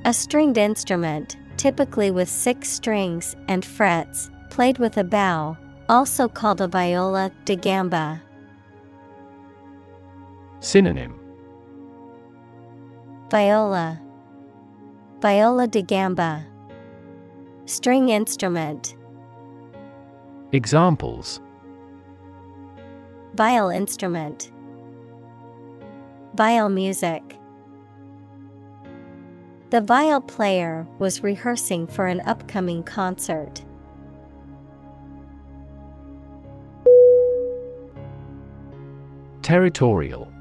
A 0.04 0.12
stringed 0.12 0.58
instrument, 0.58 1.38
typically 1.56 2.10
with 2.10 2.28
six 2.28 2.68
strings 2.68 3.34
and 3.48 3.64
frets, 3.64 4.30
played 4.50 4.78
with 4.78 4.98
a 4.98 5.04
bow, 5.04 5.56
also 5.88 6.28
called 6.28 6.60
a 6.60 6.68
viola 6.68 7.32
da 7.46 7.56
gamba. 7.56 8.22
Synonym. 10.60 11.18
Viola. 13.30 14.00
Viola 15.20 15.66
da 15.66 15.82
gamba. 15.82 16.46
String 17.64 18.10
instrument. 18.10 18.94
Examples. 20.52 21.40
Viol 23.34 23.70
instrument. 23.70 24.52
Viol 26.34 26.68
music. 26.68 27.22
The 29.70 29.80
viol 29.80 30.20
player 30.20 30.86
was 31.00 31.24
rehearsing 31.24 31.88
for 31.88 32.06
an 32.06 32.20
upcoming 32.20 32.84
concert. 32.84 33.64
Territorial 39.42 40.32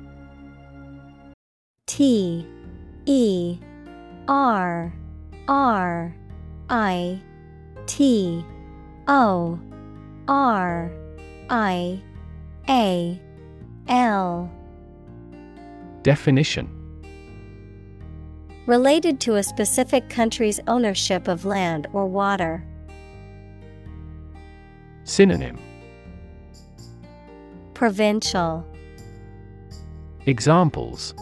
T 1.88 2.48
E 3.06 3.60
R 4.28 4.92
R 5.48 6.16
I 6.68 7.22
T 7.86 8.44
O 9.08 9.60
R 10.28 10.92
I 11.48 12.02
A 12.68 13.22
L 13.88 14.52
Definition. 16.02 16.72
Related 18.66 19.20
to 19.22 19.36
a 19.36 19.44
specific 19.44 20.10
country's 20.10 20.60
ownership 20.68 21.28
of 21.28 21.46
land 21.46 21.86
or 21.94 22.08
water. 22.08 22.66
Synonym. 25.04 25.60
Provincial. 27.76 28.66
Examples 30.26 31.14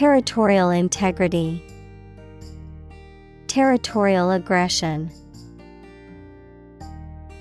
Territorial 0.00 0.70
integrity. 0.70 1.62
Territorial 3.48 4.30
aggression. 4.30 5.10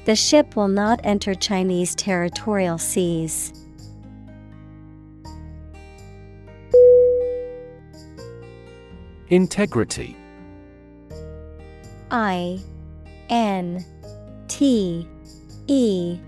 The 0.04 0.14
ship 0.14 0.58
will 0.58 0.68
not 0.68 1.00
enter 1.06 1.34
Chinese 1.34 1.96
territorial 1.96 2.78
seas. 2.78 3.54
Integrity. 9.30 10.18
I 12.12 12.60
N 13.30 13.86
T 14.50 15.08
E 15.68 16.20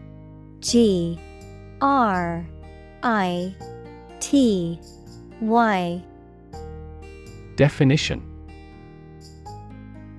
G 0.62 1.20
R 1.82 2.48
I 3.03 3.53
T 4.22 4.80
Y 5.41 6.02
Definition 7.56 8.23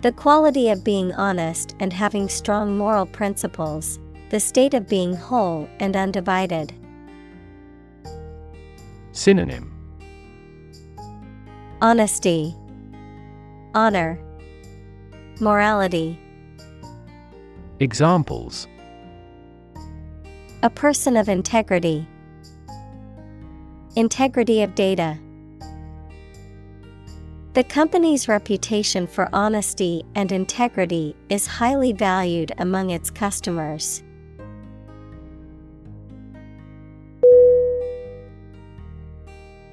The 0.03 0.13
quality 0.13 0.69
of 0.71 0.85
being 0.85 1.13
honest 1.15 1.75
and 1.81 1.93
having 1.93 2.29
strong 2.29 2.77
moral 2.77 3.07
principles, 3.07 3.99
the 4.31 4.41
state 4.41 4.75
of 4.75 4.89
being 4.89 5.15
whole 5.15 5.69
and 5.81 5.97
undivided. 5.97 6.75
Synonym 9.13 9.73
Honesty, 11.81 12.55
Honor, 13.75 14.19
Morality. 15.41 16.19
Examples 17.81 18.69
A 20.63 20.71
person 20.71 21.17
of 21.17 21.29
integrity. 21.29 22.07
Integrity 23.97 24.63
of 24.63 24.75
data. 24.75 25.19
The 27.55 27.65
company's 27.65 28.29
reputation 28.29 29.07
for 29.07 29.29
honesty 29.35 30.05
and 30.15 30.33
integrity 30.33 31.15
is 31.29 31.47
highly 31.47 31.93
valued 31.93 32.51
among 32.57 32.89
its 32.89 33.11
customers. 33.11 34.03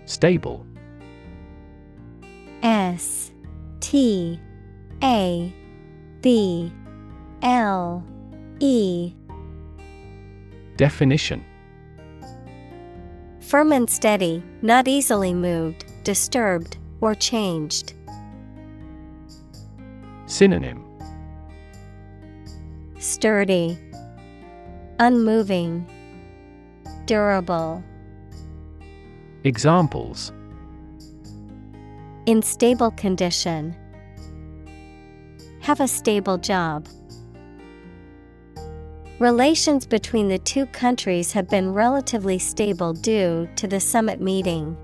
Stable. 0.03 0.65
S 2.63 3.31
T 3.79 4.37
A 5.01 5.53
B 6.19 6.73
L 7.41 8.03
E. 8.59 9.13
Definition. 10.75 11.45
Firm 13.39 13.71
and 13.71 13.89
steady, 13.89 14.43
not 14.61 14.89
easily 14.89 15.33
moved, 15.33 15.85
disturbed, 16.03 16.78
or 17.01 17.15
changed. 17.15 17.93
Synonym 20.25 20.85
Sturdy, 22.99 23.77
Unmoving, 24.99 25.87
Durable. 27.05 27.83
Examples 29.45 30.33
In 32.25 32.41
stable 32.41 32.91
condition. 32.91 33.75
Have 35.61 35.79
a 35.79 35.87
stable 35.87 36.37
job. 36.37 36.87
Relations 39.19 39.85
between 39.85 40.27
the 40.27 40.39
two 40.39 40.65
countries 40.67 41.31
have 41.31 41.49
been 41.49 41.73
relatively 41.73 42.37
stable 42.37 42.93
due 42.93 43.49
to 43.55 43.67
the 43.67 43.79
summit 43.79 44.21
meeting. 44.21 44.77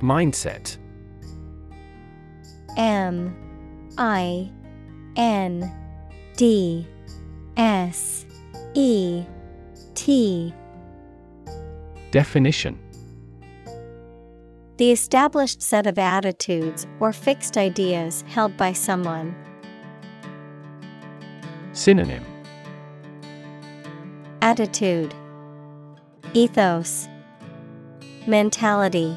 Mindset. 0.00 0.76
M 2.76 3.36
I 3.98 4.50
N 5.16 5.72
D 6.36 6.86
S 7.56 8.26
E 8.74 9.24
T. 9.94 10.54
Definition. 12.12 12.78
The 14.76 14.92
established 14.92 15.60
set 15.60 15.88
of 15.88 15.98
attitudes 15.98 16.86
or 17.00 17.12
fixed 17.12 17.58
ideas 17.58 18.22
held 18.28 18.56
by 18.56 18.72
someone. 18.72 19.34
Synonym. 21.72 22.24
Attitude. 24.40 25.12
Ethos. 26.32 27.08
Mentality 28.28 29.16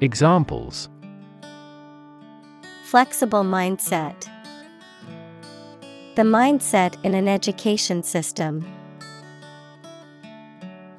Examples 0.00 0.88
Flexible 2.84 3.42
mindset. 3.42 4.28
The 6.14 6.22
mindset 6.22 6.94
in 7.04 7.14
an 7.14 7.26
education 7.26 8.04
system. 8.04 8.64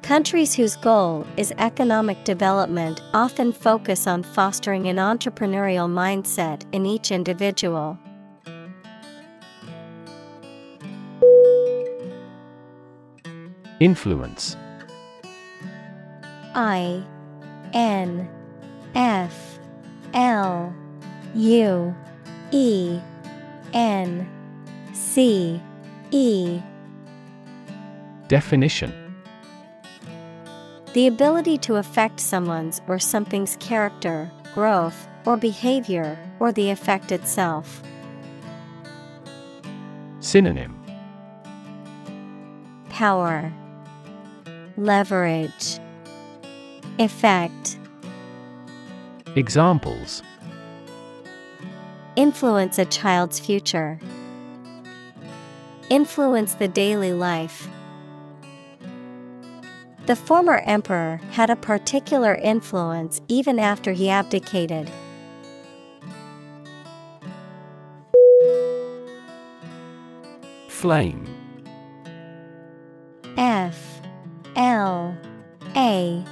Countries 0.02 0.54
whose 0.54 0.76
goal 0.76 1.26
is 1.38 1.50
economic 1.56 2.24
development 2.24 3.00
often 3.14 3.52
focus 3.52 4.06
on 4.06 4.22
fostering 4.22 4.86
an 4.86 4.96
entrepreneurial 4.96 5.88
mindset 5.88 6.64
in 6.72 6.84
each 6.84 7.10
individual. 7.10 7.98
Influence 13.80 14.58
I 16.54 17.02
N 17.72 18.28
F 18.94 19.58
L 20.14 20.74
U 21.34 21.94
E 22.50 23.00
N 23.72 24.28
C 24.92 25.60
E. 26.10 26.60
Definition. 28.28 28.92
The 30.92 31.06
ability 31.06 31.58
to 31.58 31.76
affect 31.76 32.18
someone's 32.18 32.80
or 32.88 32.98
something's 32.98 33.56
character, 33.56 34.30
growth, 34.54 35.06
or 35.24 35.36
behavior, 35.36 36.18
or 36.40 36.50
the 36.50 36.70
effect 36.70 37.12
itself. 37.12 37.82
Synonym. 40.20 40.76
Power, 42.88 43.52
Leverage, 44.76 45.78
Effect, 46.98 47.78
Examples 49.36 50.24
Influence 52.16 52.80
a 52.80 52.84
child's 52.84 53.38
future. 53.38 54.00
Influence 55.88 56.54
the 56.54 56.66
daily 56.66 57.12
life. 57.12 57.68
The 60.06 60.16
former 60.16 60.58
emperor 60.66 61.20
had 61.30 61.48
a 61.48 61.54
particular 61.54 62.34
influence 62.34 63.20
even 63.28 63.60
after 63.60 63.92
he 63.92 64.10
abdicated. 64.10 64.90
Flame 70.66 71.24
F 73.36 74.00
L 74.56 75.16
A 75.76 76.24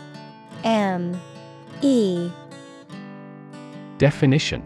M 0.64 1.20
E 1.80 2.28
Definition. 3.98 4.64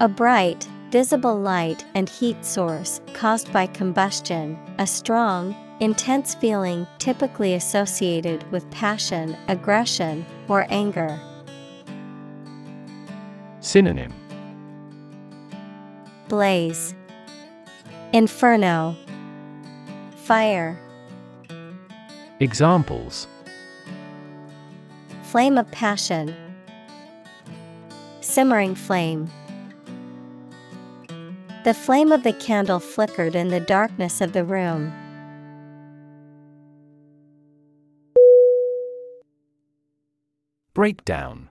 A 0.00 0.08
bright, 0.08 0.68
visible 0.90 1.38
light 1.38 1.84
and 1.94 2.08
heat 2.08 2.44
source 2.44 3.00
caused 3.12 3.52
by 3.52 3.66
combustion, 3.66 4.58
a 4.78 4.86
strong, 4.86 5.54
intense 5.80 6.34
feeling 6.36 6.86
typically 6.98 7.54
associated 7.54 8.50
with 8.52 8.68
passion, 8.70 9.36
aggression, 9.48 10.24
or 10.48 10.66
anger. 10.70 11.20
Synonym. 13.60 14.12
Blaze, 16.28 16.94
Inferno, 18.12 18.96
Fire, 20.16 20.78
Examples. 22.40 23.26
Flame 25.22 25.56
of 25.56 25.70
passion, 25.70 26.34
Simmering 28.24 28.74
flame. 28.74 29.28
The 31.64 31.74
flame 31.74 32.10
of 32.10 32.22
the 32.22 32.32
candle 32.32 32.80
flickered 32.80 33.36
in 33.36 33.48
the 33.48 33.60
darkness 33.60 34.22
of 34.22 34.32
the 34.32 34.44
room. 34.44 34.92
Breakdown 40.72 41.50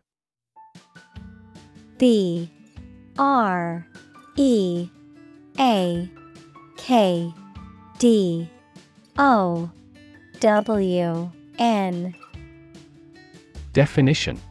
B 2.00 2.50
R 3.20 3.88
E 4.36 4.90
A 5.60 6.10
K 6.78 7.34
D 8.00 8.50
O 9.20 9.72
W 10.40 11.32
N 11.60 12.16
Definition 13.74 14.42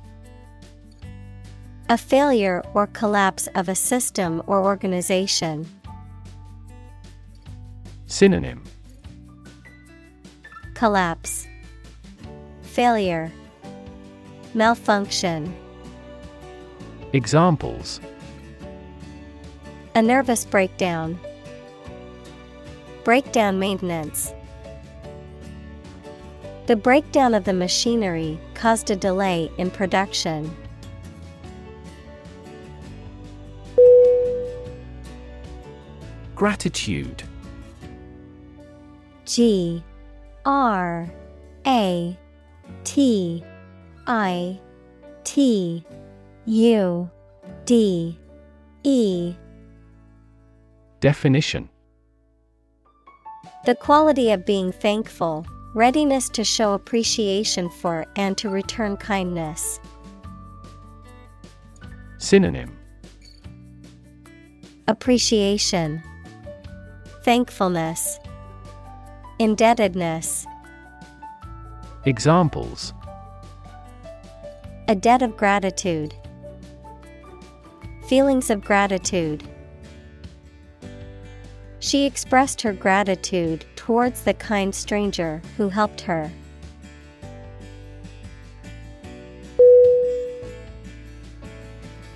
A 1.92 1.98
failure 1.98 2.62
or 2.72 2.86
collapse 2.86 3.48
of 3.54 3.68
a 3.68 3.74
system 3.74 4.42
or 4.46 4.64
organization. 4.64 5.68
Synonym 8.06 8.64
Collapse, 10.72 11.46
Failure, 12.62 13.30
Malfunction. 14.54 15.54
Examples 17.12 18.00
A 19.94 20.00
nervous 20.00 20.46
breakdown. 20.46 21.20
Breakdown 23.04 23.58
maintenance. 23.58 24.32
The 26.68 26.76
breakdown 26.76 27.34
of 27.34 27.44
the 27.44 27.52
machinery 27.52 28.40
caused 28.54 28.90
a 28.90 28.96
delay 28.96 29.50
in 29.58 29.70
production. 29.70 30.56
Gratitude. 36.42 37.22
G 39.24 39.80
R 40.44 41.08
A 41.64 42.18
T 42.82 43.44
I 44.08 44.60
T 45.22 45.84
U 46.46 47.10
D 47.64 48.18
E. 48.82 49.34
Definition. 50.98 51.68
The 53.64 53.76
quality 53.76 54.32
of 54.32 54.44
being 54.44 54.72
thankful, 54.72 55.46
readiness 55.76 56.28
to 56.30 56.42
show 56.42 56.72
appreciation 56.72 57.70
for 57.70 58.04
and 58.16 58.36
to 58.38 58.48
return 58.48 58.96
kindness. 58.96 59.78
Synonym. 62.18 62.76
Appreciation, 64.88 66.02
Thankfulness, 67.24 68.18
Indebtedness. 69.38 70.44
Examples 72.04 72.92
A 74.88 74.96
debt 74.96 75.22
of 75.22 75.36
gratitude. 75.36 76.16
Feelings 78.08 78.50
of 78.50 78.64
gratitude. 78.64 79.48
She 81.78 82.06
expressed 82.06 82.60
her 82.62 82.72
gratitude 82.72 83.66
towards 83.76 84.24
the 84.24 84.34
kind 84.34 84.74
stranger 84.74 85.42
who 85.56 85.68
helped 85.68 86.00
her. 86.00 86.28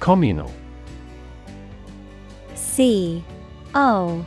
Communal 0.01 0.51
C 2.57 3.25
O 3.73 4.27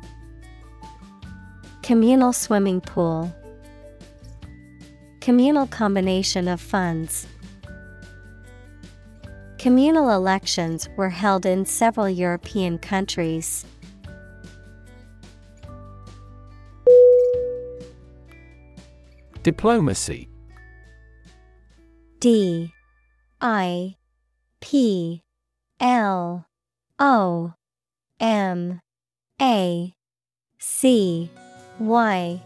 Communal 1.81 2.33
swimming 2.33 2.81
pool, 2.81 3.33
Communal 5.21 5.67
combination 5.67 6.47
of 6.47 6.59
funds. 6.59 7.27
Communal 9.59 10.09
elections 10.09 10.89
were 10.97 11.09
held 11.09 11.45
in 11.45 11.63
several 11.63 12.09
European 12.09 12.79
countries. 12.79 13.63
Diplomacy. 19.43 20.27
D. 22.19 22.73
I. 23.39 23.95
P. 24.59 25.21
L. 25.79 26.47
O. 26.97 27.53
M. 28.19 28.81
A. 29.39 29.93
C 30.57 31.29
Y 31.81 32.39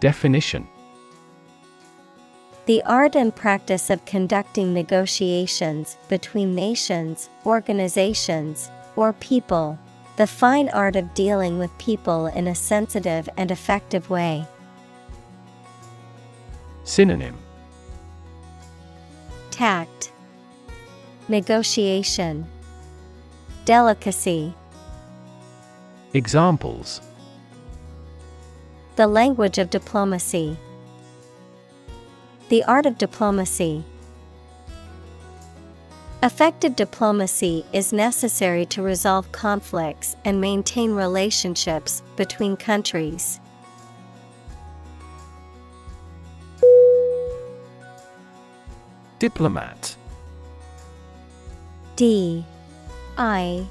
Definition 0.00 0.66
The 2.66 2.82
art 2.82 3.14
and 3.14 3.34
practice 3.34 3.90
of 3.90 4.04
conducting 4.04 4.74
negotiations 4.74 5.96
between 6.08 6.52
nations, 6.52 7.30
organizations, 7.46 8.72
or 8.96 9.12
people. 9.12 9.78
The 10.16 10.26
fine 10.26 10.68
art 10.70 10.96
of 10.96 11.14
dealing 11.14 11.60
with 11.60 11.78
people 11.78 12.26
in 12.26 12.48
a 12.48 12.56
sensitive 12.56 13.28
and 13.36 13.52
effective 13.52 14.10
way. 14.10 14.48
Synonym 16.82 17.38
Tact, 19.52 20.10
Negotiation, 21.28 22.48
Delicacy. 23.64 24.54
Examples 26.14 27.00
The 28.96 29.06
language 29.06 29.58
of 29.58 29.68
diplomacy. 29.68 30.56
The 32.48 32.64
art 32.64 32.86
of 32.86 32.96
diplomacy. 32.96 33.84
Effective 36.22 36.74
diplomacy 36.74 37.66
is 37.74 37.92
necessary 37.92 38.64
to 38.64 38.80
resolve 38.80 39.30
conflicts 39.32 40.16
and 40.24 40.40
maintain 40.40 40.92
relationships 40.92 42.02
between 42.16 42.56
countries. 42.56 43.38
Diplomat. 49.18 49.94
D. 51.96 52.46
I. 53.18 53.66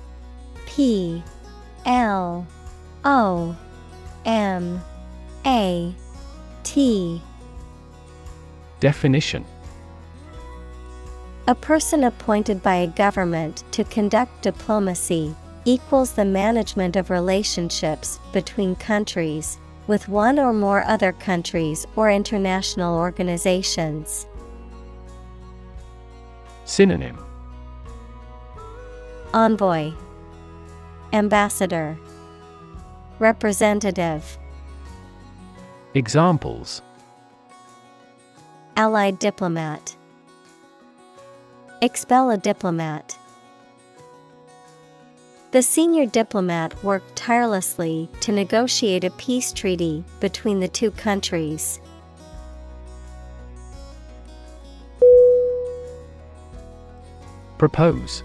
P. 0.68 1.23
L. 1.84 2.45
O. 3.03 3.56
M 4.23 4.81
A 5.45 5.93
T. 6.63 7.22
Definition. 8.80 9.45
A 11.47 11.53
person 11.53 12.03
appointed 12.03 12.63
by 12.63 12.76
a 12.77 12.88
government 12.88 13.63
to 13.69 13.84
conduct 13.84 14.41
diplomacy 14.41 15.35
equals 15.63 16.13
the 16.13 16.26
management 16.26 16.95
of 16.95 17.11
relationships 17.11 18.19
between 18.34 18.76
countries 18.76 19.59
with 19.85 20.09
one 20.09 20.39
or 20.39 20.51
more 20.51 20.84
other 20.85 21.11
countries 21.11 21.85
or 21.95 22.09
international 22.09 22.95
organizations. 22.95 24.26
Synonym. 26.65 27.23
Envoy. 29.31 29.93
Ambassador. 31.13 31.95
Representative 33.19 34.39
Examples 35.95 36.81
Allied 38.76 39.17
diplomat 39.17 39.95
Expel 41.81 42.31
a 42.31 42.38
diplomat. 42.38 43.17
The 45.51 45.61
senior 45.61 46.05
diplomat 46.05 46.84
worked 46.84 47.15
tirelessly 47.15 48.09
to 48.19 48.34
negotiate 48.34 49.05
a 49.05 49.09
peace 49.11 49.53
treaty 49.53 50.03
between 50.19 50.59
the 50.59 50.67
two 50.67 50.91
countries. 50.91 51.80
Propose 57.57 58.22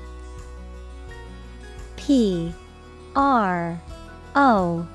P 1.94 2.52
R 3.14 3.80
O 4.34 4.88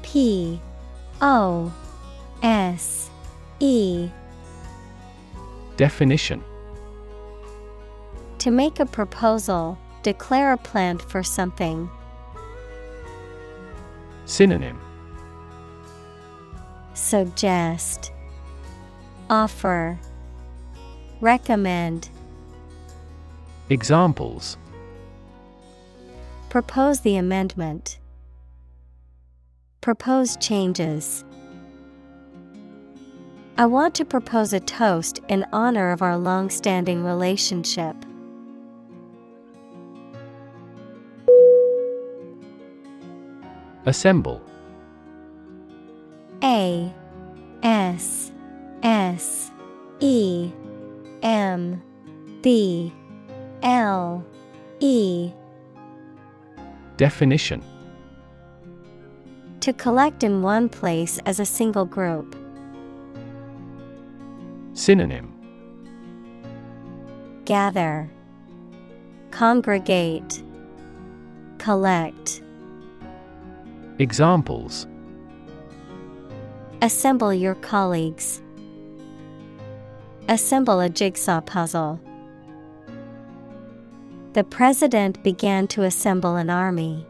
P 0.00 0.58
O 1.20 1.70
S 2.42 3.10
E. 3.60 4.08
Definition. 5.76 6.42
To 8.38 8.50
make 8.50 8.80
a 8.80 8.86
proposal, 8.86 9.78
declare 10.02 10.52
a 10.52 10.56
plan 10.56 10.98
for 10.98 11.22
something. 11.22 11.90
Synonym. 14.24 14.80
Suggest. 16.94 18.12
Offer. 19.28 19.98
Recommend. 21.20 22.08
Examples. 23.68 24.56
Propose 26.48 27.00
the 27.00 27.16
amendment. 27.16 27.98
Propose 29.82 30.36
changes. 30.38 31.25
I 33.58 33.64
want 33.64 33.94
to 33.94 34.04
propose 34.04 34.52
a 34.52 34.60
toast 34.60 35.20
in 35.28 35.46
honor 35.50 35.90
of 35.90 36.02
our 36.02 36.18
long 36.18 36.50
standing 36.50 37.02
relationship. 37.02 37.96
Assemble 43.86 44.42
A 46.42 46.92
S 47.62 48.30
S 48.82 49.50
E 50.00 50.52
M 51.22 51.82
B 52.42 52.92
L 53.62 54.22
E 54.80 55.32
Definition 56.98 57.62
To 59.60 59.72
collect 59.72 60.22
in 60.22 60.42
one 60.42 60.68
place 60.68 61.18
as 61.24 61.40
a 61.40 61.46
single 61.46 61.86
group. 61.86 62.36
Synonym 64.76 65.32
Gather, 67.46 68.10
Congregate, 69.30 70.42
Collect. 71.56 72.42
Examples 73.98 74.86
Assemble 76.82 77.32
your 77.32 77.54
colleagues. 77.54 78.42
Assemble 80.28 80.80
a 80.80 80.90
jigsaw 80.90 81.40
puzzle. 81.40 81.98
The 84.34 84.44
president 84.44 85.22
began 85.22 85.68
to 85.68 85.84
assemble 85.84 86.36
an 86.36 86.50
army. 86.50 87.06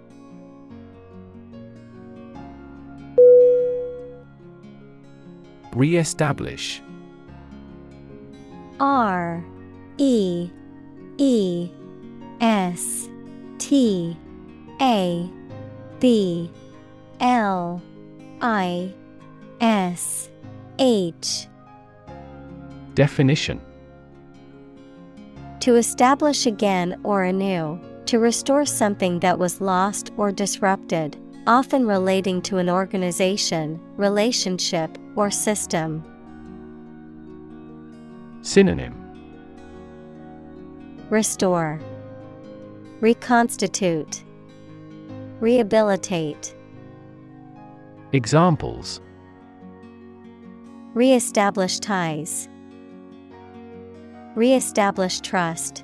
Re-establish 5.74 6.80
R 8.80 9.44
E 9.98 10.50
E 11.18 11.70
S 12.40 13.08
T 13.58 14.16
A 14.80 15.30
B 16.00 16.50
L 17.20 17.82
I 18.40 18.92
S 19.60 20.28
H 20.78 21.48
Definition 22.94 23.60
To 25.60 25.76
establish 25.76 26.46
again 26.46 27.00
or 27.02 27.24
anew, 27.24 27.80
to 28.06 28.18
restore 28.18 28.64
something 28.64 29.20
that 29.20 29.38
was 29.38 29.60
lost 29.60 30.12
or 30.16 30.30
disrupted. 30.32 31.16
often 31.46 31.86
relating 31.86 32.42
to 32.42 32.58
an 32.58 32.68
organization, 32.68 33.80
relationship, 33.96 34.98
or 35.14 35.30
system. 35.30 36.02
Synonym 38.46 38.94
Restore, 41.10 41.80
Reconstitute, 43.00 44.22
Rehabilitate. 45.40 46.54
Examples 48.12 49.00
Reestablish 50.94 51.80
ties, 51.80 52.48
Reestablish 54.36 55.20
trust. 55.22 55.82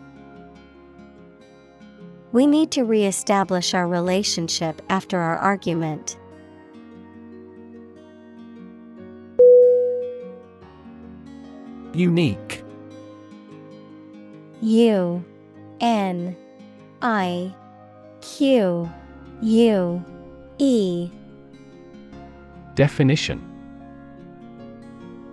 We 2.30 2.46
need 2.46 2.70
to 2.70 2.84
reestablish 2.84 3.74
our 3.74 3.88
relationship 3.88 4.80
after 4.88 5.18
our 5.18 5.36
argument. 5.36 6.16
Unique 11.94 12.64
U 14.62 15.22
N 15.80 16.36
I 17.02 17.54
Q 18.22 18.90
U 19.42 20.04
E 20.58 21.10
Definition 22.74 23.40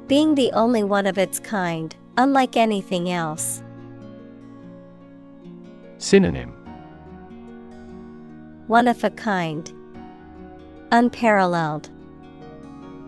Being 0.07 0.36
the 0.36 0.52
only 0.52 0.84
one 0.84 1.07
of 1.07 1.18
its 1.18 1.40
kind, 1.40 1.95
unlike 2.18 2.57
anything 2.57 3.10
else. 3.10 3.64
Synonym 5.98 6.52
One 8.68 8.90
of 8.90 9.02
a 9.06 9.11
kind. 9.11 9.72
Unparalleled. 10.91 11.90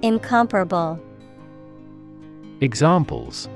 Incomparable. 0.01 0.99
Examples. 2.61 3.49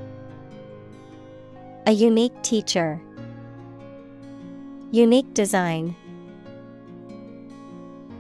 A 1.86 1.92
unique 1.92 2.42
teacher. 2.42 3.00
Unique 4.90 5.32
design. 5.36 5.96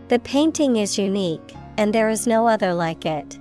The 0.09 0.19
painting 0.19 0.75
is 0.75 0.99
unique, 0.99 1.55
and 1.79 1.91
there 1.91 2.09
is 2.09 2.27
no 2.27 2.47
other 2.47 2.71
like 2.71 3.03
it. 3.03 3.39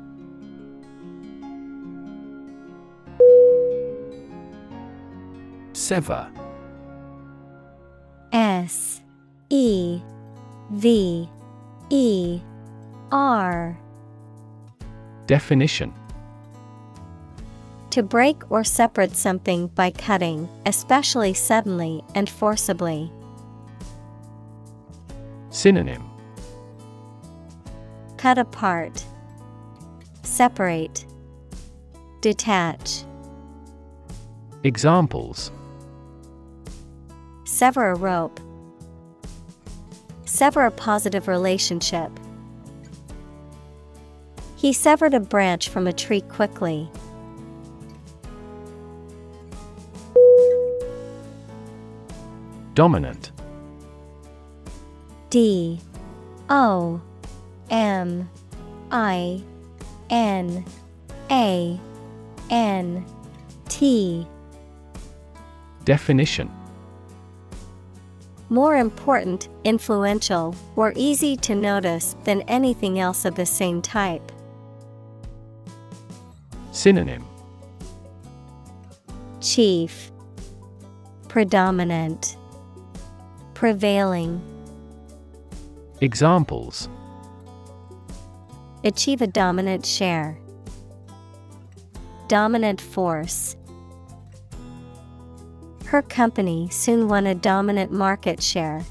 Sever. 5.74 6.26
S. 8.32 9.02
E. 9.50 10.00
V. 10.70 11.28
E. 11.90 12.40
R. 13.12 13.78
Definition 15.26 15.92
To 17.94 18.02
break 18.02 18.50
or 18.50 18.64
separate 18.64 19.14
something 19.14 19.68
by 19.68 19.92
cutting, 19.92 20.48
especially 20.66 21.32
suddenly 21.32 22.02
and 22.16 22.28
forcibly. 22.28 23.08
Synonym 25.50 26.02
Cut 28.16 28.36
apart, 28.36 29.04
separate, 30.24 31.06
detach. 32.20 33.04
Examples 34.64 35.52
Sever 37.44 37.90
a 37.90 37.94
rope. 37.94 38.40
Sever 40.24 40.64
a 40.66 40.72
positive 40.72 41.28
relationship. 41.28 42.10
He 44.56 44.72
severed 44.72 45.14
a 45.14 45.20
branch 45.20 45.68
from 45.68 45.86
a 45.86 45.92
tree 45.92 46.22
quickly. 46.22 46.90
Dominant. 52.74 53.30
D. 55.30 55.80
O. 56.50 57.00
M. 57.70 58.28
I. 58.90 59.42
N. 60.10 60.64
A. 61.30 61.80
N. 62.50 63.06
T. 63.68 64.26
Definition. 65.84 66.50
More 68.48 68.76
important, 68.76 69.48
influential, 69.62 70.54
or 70.74 70.92
easy 70.96 71.36
to 71.38 71.54
notice 71.54 72.16
than 72.24 72.42
anything 72.42 72.98
else 72.98 73.24
of 73.24 73.36
the 73.36 73.46
same 73.46 73.82
type. 73.82 74.32
Synonym. 76.72 77.24
Chief. 79.40 80.10
Predominant 81.28 82.36
Prevailing 83.54 84.42
Examples 86.00 86.88
Achieve 88.82 89.22
a 89.22 89.26
dominant 89.26 89.86
share. 89.86 90.36
Dominant 92.28 92.80
force. 92.80 93.56
Her 95.86 96.02
company 96.02 96.68
soon 96.70 97.08
won 97.08 97.26
a 97.26 97.34
dominant 97.34 97.92
market 97.92 98.42
share. 98.42 98.84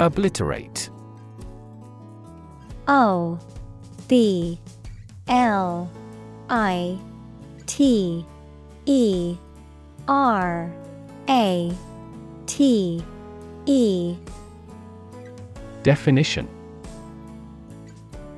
Obliterate 0.00 0.88
O 2.86 3.38
B 4.08 4.60
L 5.28 5.90
I 6.48 6.98
T 7.66 8.24
E 8.86 9.36
R 10.08 10.72
A 11.28 11.72
T 12.46 13.04
E. 13.66 14.16
Definition. 15.82 16.48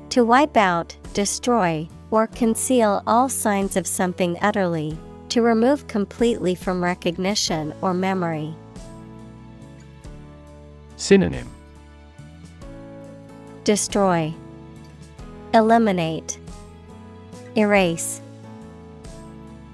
To 0.09 0.25
wipe 0.25 0.57
out, 0.57 0.97
destroy, 1.13 1.87
or 2.09 2.25
conceal 2.27 3.03
all 3.05 3.29
signs 3.29 3.77
of 3.77 3.85
something 3.85 4.37
utterly, 4.41 4.97
to 5.29 5.43
remove 5.43 5.87
completely 5.87 6.55
from 6.55 6.83
recognition 6.83 7.73
or 7.81 7.93
memory. 7.93 8.55
Synonym. 10.97 11.47
Destroy, 13.63 14.33
Eliminate, 15.53 16.39
Erase, 17.55 18.21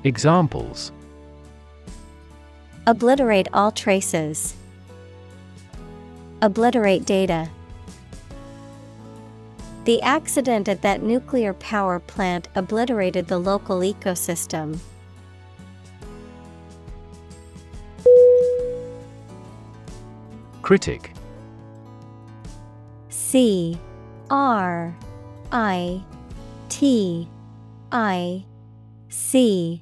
Examples 0.06 0.92
Obliterate 2.86 3.48
all 3.54 3.72
traces, 3.72 4.56
Obliterate 6.44 7.06
data. 7.06 7.50
The 9.86 10.00
accident 10.04 10.70
at 10.70 10.84
that 10.84 11.02
nuclear 11.02 11.54
power 11.56 12.00
plant 12.00 12.50
obliterated 12.54 13.28
the 13.28 13.40
local 13.40 13.80
ecosystem. 13.80 14.78
Critic 20.62 21.14
C 23.10 23.80
R 24.30 24.96
I 25.52 26.04
T 26.70 27.28
I 27.92 28.46
C 29.10 29.82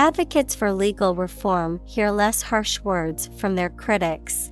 Advocates 0.00 0.54
for 0.54 0.72
legal 0.72 1.14
reform 1.14 1.78
hear 1.84 2.10
less 2.10 2.40
harsh 2.40 2.80
words 2.80 3.28
from 3.36 3.54
their 3.54 3.68
critics. 3.68 4.50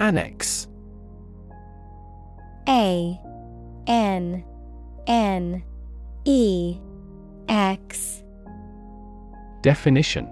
Annex 0.00 0.66
A 2.68 3.16
N 3.86 4.44
N 5.06 5.62
E 6.24 6.76
X. 7.48 8.24
Definition 9.62 10.26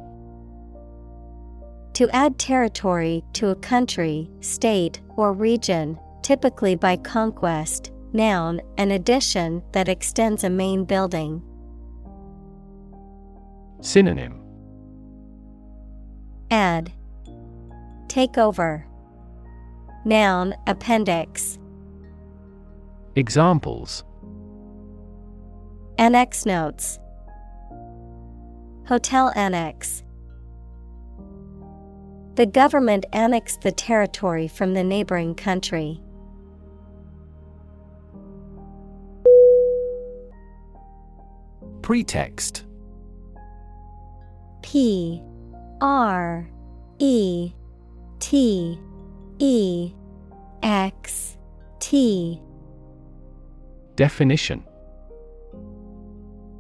To 1.93 2.11
add 2.11 2.41
territory 2.41 3.23
to 3.35 3.51
a 3.51 3.55
country, 3.55 4.29
state, 4.41 5.01
or 5.17 5.33
region, 5.33 5.97
typically 6.23 6.75
by 6.75 6.97
conquest. 6.97 7.93
Noun, 8.13 8.61
an 8.79 8.91
addition 8.91 9.63
that 9.73 9.89
extends 9.89 10.45
a 10.45 10.51
main 10.51 10.85
building. 10.85 11.43
Synonym 13.81 14.41
Add. 16.51 16.93
Take 18.09 18.39
over. 18.39 18.87
Noun, 20.05 20.55
appendix. 20.67 21.59
Examples 23.15 24.05
Annex 25.99 26.47
notes. 26.47 26.99
Hotel 28.87 29.33
annex. 29.35 30.03
The 32.37 32.47
government 32.47 33.05
annexed 33.13 33.61
the 33.61 33.73
territory 33.73 34.49
from 34.49 34.73
the 34.73 34.85
neighboring 34.85 35.35
country. 35.35 36.01
Pretext. 41.89 42.67
P 44.61 45.23
R 45.81 46.47
E 46.99 47.51
T 48.19 48.79
E 49.39 49.95
X 50.63 51.39
T. 51.81 52.43
Definition. 53.97 54.63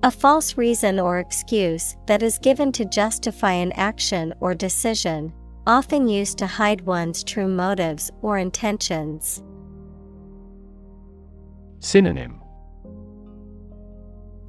A 0.03 0.11
false 0.11 0.57
reason 0.57 0.99
or 0.99 1.19
excuse 1.19 1.95
that 2.07 2.23
is 2.23 2.39
given 2.39 2.73
to 2.73 2.87
justify 2.87 3.53
an 3.53 3.73
action 3.73 4.33
or 4.41 4.55
decision, 4.55 5.35
often 5.67 6.09
used 6.09 6.39
to 6.39 6.47
hide 6.47 6.81
one's 6.81 7.23
true 7.23 7.49
motives 7.49 8.11
or 8.23 8.39
intentions. 8.39 9.43
Synonym 11.81 12.38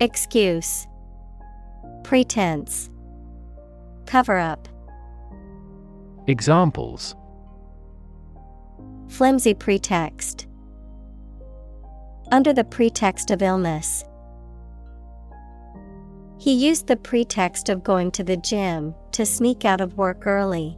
Excuse. 0.01 0.87
Pretense. 2.03 2.89
Cover 4.05 4.37
up. 4.37 4.69
Examples. 6.27 7.15
Flimsy 9.09 9.53
pretext. 9.53 10.47
Under 12.31 12.53
the 12.53 12.63
pretext 12.63 13.29
of 13.29 13.41
illness. 13.41 14.05
He 16.37 16.53
used 16.53 16.87
the 16.87 16.95
pretext 16.95 17.67
of 17.67 17.83
going 17.83 18.11
to 18.11 18.23
the 18.23 18.37
gym 18.37 18.95
to 19.11 19.25
sneak 19.25 19.65
out 19.65 19.81
of 19.81 19.97
work 19.97 20.25
early. 20.25 20.77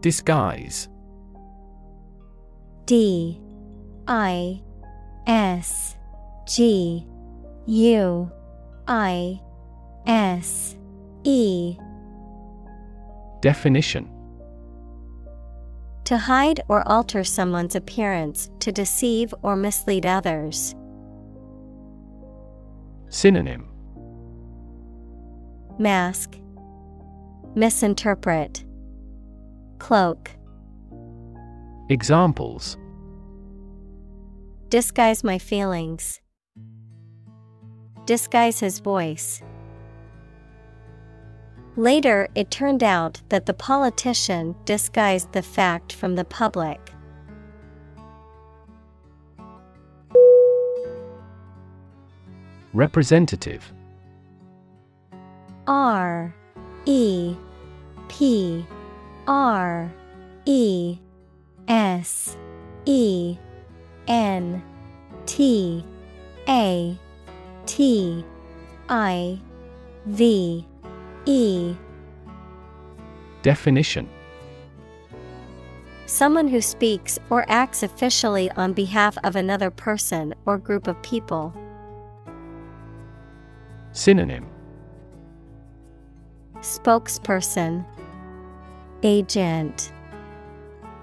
Disguise 0.00 0.88
D 2.86 3.40
I 4.08 4.60
S 5.26 5.96
G 6.46 7.06
U 7.66 8.30
I 8.88 9.40
S 10.06 10.76
E. 11.24 11.76
Definition. 13.40 14.08
To 16.04 16.18
hide 16.18 16.60
or 16.68 16.86
alter 16.88 17.22
someone's 17.22 17.76
appearance 17.76 18.50
to 18.60 18.72
deceive 18.72 19.32
or 19.42 19.54
mislead 19.54 20.04
others. 20.04 20.74
Synonym. 23.08 23.68
Mask. 25.78 26.36
Misinterpret. 27.54 28.64
Cloak 29.78 30.30
Examples 31.92 32.78
Disguise 34.70 35.22
my 35.22 35.38
feelings. 35.38 36.22
Disguise 38.06 38.60
his 38.60 38.80
voice. 38.80 39.42
Later, 41.76 42.30
it 42.34 42.50
turned 42.50 42.82
out 42.82 43.20
that 43.28 43.44
the 43.44 43.52
politician 43.52 44.54
disguised 44.64 45.32
the 45.32 45.42
fact 45.42 45.92
from 45.92 46.14
the 46.14 46.24
public. 46.24 46.80
Representative 52.72 53.70
R 55.66 56.34
E 56.86 57.36
P 58.08 58.64
R 59.26 59.92
E 60.46 60.98
S 61.68 62.36
E 62.84 63.36
N 64.08 64.62
T 65.26 65.84
A 66.48 66.98
T 67.66 68.24
I 68.88 69.40
V 70.06 70.66
E. 71.26 71.74
Definition. 73.42 74.08
Someone 76.06 76.48
who 76.48 76.60
speaks 76.60 77.18
or 77.30 77.44
acts 77.48 77.82
officially 77.82 78.50
on 78.52 78.72
behalf 78.72 79.16
of 79.24 79.36
another 79.36 79.70
person 79.70 80.34
or 80.44 80.58
group 80.58 80.86
of 80.86 81.00
people. 81.02 81.54
Synonym. 83.92 84.46
Spokesperson. 86.60 87.84
Agent 89.02 89.91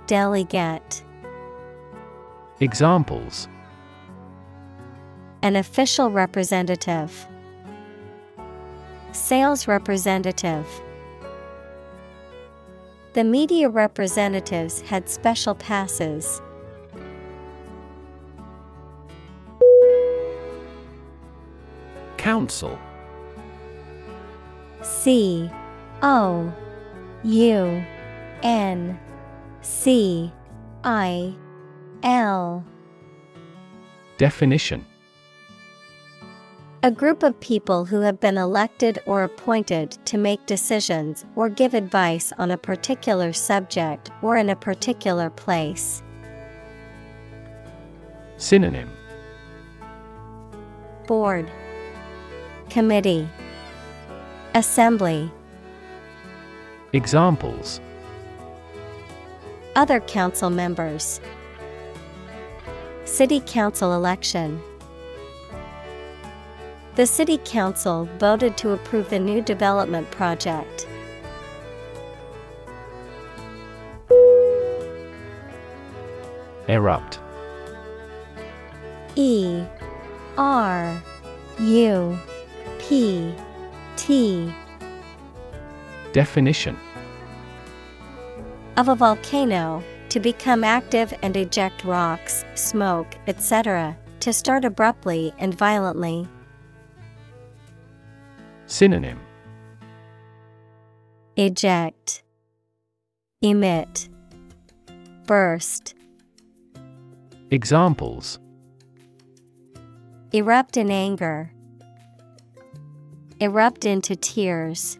Delegate. 0.09 1.03
Examples. 2.59 3.47
An 5.43 5.55
official 5.55 6.09
representative. 6.09 7.27
Sales 9.11 9.67
representative. 9.67 10.65
The 13.13 13.23
media 13.23 13.69
representatives 13.69 14.81
had 14.81 15.07
special 15.07 15.53
passes. 15.53 16.41
Council. 22.17 22.79
C 24.81 25.51
O 26.01 26.51
U 27.23 27.83
N 28.41 28.99
C 29.61 30.31
I 30.83 31.35
L 32.03 32.63
Definition. 34.17 34.85
A 36.81 36.91
group 36.91 37.23
of 37.23 37.37
people 37.41 37.83
who 37.83 37.99
have 38.01 38.21
been 38.21 38.37
elected 38.37 38.99
or 39.05 39.23
appointed 39.23 39.91
to 40.05 40.17
make 40.17 40.45
decisions 40.45 41.25
or 41.35 41.49
give 41.49 41.73
advice 41.73 42.31
on 42.37 42.51
a 42.51 42.57
particular 42.57 43.33
subject 43.33 44.11
or 44.21 44.37
in 44.37 44.49
a 44.49 44.55
particular 44.55 45.29
place. 45.29 46.01
Synonym. 48.37 48.89
Board. 51.05 51.51
Committee. 52.69 53.27
Assembly. 54.55 55.29
Examples 56.93 57.81
Other 59.75 59.99
council 60.01 60.49
members. 60.49 61.21
City 63.05 63.41
Council 63.45 63.93
election. 63.93 64.61
The 66.95 67.05
City 67.05 67.39
Council 67.45 68.09
voted 68.17 68.57
to 68.57 68.71
approve 68.71 69.09
the 69.09 69.19
new 69.19 69.41
development 69.41 70.09
project. 70.11 70.87
Erupt. 76.67 77.19
E 79.15 79.63
R 80.37 81.01
U 81.59 82.17
P 82.79 83.33
T. 83.95 84.53
Definition 86.11 86.77
of 88.79 88.87
a 88.87 88.95
volcano 88.95 89.83
to 90.07 90.21
become 90.21 90.63
active 90.63 91.13
and 91.21 91.35
eject 91.35 91.83
rocks, 91.83 92.45
smoke, 92.55 93.13
etc., 93.27 93.93
to 94.21 94.31
start 94.31 94.63
abruptly 94.63 95.33
and 95.37 95.53
violently. 95.53 96.25
Synonym 98.67 99.19
Eject, 101.35 102.23
Emit, 103.41 104.07
Burst. 105.25 105.93
Examples 107.51 108.39
Erupt 110.31 110.77
in 110.77 110.89
anger. 110.89 111.51
Erupt 113.41 113.85
into 113.85 114.15
tears. 114.15 114.97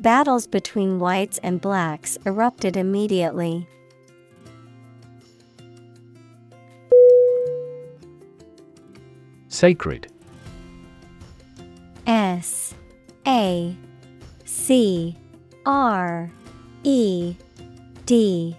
Battles 0.00 0.46
between 0.46 0.98
whites 0.98 1.36
and 1.42 1.60
blacks 1.60 2.16
erupted 2.24 2.74
immediately. 2.78 3.68
Sacred. 9.48 10.10
S 12.06 12.74
A 13.26 13.76
C 14.46 15.18
R 15.66 16.30
E 16.82 17.36
D. 18.06 18.56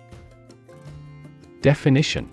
Definition. 1.61 2.29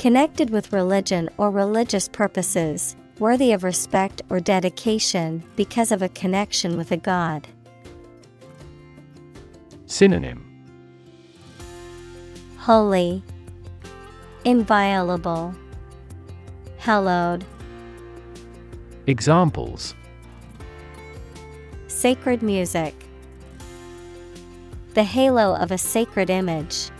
Connected 0.00 0.50
with 0.50 0.72
religion 0.72 1.30
or 1.38 1.52
religious 1.52 2.08
purposes, 2.08 2.96
worthy 3.18 3.52
of 3.52 3.62
respect 3.62 4.22
or 4.28 4.40
dedication 4.40 5.42
because 5.56 5.92
of 5.92 6.02
a 6.02 6.08
connection 6.08 6.76
with 6.76 6.90
a 6.90 6.96
god. 6.96 7.46
Synonym 9.86 10.50
Holy, 12.58 13.22
Inviolable, 14.44 15.54
Hallowed, 16.78 17.44
Examples 19.06 19.94
Sacred 21.86 22.42
music, 22.42 22.94
The 24.94 25.04
halo 25.04 25.54
of 25.54 25.70
a 25.70 25.78
sacred 25.78 26.30
image. 26.30 26.90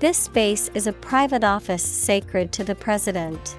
This 0.00 0.18
space 0.18 0.70
is 0.74 0.86
a 0.86 0.92
private 0.92 1.42
office 1.42 1.82
sacred 1.82 2.52
to 2.52 2.62
the 2.62 2.74
President. 2.74 3.56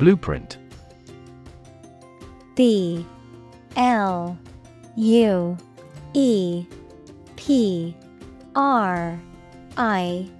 Blueprint. 0.00 0.56
B 2.54 3.04
L 3.76 4.38
U 4.96 5.58
E 6.14 6.64
P 7.36 7.94
R 8.56 9.20
I 9.76 10.30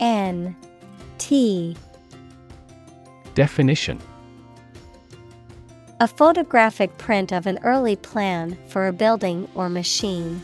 N 0.00 0.56
T. 1.18 1.76
Definition. 3.34 4.00
A 6.00 6.08
photographic 6.08 6.96
print 6.96 7.30
of 7.30 7.46
an 7.46 7.58
early 7.62 7.96
plan 7.96 8.56
for 8.68 8.86
a 8.86 8.92
building 8.94 9.46
or 9.54 9.68
machine. 9.68 10.40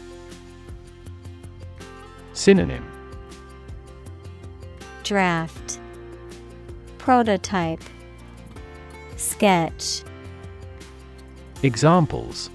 Synonym. 2.35 2.87
Draft. 5.03 5.81
Prototype 6.99 7.83
Sketch 9.21 10.03
Examples 11.63 12.49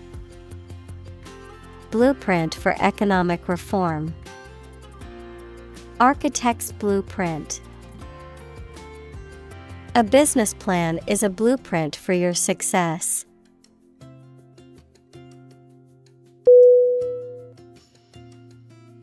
Blueprint 1.92 2.56
for 2.56 2.76
economic 2.80 3.48
reform. 3.48 4.16
Architect's 6.00 6.72
blueprint. 6.72 7.62
A 9.94 10.04
business 10.04 10.56
plan 10.56 11.00
is 11.06 11.22
a 11.22 11.30
blueprint 11.30 11.96
for 11.96 12.14
your 12.14 12.34
success. 12.34 13.28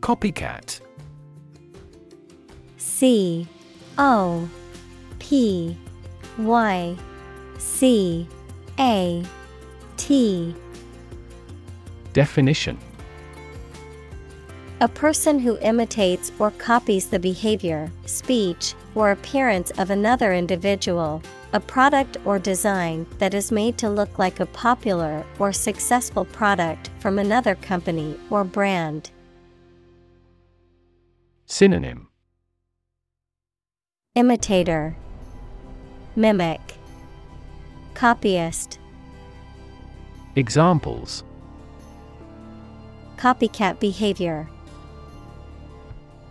Copycat 0.01 0.81
C 2.75 3.47
O 3.97 4.49
P 5.19 5.77
Y 6.37 6.97
C 7.63 8.27
A 8.77 9.23
T. 9.95 10.53
Definition. 12.11 12.77
A 14.81 14.87
person 14.89 15.39
who 15.39 15.57
imitates 15.59 16.33
or 16.39 16.51
copies 16.51 17.07
the 17.07 17.19
behavior, 17.19 17.89
speech, 18.05 18.75
or 18.95 19.11
appearance 19.11 19.71
of 19.77 19.89
another 19.89 20.33
individual, 20.33 21.21
a 21.53 21.59
product 21.59 22.17
or 22.25 22.37
design 22.37 23.07
that 23.17 23.33
is 23.33 23.51
made 23.51 23.77
to 23.77 23.89
look 23.89 24.19
like 24.19 24.41
a 24.41 24.45
popular 24.47 25.25
or 25.39 25.53
successful 25.53 26.25
product 26.25 26.89
from 26.99 27.17
another 27.17 27.55
company 27.55 28.19
or 28.29 28.43
brand. 28.43 29.09
Synonym. 31.45 32.09
Imitator, 34.15 34.95
Mimic, 36.15 36.59
Copyist, 37.93 38.79
Examples 40.35 41.23
Copycat 43.17 43.79
behavior, 43.79 44.49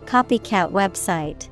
Copycat 0.05 0.71
website. 0.71 1.47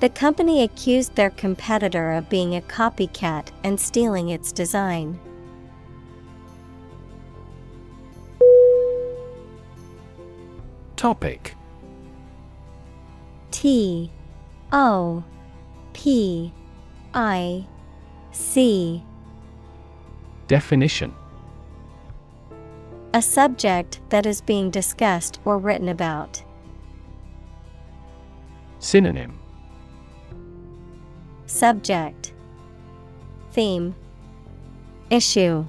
The 0.00 0.08
company 0.08 0.62
accused 0.62 1.14
their 1.14 1.30
competitor 1.30 2.12
of 2.12 2.28
being 2.28 2.56
a 2.56 2.60
copycat 2.62 3.48
and 3.62 3.78
stealing 3.78 4.30
its 4.30 4.50
design. 4.52 5.20
Topic 10.96 11.54
T 13.50 14.10
O 14.72 15.24
P 15.92 16.52
I 17.12 17.66
C. 18.32 19.04
Definition. 20.48 21.14
A 23.14 23.20
subject 23.20 24.00
that 24.08 24.24
is 24.24 24.40
being 24.40 24.70
discussed 24.70 25.38
or 25.44 25.58
written 25.58 25.88
about. 25.88 26.42
Synonym. 28.78 29.38
Subject. 31.46 32.32
Theme. 33.52 33.94
Issue. 35.10 35.66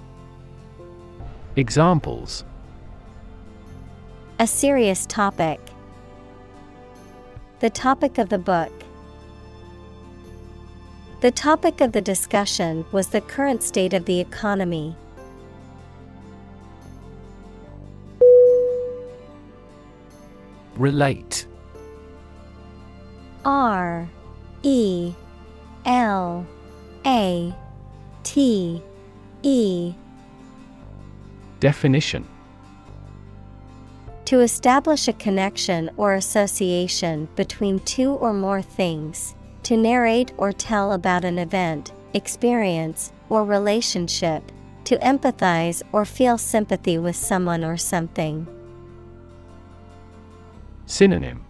Examples. 1.57 2.45
A 4.40 4.48
serious 4.48 5.06
topic. 5.06 5.60
The 7.60 7.69
topic 7.69 8.18
of 8.18 8.30
the 8.30 8.40
book. 8.40 8.72
The 11.23 11.31
topic 11.31 11.79
of 11.79 11.93
the 11.93 12.01
discussion 12.01 12.83
was 12.91 13.07
the 13.07 13.21
current 13.21 13.63
state 13.63 13.93
of 13.93 14.03
the 14.03 14.19
economy. 14.19 14.93
Relate. 20.75 21.47
R 23.45 24.09
E 24.63 25.13
L 25.85 26.45
A 27.05 27.55
T 28.23 28.83
E. 29.43 29.93
Definition. 31.61 32.27
To 34.25 34.41
establish 34.41 35.07
a 35.07 35.13
connection 35.13 35.89
or 35.95 36.15
association 36.15 37.29
between 37.37 37.79
two 37.79 38.11
or 38.11 38.33
more 38.33 38.61
things, 38.61 39.35
to 39.64 39.77
narrate 39.77 40.31
or 40.38 40.52
tell 40.52 40.91
about 40.91 41.26
an 41.26 41.40
event, 41.40 41.91
experience, 42.14 43.11
or 43.30 43.44
relationship, 43.45 44.44
to 44.84 44.98
empathize 44.98 45.81
or 45.91 46.06
feel 46.06 46.38
sympathy 46.38 46.98
with 46.98 47.15
someone 47.15 47.64
or 47.64 47.77
something. 47.77 48.48
Synonym. 50.85 51.44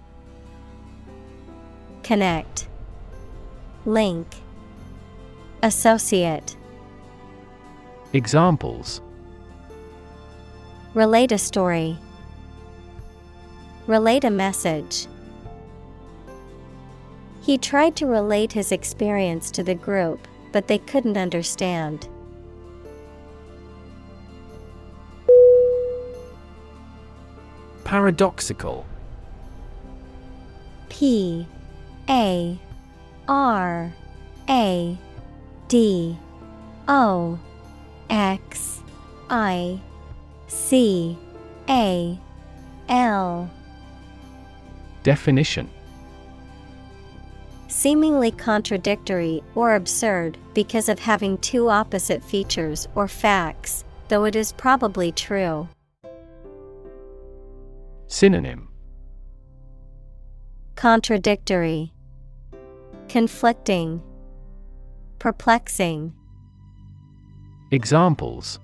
Connect, 2.03 2.67
Link, 3.85 4.27
Associate, 5.63 6.55
Examples. 8.13 9.01
Relate 10.93 11.31
a 11.31 11.37
story, 11.39 11.97
Relate 13.85 14.23
a 14.23 14.29
message. 14.29 15.07
He 17.43 17.57
tried 17.57 17.97
to 17.97 18.05
relate 18.05 18.53
his 18.53 18.71
experience 18.71 19.51
to 19.51 19.63
the 19.63 19.75
group, 19.75 20.29
but 20.53 20.69
they 20.69 20.77
couldn't 20.77 21.17
understand. 21.17 22.07
Paradoxical. 27.83 28.85
P 30.87 31.45
A 32.09 32.57
R 33.27 33.93
A 34.49 34.97
D 35.67 36.17
O 36.87 37.37
X 38.09 38.79
I 39.29 39.81
C 40.47 41.17
A 41.67 42.17
L. 42.87 43.51
Definition 45.03 45.69
Seemingly 47.75 48.29
contradictory 48.29 49.41
or 49.55 49.73
absurd 49.73 50.37
because 50.53 50.89
of 50.89 50.99
having 50.99 51.39
two 51.39 51.69
opposite 51.69 52.23
features 52.23 52.87
or 52.93 53.07
facts, 53.07 53.83
though 54.09 54.25
it 54.25 54.35
is 54.35 54.51
probably 54.51 55.11
true. 55.11 55.67
Synonym 58.05 58.69
Contradictory, 60.75 61.91
Conflicting, 63.09 64.03
Perplexing. 65.17 66.13
Examples 67.71 68.59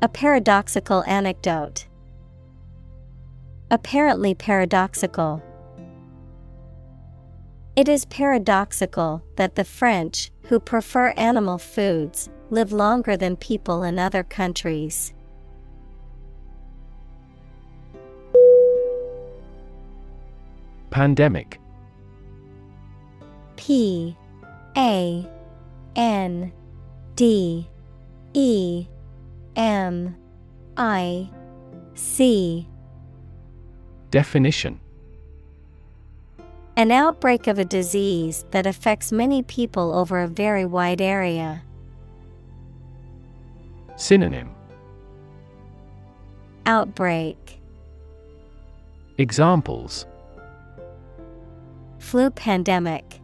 A 0.00 0.08
paradoxical 0.08 1.04
anecdote. 1.04 1.86
Apparently 3.70 4.34
paradoxical. 4.34 5.42
It 7.80 7.88
is 7.88 8.04
paradoxical 8.04 9.22
that 9.36 9.54
the 9.54 9.64
French, 9.64 10.30
who 10.42 10.60
prefer 10.60 11.14
animal 11.16 11.56
foods, 11.56 12.28
live 12.50 12.72
longer 12.72 13.16
than 13.16 13.36
people 13.38 13.84
in 13.84 13.98
other 13.98 14.22
countries. 14.22 15.14
Pandemic. 20.90 21.58
P. 23.56 24.14
A. 24.76 25.26
N. 25.96 26.52
D. 27.16 27.66
E. 28.34 28.86
M. 29.56 30.16
I. 30.76 31.30
C. 31.94 32.68
Definition 34.10 34.80
An 36.80 36.90
outbreak 36.90 37.46
of 37.46 37.58
a 37.58 37.64
disease 37.66 38.46
that 38.52 38.64
affects 38.64 39.12
many 39.12 39.42
people 39.42 39.94
over 39.94 40.18
a 40.20 40.26
very 40.26 40.64
wide 40.64 41.02
area. 41.02 41.62
Synonym. 43.96 44.48
Outbreak. 46.64 47.60
Examples. 49.18 50.06
Flu 51.98 52.30
pandemic. 52.30 53.20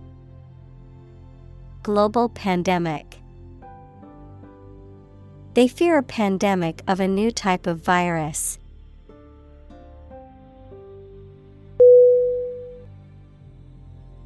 Global 1.83 2.29
pandemic. 2.29 3.17
They 5.55 5.67
fear 5.67 5.97
a 5.97 6.03
pandemic 6.03 6.83
of 6.87 7.01
a 7.01 7.09
new 7.09 7.31
type 7.31 7.67
of 7.67 7.81
virus. 7.81 8.59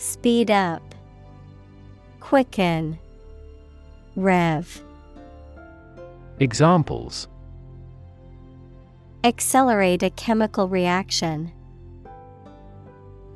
Speed 0.00 0.50
up, 0.50 0.94
Quicken, 2.20 2.98
Rev. 4.16 4.82
Examples 6.38 7.28
Accelerate 9.22 10.02
a 10.02 10.08
chemical 10.08 10.68
reaction. 10.68 11.52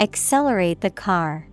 Accelerate 0.01 0.81
the 0.81 0.89
car. 0.89 1.49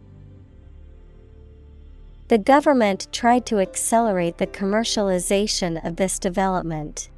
The 2.29 2.37
government 2.37 3.09
tried 3.11 3.45
to 3.47 3.59
accelerate 3.59 4.37
the 4.37 4.47
commercialization 4.47 5.85
of 5.85 5.97
this 5.97 6.19
development. 6.19 7.09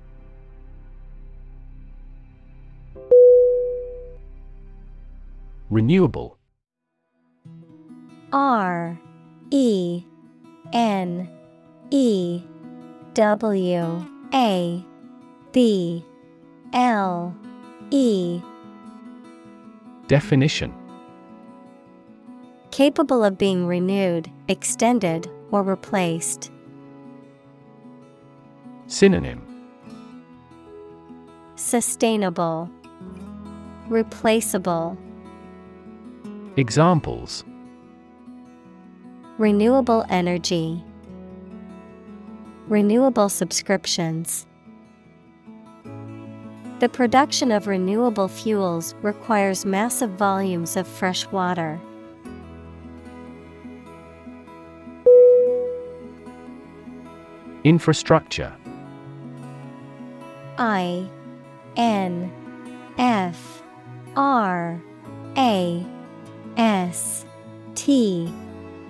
Renewable 5.70 6.40
R 8.34 9.00
E 9.52 10.04
N 10.74 11.30
E 11.92 12.42
W 13.14 14.06
A 14.34 14.86
B 15.52 16.06
L 16.74 17.36
E. 17.92 18.42
Definition. 20.08 20.74
Capable 22.72 23.24
of 23.24 23.38
being 23.38 23.68
renewed, 23.68 24.32
extended, 24.48 25.30
or 25.52 25.62
replaced. 25.62 26.52
Synonym. 28.88 29.42
Sustainable, 31.56 32.68
Replaceable, 33.88 34.98
Examples 36.58 37.44
Renewable 39.40 40.06
energy, 40.10 40.84
Renewable 42.68 43.30
subscriptions. 43.30 44.46
The 46.80 46.88
production 46.88 47.52
of 47.52 47.68
renewable 47.68 48.28
fuels 48.28 48.94
requires 49.02 49.66
massive 49.66 50.12
volumes 50.12 50.78
of 50.78 50.88
fresh 50.88 51.28
water. 51.28 51.80
Infrastructure 57.64 58.56
I 60.58 61.10
N 61.76 62.32
F 62.98 63.64
R 64.16 64.82
A 65.38 65.86
S 66.56 67.26
T 67.76 68.32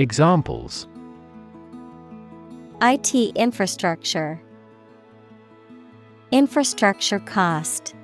Examples. 0.00 0.88
IT 2.80 3.14
infrastructure. 3.36 4.40
Infrastructure 6.30 7.18
cost. 7.18 7.94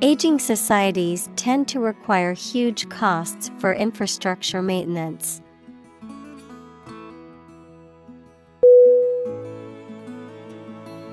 Aging 0.00 0.38
societies 0.38 1.28
tend 1.34 1.66
to 1.66 1.80
require 1.80 2.34
huge 2.34 2.88
costs 2.88 3.50
for 3.58 3.74
infrastructure 3.74 4.62
maintenance. 4.62 5.42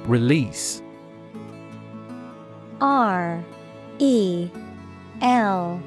Release. 0.06 0.84
R 2.80 3.44
E 3.98 4.52
L 5.20 5.82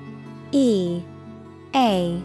E 0.50 1.02
A 1.76 2.24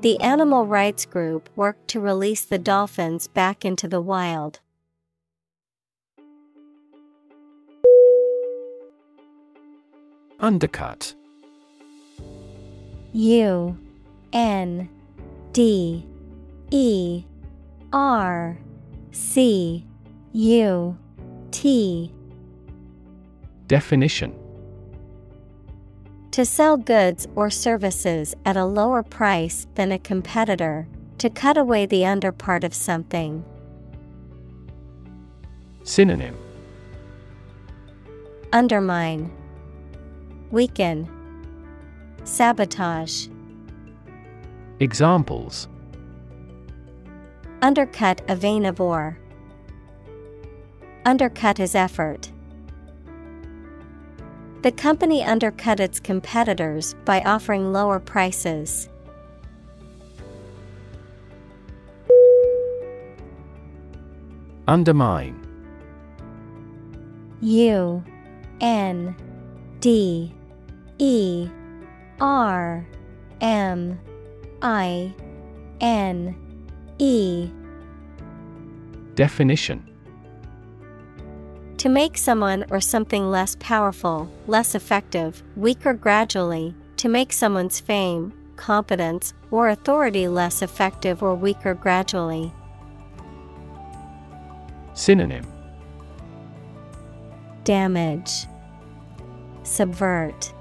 The 0.00 0.18
animal 0.20 0.64
rights 0.64 1.04
group 1.04 1.50
worked 1.56 1.88
to 1.88 2.00
release 2.00 2.42
the 2.42 2.58
dolphins 2.58 3.28
back 3.28 3.66
into 3.66 3.86
the 3.86 4.00
wild. 4.00 4.60
Undercut. 10.38 11.14
U 13.12 13.76
N 14.32 14.88
D 15.52 16.06
E 16.70 17.24
R 17.92 18.56
C 19.12 19.84
U 20.32 20.96
T. 21.50 22.10
Definition 23.66 24.39
To 26.32 26.44
sell 26.44 26.76
goods 26.76 27.26
or 27.34 27.50
services 27.50 28.36
at 28.44 28.56
a 28.56 28.64
lower 28.64 29.02
price 29.02 29.66
than 29.74 29.90
a 29.90 29.98
competitor, 29.98 30.86
to 31.18 31.28
cut 31.28 31.58
away 31.58 31.86
the 31.86 32.02
underpart 32.02 32.62
of 32.62 32.72
something. 32.72 33.44
Synonym 35.82 36.36
Undermine, 38.52 39.32
Weaken, 40.52 41.08
Sabotage. 42.22 43.26
Examples 44.78 45.66
Undercut 47.60 48.22
a 48.28 48.36
vein 48.36 48.64
of 48.64 48.80
ore. 48.80 49.18
Undercut 51.04 51.58
his 51.58 51.74
effort. 51.74 52.30
The 54.62 54.72
company 54.72 55.24
undercut 55.24 55.80
its 55.80 55.98
competitors 55.98 56.94
by 57.06 57.22
offering 57.22 57.72
lower 57.72 57.98
prices. 57.98 58.90
Undermine. 64.68 65.34
U 67.40 68.04
N 68.60 69.16
D 69.80 70.34
E 70.98 71.48
R 72.20 72.86
M 73.40 73.98
I 74.60 75.14
N 75.80 76.36
E. 76.98 77.50
Definition 79.14 79.89
To 81.80 81.88
make 81.88 82.18
someone 82.18 82.66
or 82.68 82.78
something 82.78 83.30
less 83.30 83.56
powerful, 83.58 84.30
less 84.46 84.74
effective, 84.74 85.42
weaker 85.56 85.94
gradually, 85.94 86.74
to 86.98 87.08
make 87.08 87.32
someone's 87.32 87.80
fame, 87.80 88.34
competence, 88.56 89.32
or 89.50 89.70
authority 89.70 90.28
less 90.28 90.60
effective 90.60 91.22
or 91.22 91.34
weaker 91.34 91.72
gradually. 91.72 92.52
Synonym. 94.92 95.46
Damage, 97.64 98.46
Subvert, 99.62 100.52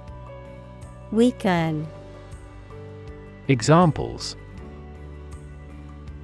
Weaken, 1.12 1.86
Examples. 3.50 4.38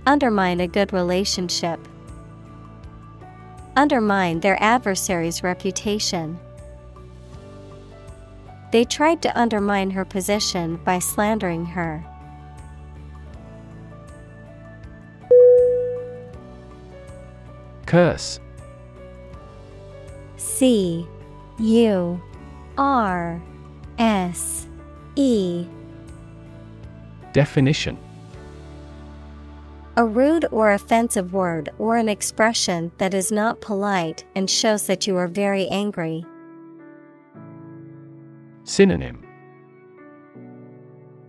Undermine 0.07 0.61
a 0.61 0.67
good 0.67 0.93
relationship. 0.93 1.85
Undermine 3.75 4.39
their 4.39 4.61
adversary's 4.61 5.43
reputation. 5.43 6.39
They 8.71 8.85
tried 8.85 9.21
to 9.21 9.39
undermine 9.39 9.91
her 9.91 10.05
position 10.05 10.77
by 10.77 10.99
slandering 10.99 11.65
her. 11.65 12.03
Curse 17.85 18.39
C 20.37 21.07
U 21.59 22.21
R 22.77 23.41
S 23.99 24.67
E 25.15 25.67
Definition 27.31 27.97
A 29.97 30.05
rude 30.05 30.45
or 30.51 30.73
offensive 30.73 31.31
word 31.31 31.69
or 31.79 31.95
an 31.95 32.09
expression 32.09 32.91
that 32.97 33.13
is 33.13 33.31
not 33.31 33.61
polite 33.61 34.25
and 34.35 34.49
shows 34.49 34.87
that 34.87 35.07
you 35.07 35.15
are 35.15 35.29
very 35.29 35.69
angry. 35.69 36.25
Synonym 38.65 39.25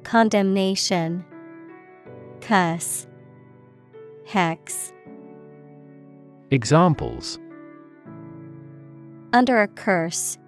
Condemnation, 0.02 1.24
Cuss, 2.40 3.06
Hex. 4.24 4.92
Examples 6.50 7.38
Under 9.32 9.62
a 9.62 9.68
curse. 9.68 10.38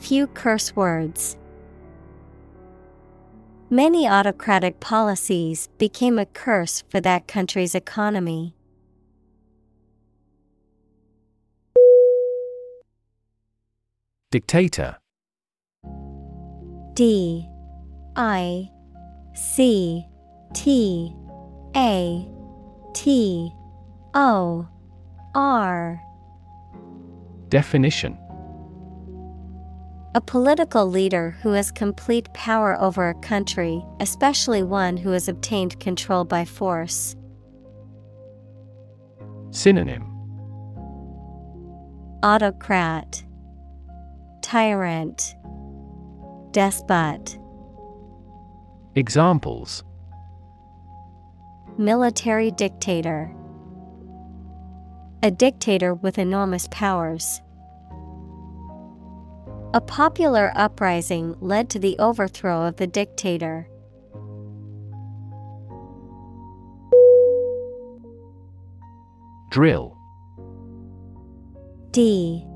Few 0.00 0.26
curse 0.26 0.74
words. 0.74 1.36
Many 3.72 4.06
autocratic 4.06 4.80
policies 4.80 5.70
became 5.78 6.18
a 6.18 6.26
curse 6.26 6.84
for 6.90 7.00
that 7.00 7.26
country's 7.26 7.74
economy. 7.74 8.54
Dictator. 14.30 14.98
D 16.92 17.48
I 18.14 18.68
C 19.34 20.04
T 20.52 21.16
A 21.74 22.28
T 22.92 23.52
O 24.12 24.68
R. 25.34 25.98
Definition 27.48 28.18
A 30.14 30.20
political 30.20 30.86
leader 30.86 31.36
who 31.42 31.52
has 31.52 31.70
complete 31.70 32.32
power 32.34 32.78
over 32.80 33.08
a 33.08 33.14
country, 33.20 33.82
especially 33.98 34.62
one 34.62 34.96
who 34.96 35.10
has 35.10 35.26
obtained 35.26 35.80
control 35.80 36.24
by 36.24 36.44
force. 36.44 37.16
Synonym 39.50 40.04
Autocrat, 42.22 43.24
Tyrant, 44.42 45.34
Despot, 46.52 47.38
Examples 48.94 49.82
Military 51.78 52.50
dictator. 52.50 53.34
A 55.22 55.30
dictator 55.30 55.94
with 55.94 56.18
enormous 56.18 56.68
powers. 56.70 57.41
A 59.74 59.80
popular 59.80 60.52
uprising 60.54 61.34
led 61.40 61.70
to 61.70 61.78
the 61.78 61.98
overthrow 61.98 62.66
of 62.66 62.76
the 62.76 62.86
dictator. 62.86 63.66
Drill. 69.50 69.96
D. 71.90 72.46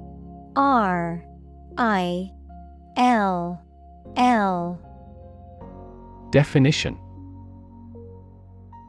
R. 0.56 1.24
I. 1.78 2.30
L. 2.96 3.62
L. 4.16 4.80
Definition. 6.32 6.98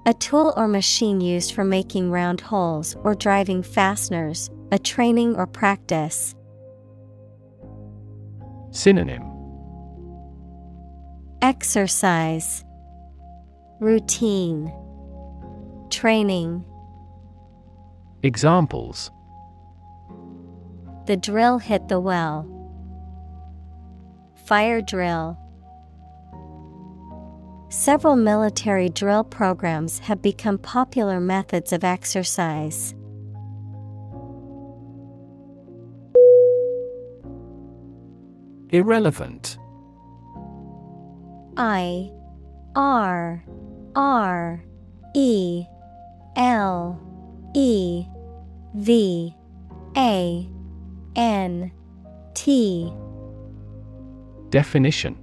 A 0.06 0.14
tool 0.14 0.54
or 0.56 0.70
machine 0.70 1.20
used 1.20 1.54
for 1.54 1.66
making 1.66 2.12
round 2.12 2.40
holes 2.40 2.96
or 3.04 3.14
driving 3.14 3.62
fasteners, 3.62 4.50
a 4.72 4.80
training 4.80 5.36
or 5.36 5.46
practice. 5.46 6.34
Synonym 8.78 9.24
Exercise 11.42 12.64
Routine 13.80 14.72
Training 15.90 16.64
Examples 18.22 19.10
The 21.08 21.18
drill 21.18 21.58
hit 21.58 21.88
the 21.88 22.00
well. 22.00 22.46
Fire 24.46 24.82
drill. 24.82 25.40
Several 27.70 28.16
military 28.16 28.90
drill 28.90 29.24
programs 29.24 29.98
have 30.00 30.22
become 30.22 30.60
popular 30.60 31.20
methods 31.20 31.74
of 31.74 31.84
exercise. 31.84 32.94
Irrelevant. 38.70 39.58
I 41.56 42.12
R 42.76 43.44
R 43.96 44.64
E 45.16 45.66
L 46.36 47.00
E 47.56 48.06
V 48.76 49.34
A 49.96 50.50
N 51.16 51.72
T. 52.34 52.94
Definition. 54.50 55.18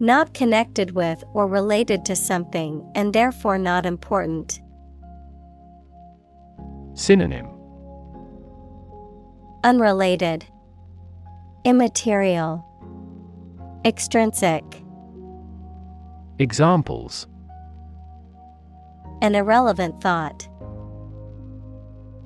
Not 0.00 0.34
connected 0.34 0.90
with 0.90 1.22
or 1.32 1.46
related 1.46 2.04
to 2.06 2.16
something 2.16 2.90
and 2.94 3.12
therefore 3.12 3.58
not 3.58 3.86
important. 3.86 4.60
Synonym. 6.94 7.48
Unrelated 9.62 10.44
Immaterial 11.64 12.66
Extrinsic 13.84 14.64
Examples 16.40 17.28
An 19.20 19.36
irrelevant 19.36 20.00
thought. 20.00 20.48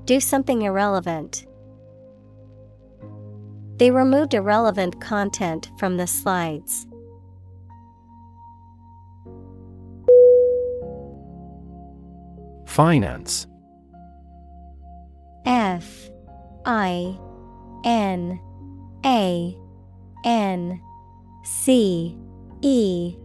Do 0.07 0.21
something 0.21 0.63
irrelevant. 0.63 1.45
They 3.77 3.91
removed 3.91 4.33
irrelevant 4.33 5.03
content 5.03 5.71
from 5.79 5.99
the 5.99 6.07
slides. 6.07 6.87
Finance 12.65 13.47
F 15.45 16.09
I 16.65 17.19
N 17.85 18.41
A 19.05 19.57
N 20.25 20.81
C 21.45 22.17
E. 22.63 23.17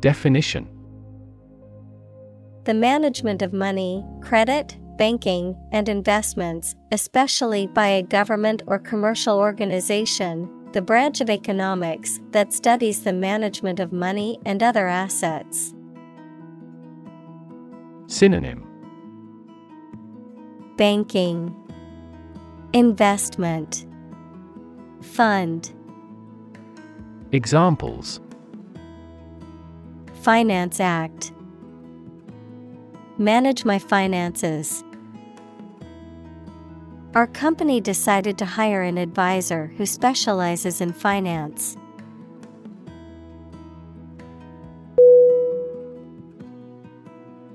Definition. 0.00 0.68
The 2.64 2.74
management 2.74 3.40
of 3.42 3.52
money, 3.52 4.04
credit, 4.20 4.76
banking, 4.98 5.56
and 5.72 5.88
investments, 5.88 6.74
especially 6.92 7.66
by 7.66 7.86
a 7.86 8.02
government 8.02 8.62
or 8.66 8.78
commercial 8.78 9.38
organization, 9.38 10.50
the 10.72 10.82
branch 10.82 11.22
of 11.22 11.30
economics 11.30 12.20
that 12.32 12.52
studies 12.52 13.02
the 13.04 13.12
management 13.12 13.80
of 13.80 13.92
money 13.92 14.38
and 14.44 14.62
other 14.62 14.86
assets. 14.86 15.72
Synonym. 18.06 18.66
Banking, 20.76 21.54
Investment, 22.74 23.86
Fund, 25.08 25.72
Examples 27.32 28.20
Finance 30.22 30.78
Act. 30.80 31.32
Manage 33.16 33.64
my 33.64 33.78
finances. 33.78 34.84
Our 37.14 37.26
company 37.26 37.80
decided 37.80 38.38
to 38.38 38.44
hire 38.44 38.82
an 38.82 38.98
advisor 38.98 39.72
who 39.76 39.86
specializes 39.86 40.80
in 40.80 40.92
finance. 40.92 41.76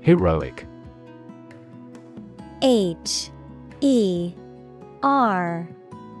Heroic 0.00 0.66
H 2.60 3.30
E 3.80 4.34
R 5.02 5.68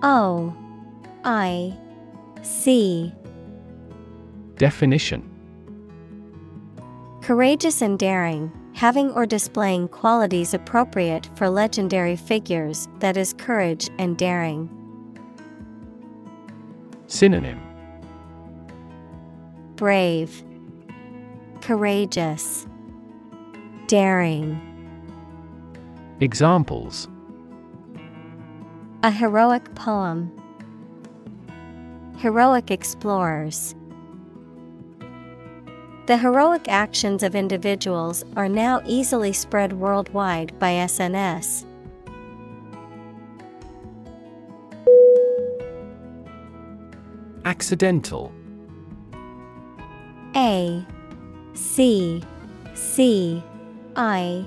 O 0.02 0.56
I 1.24 1.76
C 2.42 3.12
Definition 4.56 5.30
Courageous 7.22 7.80
and 7.80 7.98
daring, 7.98 8.52
having 8.74 9.10
or 9.12 9.24
displaying 9.24 9.88
qualities 9.88 10.52
appropriate 10.52 11.30
for 11.36 11.48
legendary 11.48 12.16
figures, 12.16 12.86
that 12.98 13.16
is, 13.16 13.32
courage 13.32 13.88
and 13.98 14.18
daring. 14.18 14.68
Synonym 17.06 17.60
Brave, 19.76 20.44
Courageous, 21.62 22.66
Daring. 23.86 24.60
Examples 26.20 27.08
A 29.02 29.10
heroic 29.10 29.74
poem. 29.74 30.33
Heroic 32.18 32.70
explorers. 32.70 33.74
The 36.06 36.18
heroic 36.18 36.68
actions 36.68 37.22
of 37.22 37.34
individuals 37.34 38.24
are 38.36 38.48
now 38.48 38.82
easily 38.84 39.32
spread 39.32 39.72
worldwide 39.72 40.58
by 40.58 40.72
SNS. 40.72 41.64
Accidental 47.46 48.32
A 50.36 50.84
C 51.54 52.22
C 52.74 53.42
I 53.96 54.46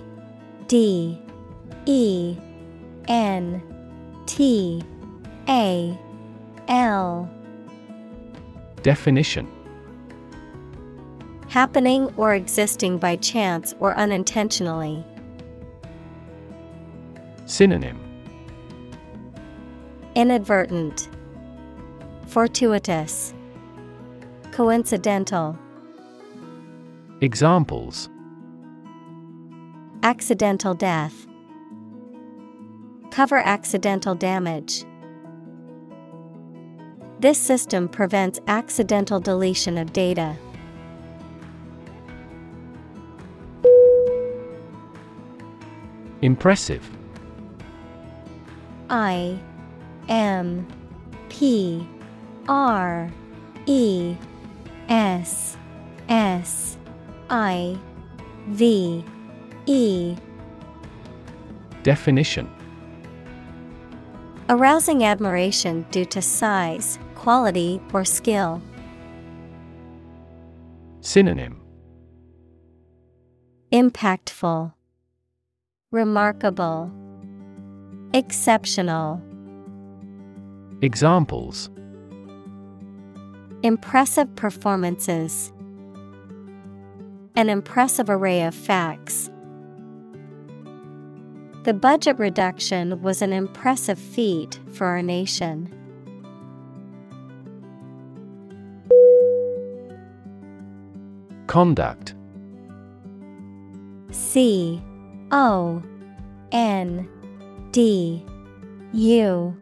D 0.67 1.19
E 1.85 2.37
N 3.07 3.61
T 4.27 4.83
A 5.49 5.99
L 6.67 7.36
Definition 8.87 9.51
Happening 11.49 12.05
or 12.15 12.33
existing 12.33 12.99
by 12.99 13.17
chance 13.17 13.75
or 13.81 13.93
unintentionally. 13.97 15.03
Synonym 17.43 17.99
Inadvertent, 20.15 21.09
Fortuitous, 22.27 23.33
Coincidental, 24.53 25.59
Examples 27.19 28.07
Accidental 30.01 30.73
death. 30.73 31.27
Cover 33.11 33.39
accidental 33.39 34.15
damage. 34.15 34.85
This 37.19 37.39
system 37.39 37.89
prevents 37.89 38.39
accidental 38.47 39.19
deletion 39.19 39.77
of 39.79 39.91
data. 39.91 40.35
Impressive. 46.21 46.87
I 48.89 49.39
M 50.09 50.67
P 51.29 51.87
R 52.47 53.11
E 53.65 54.15
S 54.89 55.57
S 56.07 56.77
I 57.29 57.77
V 58.49 59.03
E. 59.65 60.15
Definition. 61.83 62.49
Arousing 64.49 65.03
admiration 65.03 65.85
due 65.91 66.05
to 66.05 66.21
size, 66.21 66.99
quality, 67.27 67.81
or 67.91 68.05
skill. 68.05 68.61
Synonym 71.01 71.59
Impactful, 73.73 74.71
Remarkable, 75.91 76.89
Exceptional. 78.13 79.21
Examples 80.81 81.69
Impressive 83.61 84.33
performances. 84.37 85.51
An 87.35 87.49
impressive 87.49 88.09
array 88.09 88.43
of 88.43 88.55
facts. 88.55 89.29
The 91.65 91.73
budget 91.73 92.17
reduction 92.19 93.01
was 93.01 93.21
an 93.21 93.33
impressive 93.33 93.99
feat 93.99 94.61
for 94.71 94.85
our 94.87 95.01
nation. 95.01 95.76
Conduct. 101.47 102.13
C 104.11 104.81
O 105.31 105.81
N 106.51 107.07
D 107.71 108.25
U 108.93 109.55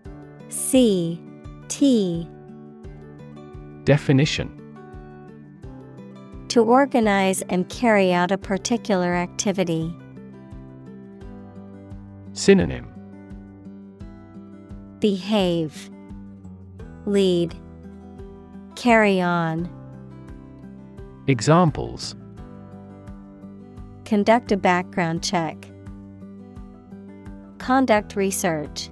C 0.49 1.21
T. 1.67 2.27
Definition. 3.83 4.51
To 6.49 6.63
organize 6.63 7.41
and 7.49 7.67
carry 7.69 8.13
out 8.13 8.31
a 8.31 8.37
particular 8.37 9.13
activity. 9.13 9.95
Synonym. 12.33 12.87
Behave, 14.99 15.89
Lead, 17.05 17.55
Carry 18.75 19.21
on. 19.21 19.69
Examples 21.27 22.15
conduct 24.05 24.51
a 24.51 24.57
background 24.57 25.23
check. 25.23 25.57
Conduct 27.57 28.15
research. 28.15 28.91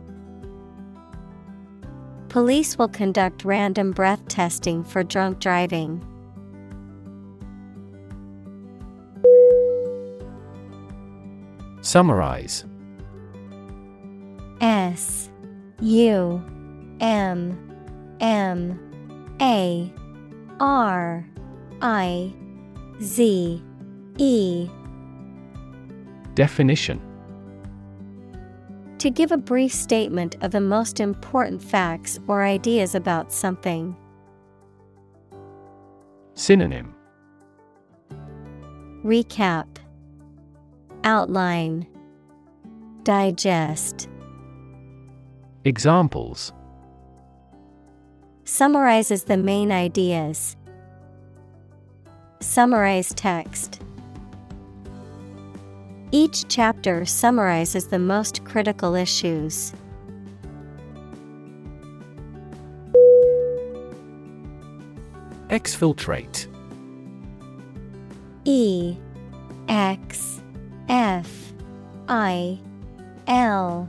Police 2.29 2.79
will 2.79 2.87
conduct 2.87 3.45
random 3.45 3.91
breath 3.91 4.27
testing 4.27 4.83
for 4.83 5.03
drunk 5.03 5.37
driving. 5.39 6.03
Summarize 11.81 12.65
S 14.59 15.29
U 15.81 16.43
M 16.99 18.17
M 18.19 18.79
A 19.39 19.93
R 20.59 21.27
I 21.83 22.33
Z 23.01 23.61
E. 24.17 24.69
Definition. 26.33 27.01
To 28.99 29.09
give 29.09 29.33
a 29.33 29.37
brief 29.37 29.73
statement 29.73 30.37
of 30.41 30.51
the 30.51 30.61
most 30.61 31.01
important 31.01 31.61
facts 31.61 32.21
or 32.27 32.41
ideas 32.41 32.95
about 32.95 33.33
something. 33.33 33.97
Synonym. 36.35 36.95
Recap. 39.03 39.67
Outline. 41.03 41.85
Digest. 43.03 44.07
Examples. 45.65 46.53
Summarizes 48.45 49.25
the 49.25 49.35
main 49.35 49.69
ideas. 49.69 50.55
Summarize 52.43 53.13
text. 53.13 53.81
Each 56.11 56.45
chapter 56.49 57.05
summarizes 57.05 57.87
the 57.87 57.97
most 57.97 58.43
critical 58.43 58.95
issues. 58.95 59.73
Exfiltrate 65.47 66.47
E 68.43 68.97
X 69.69 70.41
F 70.89 71.53
I 72.09 72.59
L 73.27 73.87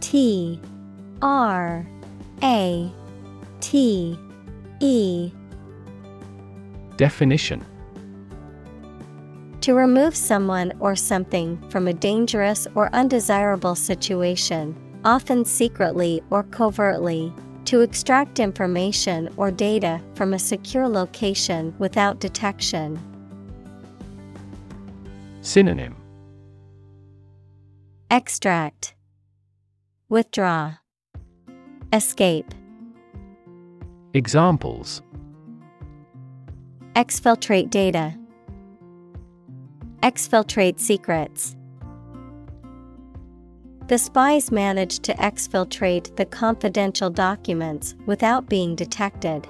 T 0.00 0.60
R 1.20 1.84
A 2.44 2.92
T 3.60 4.18
E 4.80 5.32
Definition 6.96 7.64
To 9.68 9.74
remove 9.74 10.16
someone 10.16 10.72
or 10.80 10.96
something 10.96 11.62
from 11.68 11.88
a 11.88 11.92
dangerous 11.92 12.66
or 12.74 12.88
undesirable 12.94 13.74
situation, 13.74 14.74
often 15.04 15.44
secretly 15.44 16.22
or 16.30 16.44
covertly. 16.44 17.30
To 17.66 17.82
extract 17.82 18.40
information 18.40 19.28
or 19.36 19.50
data 19.50 20.00
from 20.14 20.32
a 20.32 20.38
secure 20.38 20.88
location 20.88 21.74
without 21.78 22.18
detection. 22.18 22.98
Synonym. 25.42 25.96
Extract. 28.10 28.94
Withdraw. 30.08 30.76
Escape. 31.92 32.54
Examples. 34.14 35.02
Exfiltrate 36.96 37.68
data 37.68 38.14
Exfiltrate 40.02 40.78
secrets. 40.78 41.56
The 43.88 43.98
spies 43.98 44.52
managed 44.52 45.02
to 45.04 45.14
exfiltrate 45.14 46.14
the 46.16 46.26
confidential 46.26 47.10
documents 47.10 47.94
without 48.06 48.48
being 48.48 48.76
detected. 48.76 49.46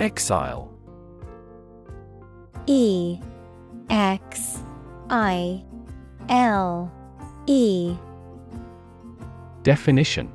Exile. 0.00 0.72
E 2.66 3.18
X 3.90 4.62
I 5.10 5.64
L 6.28 6.90
E. 7.46 7.94
Definition 9.64 10.32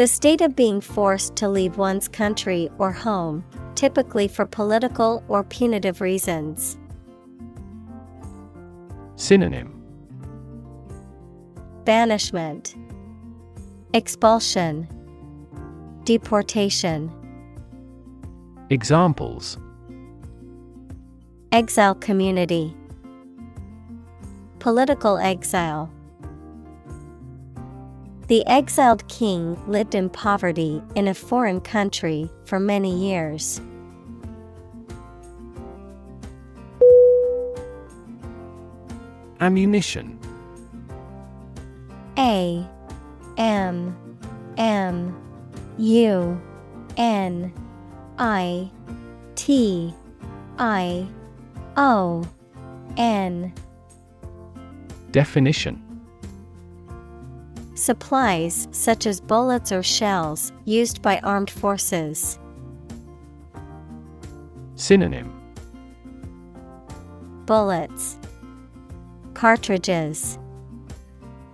The 0.00 0.06
state 0.06 0.40
of 0.40 0.56
being 0.56 0.80
forced 0.80 1.36
to 1.36 1.46
leave 1.46 1.76
one's 1.76 2.08
country 2.08 2.70
or 2.78 2.90
home, 2.90 3.44
typically 3.74 4.28
for 4.28 4.46
political 4.46 5.22
or 5.28 5.44
punitive 5.44 6.00
reasons. 6.00 6.78
Synonym 9.16 9.78
Banishment, 11.84 12.74
Expulsion, 13.92 14.88
Deportation. 16.04 17.12
Examples 18.70 19.58
Exile 21.52 21.94
community, 21.96 22.74
Political 24.60 25.18
exile. 25.18 25.92
The 28.30 28.46
exiled 28.46 29.08
king 29.08 29.58
lived 29.66 29.96
in 29.96 30.08
poverty 30.08 30.80
in 30.94 31.08
a 31.08 31.14
foreign 31.14 31.60
country 31.60 32.30
for 32.44 32.60
many 32.60 32.96
years. 32.96 33.60
Ammunition. 39.40 40.16
A 42.16 42.64
M 43.36 43.96
M 44.56 45.20
U 45.76 46.40
N 46.96 47.52
I 48.16 48.70
T 49.34 49.92
I 50.56 51.04
O 51.76 52.22
N. 52.96 53.52
Definition 55.10 55.89
Supplies 57.80 58.68
such 58.72 59.06
as 59.06 59.22
bullets 59.22 59.72
or 59.72 59.82
shells 59.82 60.52
used 60.66 61.00
by 61.00 61.18
armed 61.20 61.48
forces. 61.48 62.38
Synonym 64.74 65.32
Bullets, 67.46 68.18
Cartridges, 69.32 70.38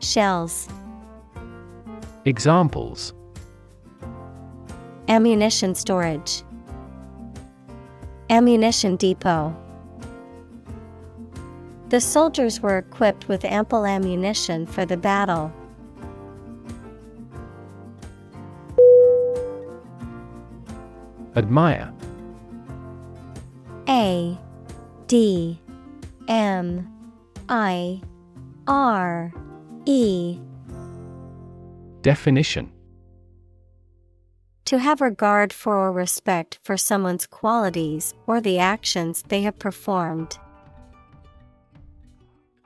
Shells. 0.00 0.68
Examples 2.24 3.14
Ammunition 5.06 5.76
storage, 5.76 6.42
Ammunition 8.30 8.96
depot. 8.96 9.54
The 11.88 12.00
soldiers 12.00 12.60
were 12.60 12.78
equipped 12.78 13.28
with 13.28 13.44
ample 13.44 13.86
ammunition 13.86 14.66
for 14.66 14.84
the 14.84 14.96
battle. 14.96 15.52
Admire. 21.36 21.92
A 23.88 24.38
D 25.06 25.60
M 26.28 26.90
I 27.48 28.00
R 28.66 29.32
E. 29.84 30.38
Definition. 32.02 32.72
To 34.64 34.78
have 34.78 35.00
regard 35.00 35.52
for 35.52 35.76
or 35.76 35.92
respect 35.92 36.58
for 36.62 36.76
someone's 36.76 37.26
qualities 37.26 38.14
or 38.26 38.40
the 38.40 38.58
actions 38.58 39.22
they 39.28 39.42
have 39.42 39.58
performed. 39.58 40.38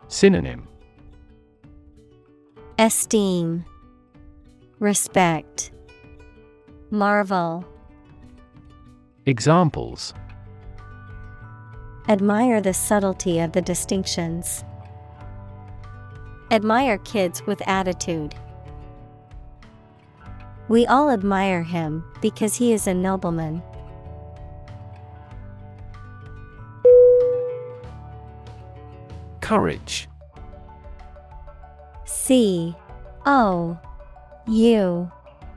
Synonym. 0.09 0.67
Esteem, 2.79 3.65
Respect, 4.79 5.71
Marvel. 6.91 7.67
Examples 9.27 10.15
Admire 12.09 12.63
the 12.63 12.73
subtlety 12.73 13.39
of 13.39 13.53
the 13.53 13.61
distinctions. 13.61 14.65
Admire 16.51 16.97
kids 16.97 17.47
with 17.47 17.61
attitude. 17.69 18.35
We 20.69 20.87
all 20.87 21.11
admire 21.11 21.63
him 21.63 22.03
because 22.23 22.57
he 22.57 22.73
is 22.73 22.87
a 22.87 22.95
nobleman. 22.95 23.63
Courage 29.43 30.09
C 32.07 32.75
O 33.27 33.79
U 34.49 35.13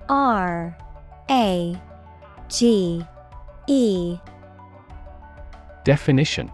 R 0.09 0.77
A 1.29 1.81
G 2.49 3.05
E. 3.67 4.17
Definition 5.85 6.51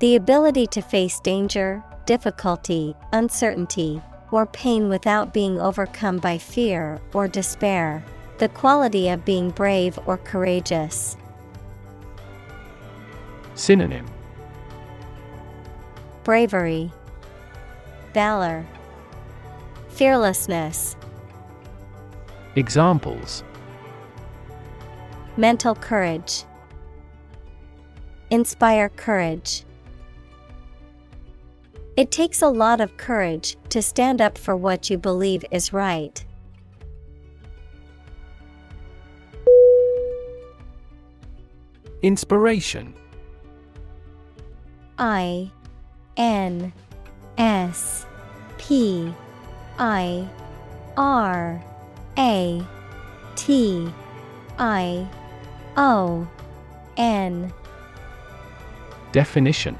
The 0.00 0.16
ability 0.16 0.66
to 0.68 0.80
face 0.80 1.20
danger, 1.20 1.82
difficulty, 2.06 2.96
uncertainty, 3.12 4.00
or 4.30 4.46
pain 4.46 4.88
without 4.88 5.34
being 5.34 5.60
overcome 5.60 6.18
by 6.18 6.38
fear 6.38 6.98
or 7.12 7.28
despair. 7.28 8.02
The 8.38 8.48
quality 8.48 9.10
of 9.10 9.24
being 9.24 9.50
brave 9.50 9.98
or 10.06 10.16
courageous. 10.16 11.16
Synonym 13.54 14.06
Bravery, 16.24 16.90
Valor, 18.14 18.64
Fearlessness. 19.90 20.96
Examples 22.56 23.44
Mental 25.36 25.74
courage. 25.74 26.44
Inspire 28.30 28.90
courage. 28.90 29.64
It 31.96 32.10
takes 32.10 32.42
a 32.42 32.48
lot 32.48 32.80
of 32.80 32.96
courage 32.96 33.56
to 33.70 33.82
stand 33.82 34.20
up 34.20 34.36
for 34.38 34.56
what 34.56 34.88
you 34.90 34.98
believe 34.98 35.44
is 35.50 35.72
right. 35.72 36.24
Inspiration 42.02 42.94
I 44.98 45.50
N 46.16 46.72
S 47.38 48.06
P 48.58 49.12
I 49.78 50.28
R 50.96 51.62
A 52.18 52.66
T 53.36 53.92
I 54.58 55.08
O 55.76 56.28
N. 56.96 57.52
Definition. 59.12 59.78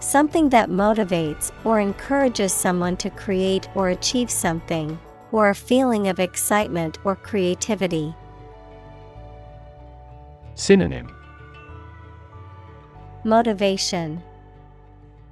Something 0.00 0.50
that 0.50 0.68
motivates 0.68 1.50
or 1.64 1.80
encourages 1.80 2.52
someone 2.52 2.96
to 2.98 3.10
create 3.10 3.68
or 3.74 3.88
achieve 3.88 4.30
something, 4.30 4.98
or 5.32 5.48
a 5.48 5.54
feeling 5.54 6.08
of 6.08 6.20
excitement 6.20 6.98
or 7.04 7.16
creativity. 7.16 8.14
Synonym. 10.54 11.14
Motivation, 13.24 14.22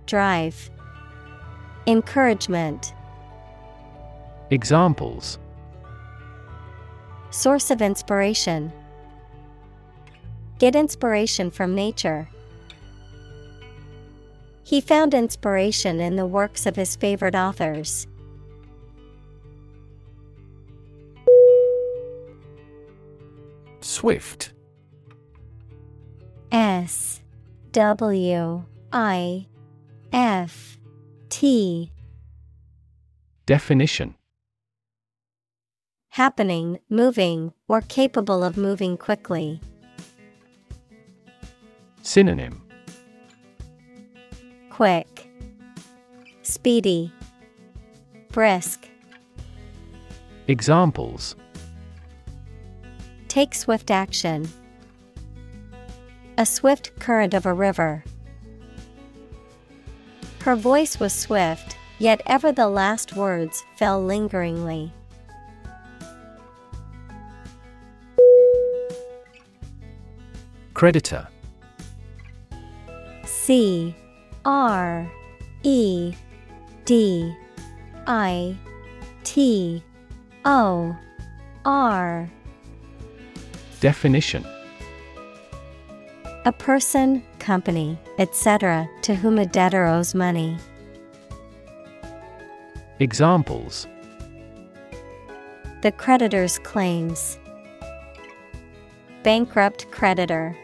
Drive, 0.06 0.70
Encouragement. 1.86 2.94
Examples 4.50 5.38
Source 7.34 7.72
of 7.72 7.82
inspiration. 7.82 8.72
Get 10.60 10.76
inspiration 10.76 11.50
from 11.50 11.74
nature. 11.74 12.28
He 14.62 14.80
found 14.80 15.14
inspiration 15.14 15.98
in 15.98 16.14
the 16.14 16.26
works 16.26 16.64
of 16.64 16.76
his 16.76 16.94
favorite 16.94 17.34
authors. 17.34 18.06
Swift 23.80 24.52
S 26.52 27.20
W 27.72 28.64
I 28.92 29.46
F 30.12 30.78
T 31.30 31.90
Definition 33.44 34.14
Happening, 36.14 36.78
moving, 36.88 37.52
or 37.66 37.80
capable 37.80 38.44
of 38.44 38.56
moving 38.56 38.96
quickly. 38.96 39.60
Synonym 42.02 42.62
Quick, 44.70 45.28
Speedy, 46.42 47.12
Brisk. 48.30 48.88
Examples 50.46 51.34
Take 53.26 53.52
swift 53.52 53.90
action. 53.90 54.48
A 56.38 56.46
swift 56.46 56.96
current 57.00 57.34
of 57.34 57.44
a 57.44 57.52
river. 57.52 58.04
Her 60.42 60.54
voice 60.54 61.00
was 61.00 61.12
swift, 61.12 61.76
yet 61.98 62.22
ever 62.24 62.52
the 62.52 62.68
last 62.68 63.16
words 63.16 63.64
fell 63.76 64.00
lingeringly. 64.00 64.92
Creditor 70.84 71.26
C 73.24 73.96
R 74.44 75.10
E 75.62 76.12
D 76.84 77.34
I 78.06 78.54
T 79.22 79.82
O 80.44 80.94
R 81.64 82.30
Definition 83.80 84.44
A 86.44 86.52
person, 86.52 87.22
company, 87.38 87.98
etc., 88.18 88.86
to 89.00 89.14
whom 89.14 89.38
a 89.38 89.46
debtor 89.46 89.86
owes 89.86 90.14
money. 90.14 90.58
Examples 93.00 93.86
The 95.80 95.92
creditor's 95.92 96.58
claims. 96.58 97.38
Bankrupt 99.22 99.90
creditor. 99.90 100.54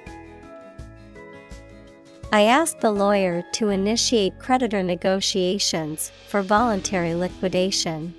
I 2.32 2.42
asked 2.42 2.80
the 2.80 2.92
lawyer 2.92 3.42
to 3.54 3.70
initiate 3.70 4.38
creditor 4.38 4.84
negotiations 4.84 6.12
for 6.28 6.42
voluntary 6.42 7.14
liquidation. 7.14 8.14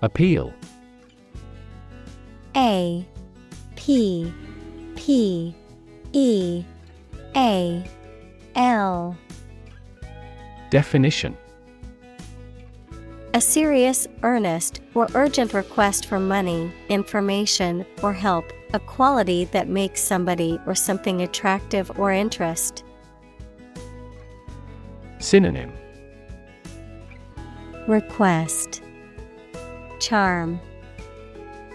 Appeal. 0.00 0.54
A 2.56 3.06
P 3.76 4.32
P 4.96 5.54
E 6.14 6.64
A 7.36 7.84
L. 8.54 9.18
Definition 10.70 11.36
A 13.32 13.40
serious, 13.40 14.08
earnest, 14.24 14.80
or 14.92 15.06
urgent 15.14 15.54
request 15.54 16.06
for 16.06 16.18
money, 16.18 16.72
information, 16.88 17.86
or 18.02 18.12
help, 18.12 18.52
a 18.74 18.80
quality 18.80 19.44
that 19.46 19.68
makes 19.68 20.00
somebody 20.00 20.58
or 20.66 20.74
something 20.74 21.22
attractive 21.22 21.96
or 21.96 22.10
interest. 22.10 22.82
Synonym 25.20 25.72
Request 27.86 28.82
Charm 30.00 30.60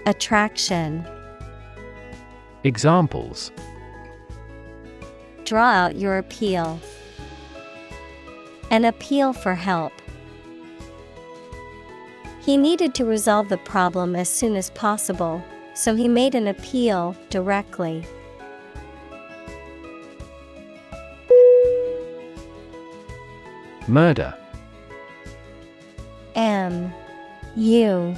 Attraction 0.06 1.08
Examples 2.66 3.54
Draw 5.46 5.72
out 5.72 5.96
your 5.96 6.18
appeal. 6.18 6.82
An 8.72 8.84
appeal 8.84 9.32
for 9.32 9.56
help. 9.56 9.94
He 12.46 12.58
needed 12.58 12.94
to 12.94 13.06
resolve 13.06 13.50
the 13.50 13.58
problem 13.58 14.16
as 14.16 14.30
soon 14.30 14.56
as 14.56 14.70
possible, 14.70 15.44
so 15.74 15.96
he 15.96 16.08
made 16.08 16.36
an 16.36 16.48
appeal 16.48 17.16
directly. 17.32 18.06
Murder. 23.88 24.36
M. 26.36 26.94
U. 27.56 28.16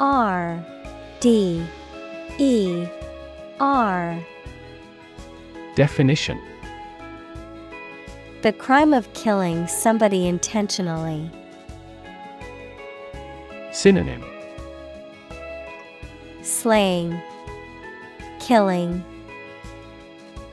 R. 0.00 0.66
D. 1.20 1.64
E. 2.38 2.88
R. 3.60 4.18
Definition. 5.76 6.40
The 8.42 8.52
crime 8.52 8.92
of 8.92 9.12
killing 9.12 9.68
somebody 9.68 10.26
intentionally. 10.26 11.30
Synonym 13.80 14.22
Slaying, 16.42 17.18
Killing, 18.38 19.02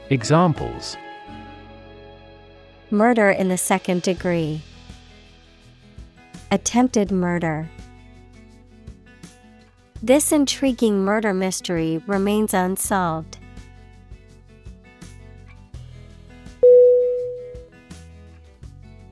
Examples 0.09 0.95
Murder 2.89 3.29
in 3.29 3.49
the 3.49 3.57
second 3.57 4.01
degree. 4.03 4.61
Attempted 6.51 7.11
murder. 7.11 7.69
This 10.01 10.31
intriguing 10.31 11.03
murder 11.03 11.33
mystery 11.33 12.01
remains 12.07 12.53
unsolved. 12.53 13.39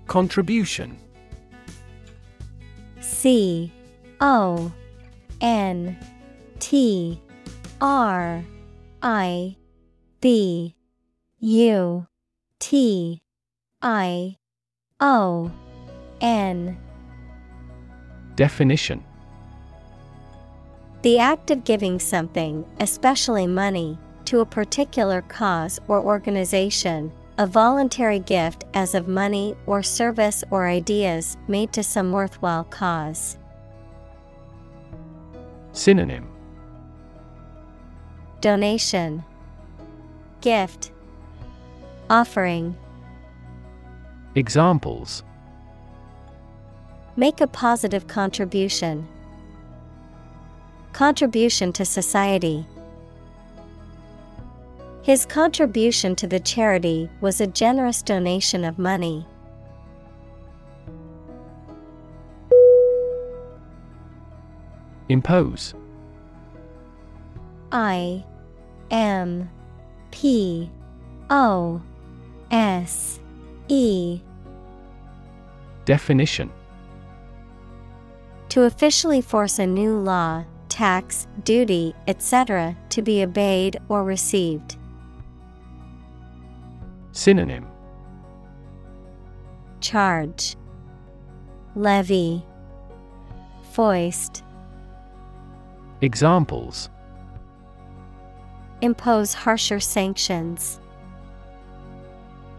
Contribution 0.08 0.98
C 3.02 3.74
O 4.22 4.72
N 5.42 5.98
T 6.60 7.22
R 7.82 8.44
I 9.02 9.56
B 10.22 10.76
U 11.40 12.08
T 12.60 13.22
I 13.82 14.38
O 15.00 15.52
N 16.22 16.78
Definition 18.36 19.04
The 21.02 21.20
act 21.20 21.52
of 21.52 21.64
giving 21.64 22.00
something, 22.00 22.66
especially 22.80 23.48
money, 23.48 23.98
to 24.26 24.40
a 24.40 24.46
particular 24.46 25.22
cause 25.22 25.80
or 25.88 26.02
organization, 26.02 27.12
a 27.38 27.46
voluntary 27.46 28.20
gift 28.20 28.64
as 28.74 28.96
of 28.96 29.08
money 29.08 29.56
or 29.66 29.84
service 29.84 30.44
or 30.52 30.68
ideas 30.68 31.38
made 31.48 31.72
to 31.74 31.84
some 31.84 32.12
worthwhile 32.12 32.64
cause. 32.64 33.38
Synonym 35.76 36.26
Donation 38.40 39.26
Gift 40.40 40.92
Offering 42.10 42.78
Examples 44.36 45.24
Make 47.18 47.42
a 47.42 47.48
positive 47.48 48.08
contribution. 48.08 49.06
Contribution 50.94 51.74
to 51.74 51.84
society. 51.84 52.66
His 55.02 55.26
contribution 55.26 56.16
to 56.16 56.28
the 56.28 56.40
charity 56.40 57.10
was 57.20 57.42
a 57.42 57.48
generous 57.48 58.02
donation 58.02 58.64
of 58.64 58.80
money. 58.80 59.26
Impose. 65.10 65.74
I 67.72 68.24
M 68.92 69.50
P 70.12 70.70
O 71.30 71.82
S 72.52 73.20
E. 73.68 74.22
Definition. 75.86 76.52
To 78.50 78.64
officially 78.64 79.22
force 79.22 79.60
a 79.60 79.68
new 79.68 79.98
law, 80.00 80.46
tax, 80.70 81.28
duty, 81.44 81.94
etc., 82.08 82.76
to 82.90 83.02
be 83.02 83.22
obeyed 83.24 83.78
or 83.90 84.04
received. 84.04 84.78
Synonym. 87.12 87.68
Charge. 89.82 90.56
Levy. 91.76 92.46
Foist 93.74 94.45
Examples 96.06 96.92
Impose 98.82 99.34
harsher 99.34 99.80
sanctions. 99.80 100.80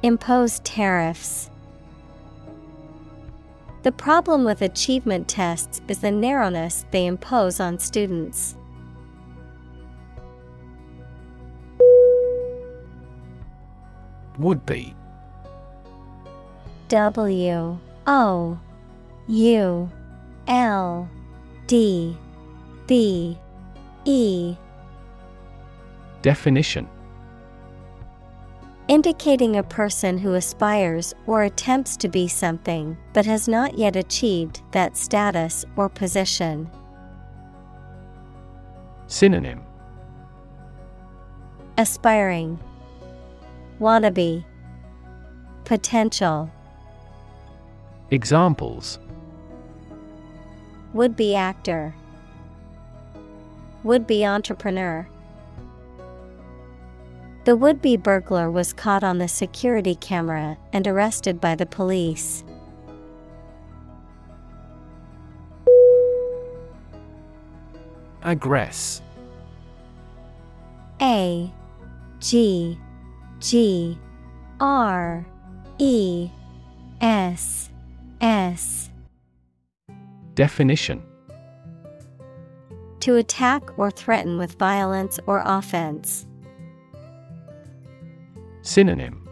Impose 0.02 0.58
tariffs. 0.65 1.49
The 3.84 3.92
problem 3.92 4.42
with 4.44 4.62
achievement 4.62 5.28
tests 5.28 5.81
is 5.86 6.00
the 6.00 6.10
narrowness 6.10 6.86
they 6.91 7.07
impose 7.07 7.60
on 7.60 7.78
students. 7.78 8.57
Would 14.41 14.66
be 14.66 14.92
W 16.89 17.78
O 18.08 18.58
U 19.28 19.91
L 20.49 21.08
D 21.68 22.18
B 22.86 23.36
E. 24.05 24.56
Definition. 26.23 26.89
Indicating 28.86 29.56
a 29.56 29.65
person 29.65 30.16
who 30.16 30.34
aspires 30.34 31.12
or 31.26 31.42
attempts 31.42 31.97
to 31.97 32.08
be 32.08 32.28
something 32.28 32.97
but 33.12 33.26
has 33.26 33.48
not 33.48 33.76
yet 33.76 33.97
achieved 33.97 34.62
that 34.70 34.97
status 34.97 35.65
or 35.74 35.89
position. 35.89 36.70
Synonym. 39.08 39.62
Aspiring. 41.78 42.60
Wannabe. 43.81 44.44
Potential. 45.65 46.48
Examples. 48.12 49.00
Would 50.92 51.16
be 51.16 51.34
actor 51.34 51.92
Would 53.86 54.08
be 54.08 54.26
entrepreneur. 54.26 55.08
The 57.44 57.55
would 57.55 57.81
be 57.81 57.97
burglar 57.97 58.50
was 58.50 58.73
caught 58.73 59.05
on 59.05 59.18
the 59.18 59.28
security 59.28 59.94
camera 59.94 60.58
and 60.73 60.89
arrested 60.89 61.40
by 61.40 61.55
the 61.55 61.66
police. 61.66 62.42
Aggress. 68.24 69.02
A 71.00 71.48
G 72.18 72.76
G 73.39 73.97
R 74.58 75.24
E 75.78 76.28
S 77.00 77.70
S. 78.20 78.90
Definition 80.34 81.05
To 83.07 83.15
attack 83.15 83.78
or 83.78 83.93
threaten 83.93 84.36
with 84.36 84.59
violence 84.59 85.20
or 85.28 85.41
offense. 85.47 86.26
Synonym 88.62 89.28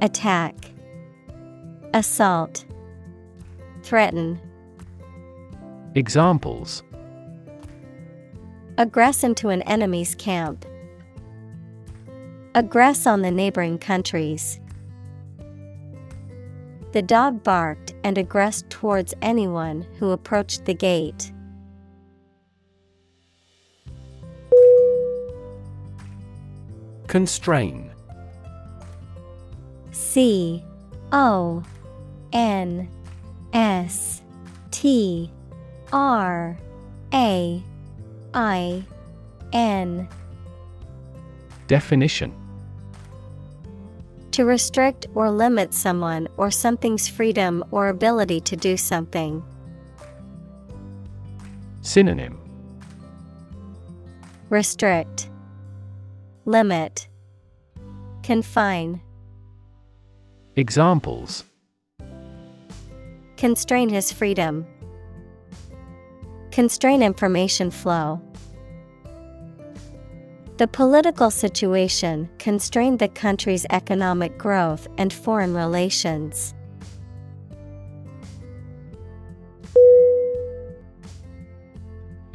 Attack 0.00 0.54
Assault 1.92 2.64
Threaten 3.82 4.40
Examples 5.94 6.82
Aggress 8.78 9.22
into 9.22 9.50
an 9.50 9.60
enemy's 9.64 10.14
camp. 10.14 10.64
Aggress 12.54 13.06
on 13.06 13.20
the 13.20 13.30
neighboring 13.30 13.78
countries. 13.78 14.60
The 16.92 17.02
dog 17.02 17.44
barked 17.44 17.92
and 18.02 18.16
aggressed 18.16 18.70
towards 18.70 19.12
anyone 19.20 19.86
who 19.98 20.12
approached 20.12 20.64
the 20.64 20.72
gate. 20.72 21.32
Constrain. 27.16 27.90
C 29.90 30.62
O 31.12 31.62
N 32.34 32.90
S 33.54 34.20
T 34.70 35.32
R 35.94 36.58
A 37.14 37.64
I 38.34 38.84
N. 39.54 40.06
Definition. 41.68 42.34
To 44.32 44.44
restrict 44.44 45.06
or 45.14 45.30
limit 45.30 45.72
someone 45.72 46.28
or 46.36 46.50
something's 46.50 47.08
freedom 47.08 47.64
or 47.70 47.88
ability 47.88 48.40
to 48.42 48.56
do 48.56 48.76
something. 48.76 49.42
Synonym. 51.80 52.38
Restrict, 54.50 55.15
Limit, 56.48 57.08
Confine, 58.22 59.00
Examples 60.54 61.42
Constrain 63.36 63.88
his 63.88 64.12
freedom. 64.12 64.64
Constrain 66.52 67.02
information 67.02 67.72
flow. 67.72 68.22
The 70.58 70.68
political 70.68 71.32
situation 71.32 72.30
constrained 72.38 73.00
the 73.00 73.08
country's 73.08 73.66
economic 73.70 74.38
growth 74.38 74.86
and 74.98 75.12
foreign 75.12 75.52
relations. 75.52 76.54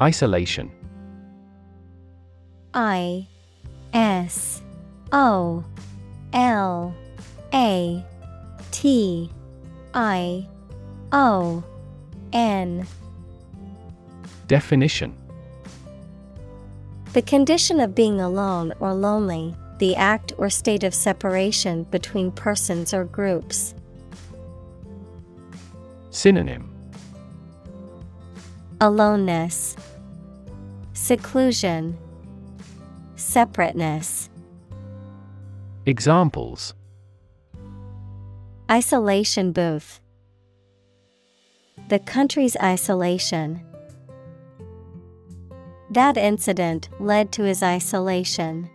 Isolation 0.02 0.70
I 2.74 3.26
S 3.92 4.62
O 5.12 5.64
L 6.32 6.94
A 7.52 8.04
T 8.70 9.30
I 9.94 10.48
O 11.12 11.62
N. 12.32 12.86
Definition. 14.48 15.16
The 17.12 17.22
condition 17.22 17.80
of 17.80 17.94
being 17.94 18.20
alone 18.20 18.72
or 18.80 18.94
lonely, 18.94 19.54
the 19.78 19.94
act 19.96 20.32
or 20.38 20.48
state 20.48 20.82
of 20.82 20.94
separation 20.94 21.84
between 21.84 22.30
persons 22.30 22.94
or 22.94 23.04
groups. 23.04 23.74
Synonym. 26.10 26.70
Aloneness, 28.80 29.76
Seclusion, 30.94 31.98
Separateness. 33.22 34.28
Examples 35.86 36.74
Isolation 38.68 39.52
booth. 39.52 40.00
The 41.88 42.00
country's 42.00 42.56
isolation. 42.56 43.62
That 45.90 46.16
incident 46.16 46.88
led 46.98 47.30
to 47.32 47.44
his 47.44 47.62
isolation. 47.62 48.68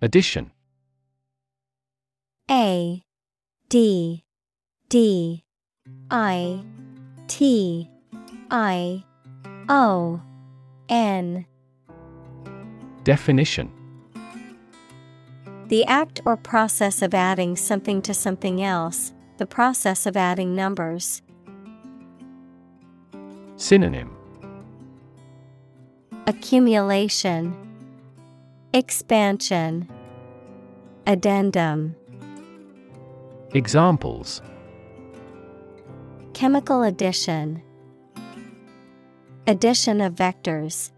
Addition 0.00 0.52
A 2.48 3.02
D 3.68 4.24
D 4.88 5.44
I 6.10 6.64
T 7.26 7.90
I 8.50 9.04
O 9.68 10.20
N. 10.88 11.46
Definition. 13.04 13.70
The 15.68 15.84
act 15.84 16.20
or 16.24 16.36
process 16.36 17.02
of 17.02 17.12
adding 17.12 17.56
something 17.56 18.00
to 18.02 18.14
something 18.14 18.62
else, 18.62 19.12
the 19.36 19.46
process 19.46 20.06
of 20.06 20.16
adding 20.16 20.54
numbers. 20.54 21.20
Synonym. 23.56 24.16
Accumulation, 26.26 27.54
Expansion, 28.72 29.90
Addendum. 31.06 31.96
Examples. 33.52 34.40
Chemical 36.34 36.82
addition, 36.82 37.62
Addition 39.48 40.02
of 40.02 40.14
vectors. 40.14 40.90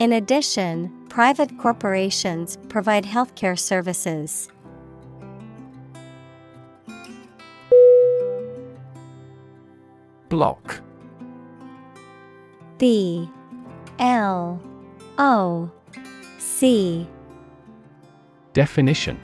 In 0.00 0.14
addition, 0.14 0.90
private 1.10 1.58
corporations 1.58 2.56
provide 2.70 3.04
healthcare 3.04 3.58
services. 3.58 4.48
Bloc 10.30 10.80
B 12.78 13.28
L 13.98 14.58
O 15.18 15.70
C 16.38 17.06
Definition 18.54 19.20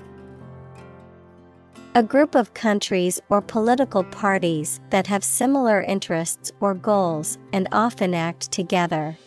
A 1.96 2.04
group 2.04 2.36
of 2.36 2.54
countries 2.54 3.20
or 3.30 3.42
political 3.42 4.04
parties 4.04 4.80
that 4.90 5.08
have 5.08 5.24
similar 5.24 5.82
interests 5.82 6.52
or 6.60 6.72
goals 6.72 7.36
and 7.52 7.66
often 7.72 8.14
act 8.14 8.52
together. 8.52 9.18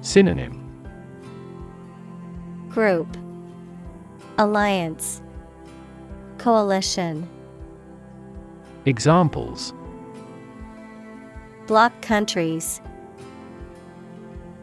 Synonym. 0.00 0.60
Group. 2.68 3.16
Alliance. 4.36 5.22
Coalition. 6.38 7.28
Examples. 8.86 9.72
Bloc 11.68 11.92
countries. 12.02 12.80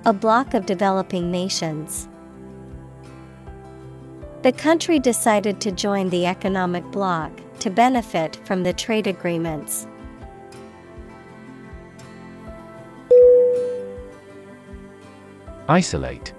A 0.04 0.12
bloc 0.12 0.54
of 0.54 0.66
developing 0.66 1.32
nations. 1.32 2.10
The 4.42 4.52
country 4.52 4.98
decided 4.98 5.62
to 5.62 5.72
join 5.72 6.10
the 6.10 6.26
economic 6.26 6.84
bloc 6.92 7.32
to 7.60 7.70
benefit 7.70 8.40
from 8.44 8.64
the 8.64 8.74
trade 8.74 9.06
agreements. 9.06 9.86
Isolate. 15.70 16.34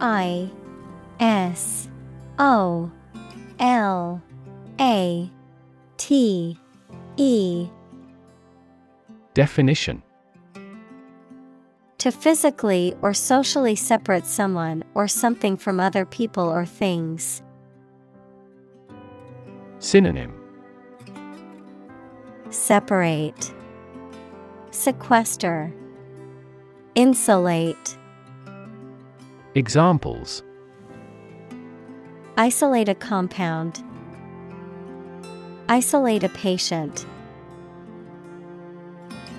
I 0.00 0.50
S 1.20 1.90
O 2.38 2.90
L 3.58 4.22
A 4.80 5.30
T 5.98 6.58
E. 7.18 7.68
Definition 9.34 10.02
To 11.98 12.12
physically 12.12 12.94
or 13.02 13.12
socially 13.12 13.74
separate 13.74 14.24
someone 14.24 14.84
or 14.94 15.08
something 15.08 15.56
from 15.56 15.80
other 15.80 16.04
people 16.04 16.44
or 16.44 16.64
things. 16.64 17.42
Synonym 19.80 20.32
Separate, 22.50 23.52
Sequester, 24.70 25.74
Insulate. 26.94 27.98
Examples 29.54 30.42
Isolate 32.36 32.88
a 32.88 32.94
compound. 32.94 33.82
Isolate 35.68 36.22
a 36.22 36.28
patient. 36.28 37.04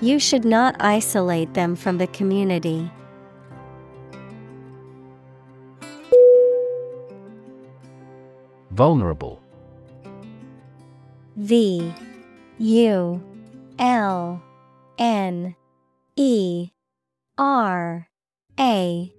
You 0.02 0.18
should 0.18 0.46
not 0.46 0.76
isolate 0.80 1.52
them 1.52 1.76
from 1.76 1.98
the 1.98 2.06
community. 2.06 2.90
Vulnerable. 8.70 9.42
V 11.36 11.92
U 12.58 13.22
L 13.78 14.42
N 14.98 15.54
E 16.16 16.70
R 17.36 18.08
A 18.58 19.12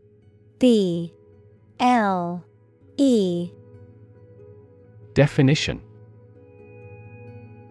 B 0.58 1.14
L 1.80 2.44
E. 2.98 3.52
Definition 5.14 5.82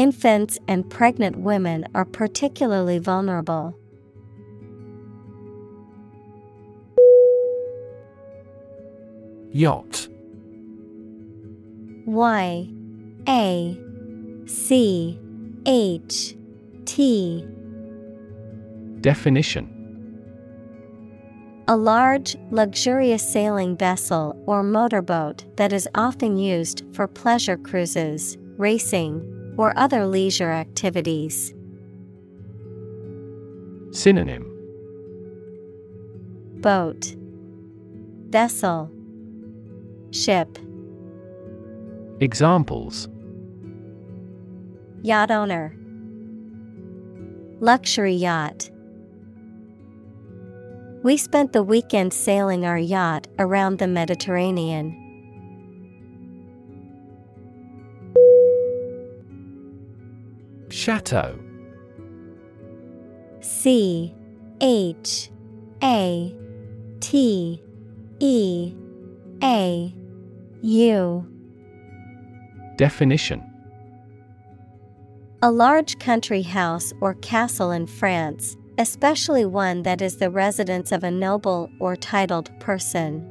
Infants 0.00 0.58
and 0.66 0.88
pregnant 0.88 1.36
women 1.40 1.86
are 1.94 2.06
particularly 2.06 2.98
vulnerable. 2.98 3.78
Yacht. 9.52 10.08
Y 12.06 12.66
A 13.28 13.78
C 14.46 15.20
H 15.66 16.34
T. 16.86 17.46
Definition. 19.02 19.68
A 21.68 21.76
large, 21.76 22.38
luxurious 22.50 23.22
sailing 23.22 23.76
vessel 23.76 24.42
or 24.46 24.62
motorboat 24.62 25.44
that 25.56 25.74
is 25.74 25.86
often 25.94 26.38
used 26.38 26.84
for 26.94 27.06
pleasure 27.06 27.58
cruises, 27.58 28.38
racing, 28.56 29.36
or 29.60 29.74
other 29.76 30.06
leisure 30.06 30.50
activities. 30.50 31.52
Synonym 33.92 34.46
Boat, 36.62 37.14
Vessel, 38.30 38.90
Ship. 40.12 40.48
Examples 42.20 43.08
Yacht 45.02 45.30
owner, 45.30 45.76
Luxury 47.60 48.14
yacht. 48.14 48.70
We 51.02 51.18
spent 51.18 51.52
the 51.52 51.62
weekend 51.62 52.14
sailing 52.14 52.64
our 52.64 52.78
yacht 52.78 53.26
around 53.38 53.78
the 53.78 53.86
Mediterranean. 53.86 55.09
Chateau. 60.90 61.38
C 63.40 64.12
H 64.60 65.30
A 65.84 66.34
T 66.98 67.62
E 68.18 68.74
A 69.40 69.94
U. 70.62 71.26
Definition. 72.76 73.40
A 75.42 75.52
large 75.52 76.00
country 76.00 76.42
house 76.42 76.92
or 77.00 77.14
castle 77.14 77.70
in 77.70 77.86
France, 77.86 78.56
especially 78.76 79.44
one 79.44 79.84
that 79.84 80.02
is 80.02 80.16
the 80.16 80.28
residence 80.28 80.90
of 80.90 81.04
a 81.04 81.10
noble 81.12 81.70
or 81.78 81.94
titled 81.94 82.50
person. 82.58 83.24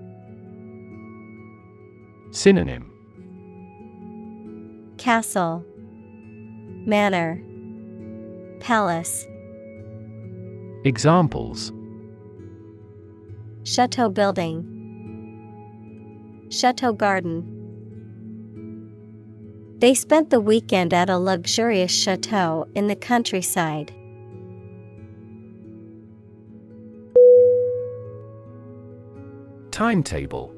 Synonym. 2.32 2.90
Castle, 4.98 5.66
Manor, 6.86 7.44
Palace. 8.60 9.26
Examples 10.86 11.72
Chateau 13.64 14.10
building, 14.10 14.66
Chateau 16.50 16.94
garden. 16.94 17.56
They 19.80 19.94
spent 19.94 20.30
the 20.30 20.40
weekend 20.42 20.94
at 20.94 21.10
a 21.10 21.18
luxurious 21.18 21.92
chateau 21.92 22.68
in 22.76 22.88
the 22.88 22.96
countryside. 22.96 23.94
Timetable 29.72 30.54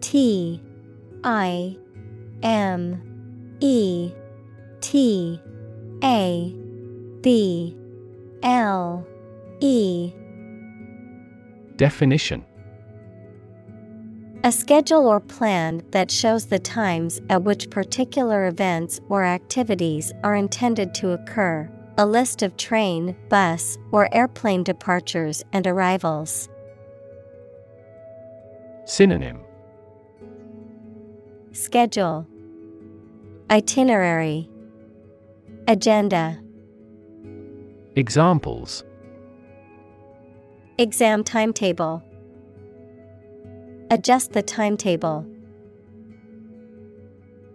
T 0.00 0.60
I 1.22 1.76
M 2.42 3.00
E 3.60 4.12
T 4.80 5.40
A 6.02 6.54
B 7.20 7.76
L 8.42 9.06
E. 9.60 10.12
Definition. 11.76 12.44
A 14.42 14.50
schedule 14.50 15.06
or 15.06 15.20
plan 15.20 15.82
that 15.90 16.10
shows 16.10 16.46
the 16.46 16.58
times 16.58 17.20
at 17.28 17.42
which 17.42 17.68
particular 17.68 18.46
events 18.46 18.98
or 19.10 19.22
activities 19.22 20.14
are 20.24 20.34
intended 20.34 20.94
to 20.94 21.10
occur, 21.10 21.70
a 21.98 22.06
list 22.06 22.42
of 22.42 22.56
train, 22.56 23.14
bus, 23.28 23.76
or 23.92 24.08
airplane 24.14 24.62
departures 24.62 25.44
and 25.52 25.66
arrivals. 25.66 26.48
Synonym. 28.86 29.40
Schedule. 31.52 32.26
Itinerary 33.50 34.48
Agenda 35.68 36.40
Examples 37.96 38.84
Exam 40.78 41.22
timetable 41.22 42.02
Adjust 43.90 44.32
the 44.32 44.42
timetable. 44.42 45.26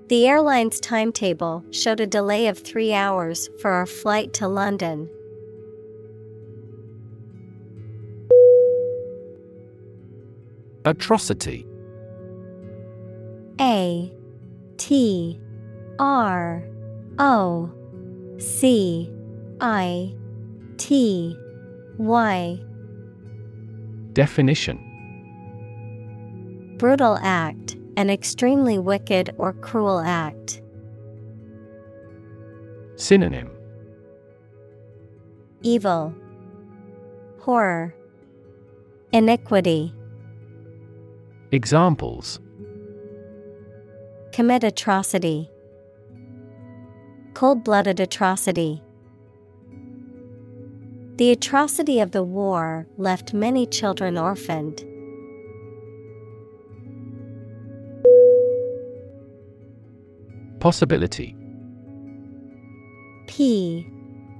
The 0.09 0.27
airline's 0.27 0.79
timetable 0.79 1.63
showed 1.71 1.99
a 1.99 2.05
delay 2.05 2.47
of 2.47 2.59
three 2.59 2.93
hours 2.93 3.49
for 3.61 3.71
our 3.71 3.85
flight 3.85 4.33
to 4.33 4.47
London. 4.47 5.09
Atrocity 10.83 11.65
A 13.59 14.13
T 14.77 15.39
R 15.97 16.63
O 17.17 17.71
C 18.37 19.11
I 19.61 20.13
T 20.77 21.37
Y 21.97 22.59
Definition 24.13 24.81
Brutal 26.77 27.17
act, 27.21 27.77
an 27.95 28.09
extremely 28.09 28.77
wicked 28.77 29.33
or 29.37 29.53
cruel 29.53 29.99
act. 29.99 30.61
Synonym 32.97 33.49
Evil, 35.61 36.13
Horror, 37.39 37.95
Iniquity. 39.13 39.93
Examples 41.51 42.39
Commit 44.33 44.65
atrocity. 44.65 45.49
Cold 47.35 47.65
blooded 47.65 47.99
atrocity. 47.99 48.81
The 51.17 51.31
atrocity 51.31 51.99
of 51.99 52.11
the 52.11 52.23
war 52.23 52.87
left 52.97 53.33
many 53.33 53.67
children 53.67 54.17
orphaned. 54.17 54.85
Possibility 60.61 61.35
P 63.27 63.85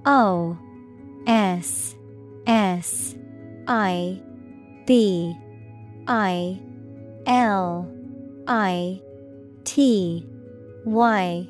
O 0.06 0.57
S 1.27 1.98
S 2.48 3.15
I 3.67 4.22
B 4.88 5.35
I 6.07 6.61
L 7.25 7.91
I 8.48 9.01
T 9.65 10.25
Y 10.85 11.49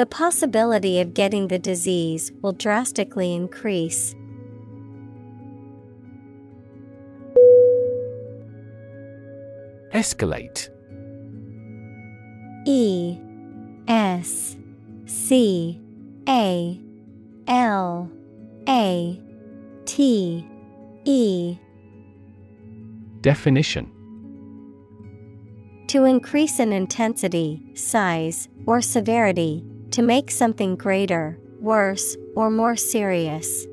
The 0.00 0.06
possibility 0.06 0.98
of 1.02 1.12
getting 1.12 1.48
the 1.48 1.58
disease 1.58 2.32
will 2.40 2.54
drastically 2.54 3.34
increase. 3.34 4.14
Escalate. 9.92 10.70
E 12.66 13.18
S 13.88 14.56
C 15.04 15.78
A 16.26 16.80
L 17.46 18.10
A 18.66 19.22
T 19.84 20.46
E. 21.04 21.58
Definition. 23.20 23.92
To 25.88 26.04
increase 26.04 26.58
in 26.58 26.72
intensity, 26.72 27.60
size, 27.74 28.48
or 28.64 28.80
severity, 28.80 29.62
to 29.90 30.02
make 30.02 30.30
something 30.30 30.76
greater, 30.76 31.38
worse, 31.60 32.16
or 32.36 32.50
more 32.50 32.76
serious. 32.76 33.66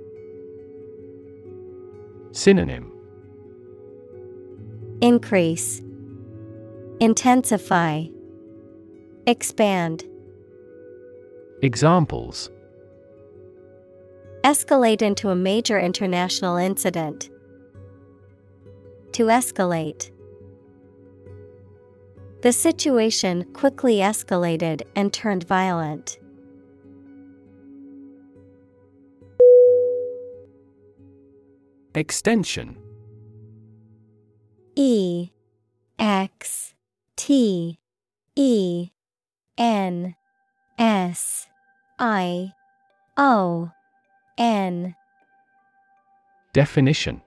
Synonym 2.32 2.92
Increase, 5.02 5.82
Intensify, 7.00 8.06
Expand. 9.28 10.04
Examples 11.62 12.50
Escalate 14.44 15.02
into 15.02 15.30
a 15.30 15.36
major 15.36 15.80
international 15.80 16.58
incident. 16.58 17.30
To 19.14 19.26
escalate. 19.26 20.12
The 22.42 22.54
situation 22.54 23.46
quickly 23.54 23.98
escalated 23.98 24.84
and 24.96 25.12
turned 25.12 25.44
violent. 25.48 26.20
Extension. 31.96 32.78
E 34.76 35.32
X 35.98 36.76
T 37.16 37.80
E 38.36 38.90
N 39.58 40.16
S 40.78 41.48
I 41.98 42.54
O 43.18 43.72
N. 44.38 44.96
Definition. 46.54 47.22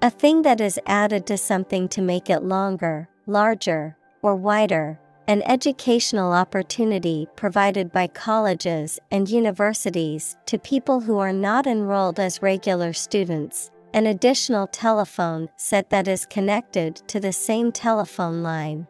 A 0.00 0.08
thing 0.08 0.40
that 0.42 0.62
is 0.62 0.80
added 0.86 1.26
to 1.26 1.36
something 1.36 1.86
to 1.90 2.00
make 2.00 2.30
it 2.30 2.42
longer, 2.42 3.09
larger, 3.26 3.96
or 4.22 4.36
wider. 4.36 4.98
An 5.28 5.42
educational 5.42 6.32
opportunity 6.32 7.28
provided 7.36 7.92
by 7.92 8.08
colleges 8.08 8.98
and 9.10 9.28
universities 9.28 10.36
to 10.46 10.58
people 10.58 11.00
who 11.00 11.18
are 11.18 11.32
not 11.32 11.66
enrolled 11.66 12.18
as 12.18 12.42
regular 12.42 12.92
students. 12.92 13.70
An 13.94 14.06
additional 14.06 14.66
telephone 14.66 15.48
set 15.56 15.90
that 15.90 16.08
is 16.08 16.26
connected 16.26 16.96
to 17.08 17.20
the 17.20 17.32
same 17.32 17.70
telephone 17.70 18.42
line. 18.42 18.86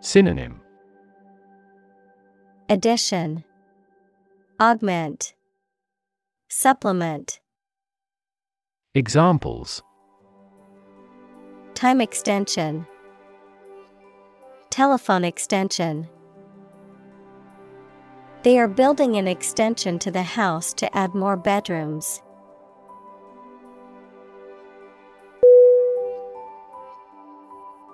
Synonym 0.00 0.60
Addition, 2.70 3.44
Augment, 4.60 5.34
Supplement. 6.48 7.40
Examples 8.94 9.82
Time 11.78 12.00
extension, 12.00 12.84
Telephone 14.68 15.22
extension. 15.22 16.08
They 18.42 18.58
are 18.58 18.66
building 18.66 19.14
an 19.14 19.28
extension 19.28 20.00
to 20.00 20.10
the 20.10 20.24
house 20.24 20.72
to 20.72 20.92
add 20.96 21.14
more 21.14 21.36
bedrooms. 21.36 22.20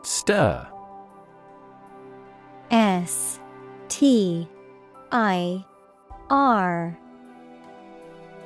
Stir 0.02 0.66
S 2.70 3.38
T 3.90 4.48
I 5.12 5.62
R 6.30 6.98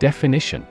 Definition 0.00 0.66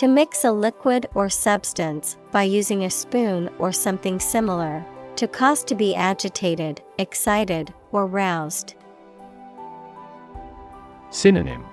To 0.00 0.08
mix 0.08 0.44
a 0.44 0.50
liquid 0.50 1.10
or 1.14 1.28
substance 1.28 2.16
by 2.32 2.44
using 2.44 2.84
a 2.84 2.88
spoon 2.90 3.50
or 3.58 3.70
something 3.70 4.18
similar, 4.18 4.82
to 5.16 5.28
cause 5.28 5.62
to 5.64 5.74
be 5.74 5.94
agitated, 5.94 6.80
excited, 6.96 7.74
or 7.92 8.06
roused. 8.06 8.76
Synonym 11.10 11.66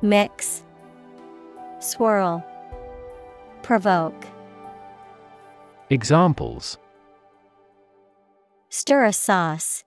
Mix, 0.00 0.62
Swirl, 1.80 2.46
Provoke. 3.62 4.24
Examples 5.90 6.78
Stir 8.68 9.06
a 9.06 9.12
sauce. 9.12 9.82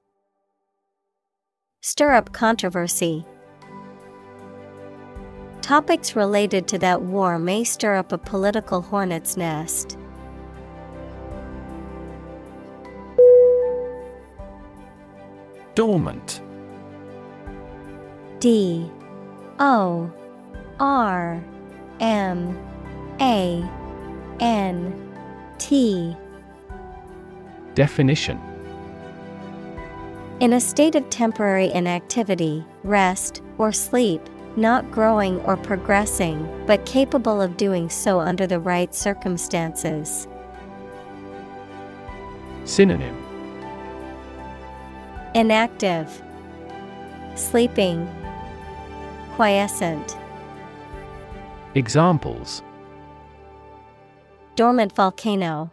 Stir 1.80 2.12
up 2.12 2.34
controversy. 2.34 3.26
Topics 5.66 6.16
related 6.16 6.68
to 6.68 6.78
that 6.78 7.02
war 7.02 7.40
may 7.40 7.64
stir 7.64 7.96
up 7.96 8.12
a 8.12 8.20
political 8.20 8.84
hornet's 8.84 9.36
nest. 9.36 9.98
Dormant. 15.74 16.40
D. 18.38 18.92
O. 19.58 20.14
R. 20.80 21.44
M. 22.00 22.56
A. 23.20 23.68
N. 24.40 25.18
T. 25.58 26.16
Definition. 27.74 28.40
In 30.40 30.54
a 30.54 30.60
state 30.60 30.94
of 30.94 31.10
temporary 31.10 31.72
inactivity, 31.72 32.64
rest, 32.84 33.42
or 33.58 33.72
sleep, 33.72 34.22
not 34.58 34.90
growing 34.92 35.40
or 35.42 35.58
progressing, 35.58 36.48
but 36.66 36.86
capable 36.86 37.42
of 37.42 37.58
doing 37.58 37.90
so 37.90 38.20
under 38.20 38.48
the 38.48 38.60
right 38.60 38.94
circumstances. 38.94 40.28
Synonym 42.64 43.16
Inactive, 45.34 46.22
Sleeping, 47.36 48.10
Quiescent. 49.36 50.18
Examples 51.76 52.64
Dormant 54.56 54.96
volcano. 54.96 55.70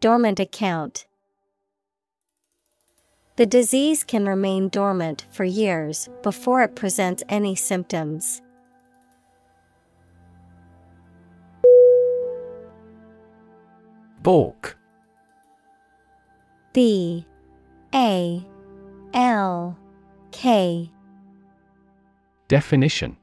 Dormant 0.00 0.38
account. 0.38 1.06
The 3.36 3.46
disease 3.46 4.04
can 4.04 4.26
remain 4.26 4.68
dormant 4.68 5.26
for 5.30 5.44
years 5.44 6.08
before 6.22 6.62
it 6.62 6.74
presents 6.74 7.22
any 7.28 7.54
symptoms. 7.54 8.42
Balk 14.22 14.76
B. 16.72 17.26
A. 17.92 18.46
L. 19.12 19.76
K. 20.30 20.92
Definition. 22.46 23.16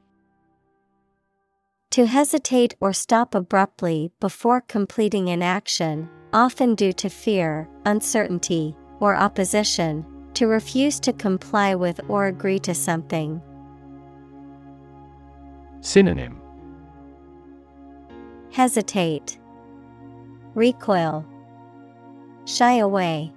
To 1.92 2.06
hesitate 2.06 2.74
or 2.80 2.92
stop 2.92 3.34
abruptly 3.34 4.10
before 4.20 4.60
completing 4.60 5.30
an 5.30 5.42
action, 5.42 6.10
often 6.34 6.74
due 6.74 6.92
to 6.94 7.08
fear, 7.08 7.68
uncertainty, 7.86 8.76
or 9.00 9.16
opposition, 9.16 10.04
to 10.34 10.46
refuse 10.46 11.00
to 11.00 11.12
comply 11.12 11.74
with 11.74 12.00
or 12.08 12.26
agree 12.26 12.58
to 12.60 12.74
something. 12.74 13.40
Synonym. 15.80 16.40
Hesitate, 18.52 19.38
Recoil, 20.54 21.24
Shy 22.44 22.78
away, 22.78 23.32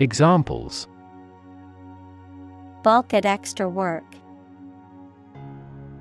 Examples. 0.00 0.86
Balk 2.84 3.12
at 3.12 3.26
extra 3.26 3.68
work, 3.68 4.04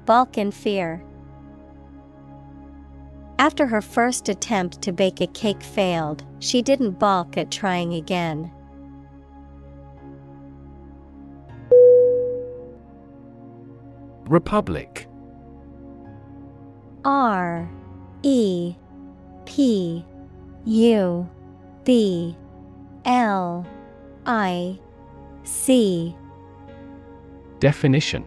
balk 0.05 0.37
in 0.37 0.51
fear. 0.51 1.03
After 3.39 3.67
her 3.67 3.81
first 3.81 4.29
attempt 4.29 4.81
to 4.81 4.91
bake 4.91 5.21
a 5.21 5.27
cake 5.27 5.61
failed, 5.61 6.25
she 6.39 6.61
didn't 6.61 6.99
balk 6.99 7.37
at 7.37 7.51
trying 7.51 7.93
again. 7.93 8.51
Republic. 14.25 15.07
R 17.05 17.69
E 18.23 18.75
P 19.45 20.03
U 20.65 21.29
B 21.85 22.35
L 23.05 23.65
I 24.25 24.79
C. 25.43 26.15
Definition 27.59 28.25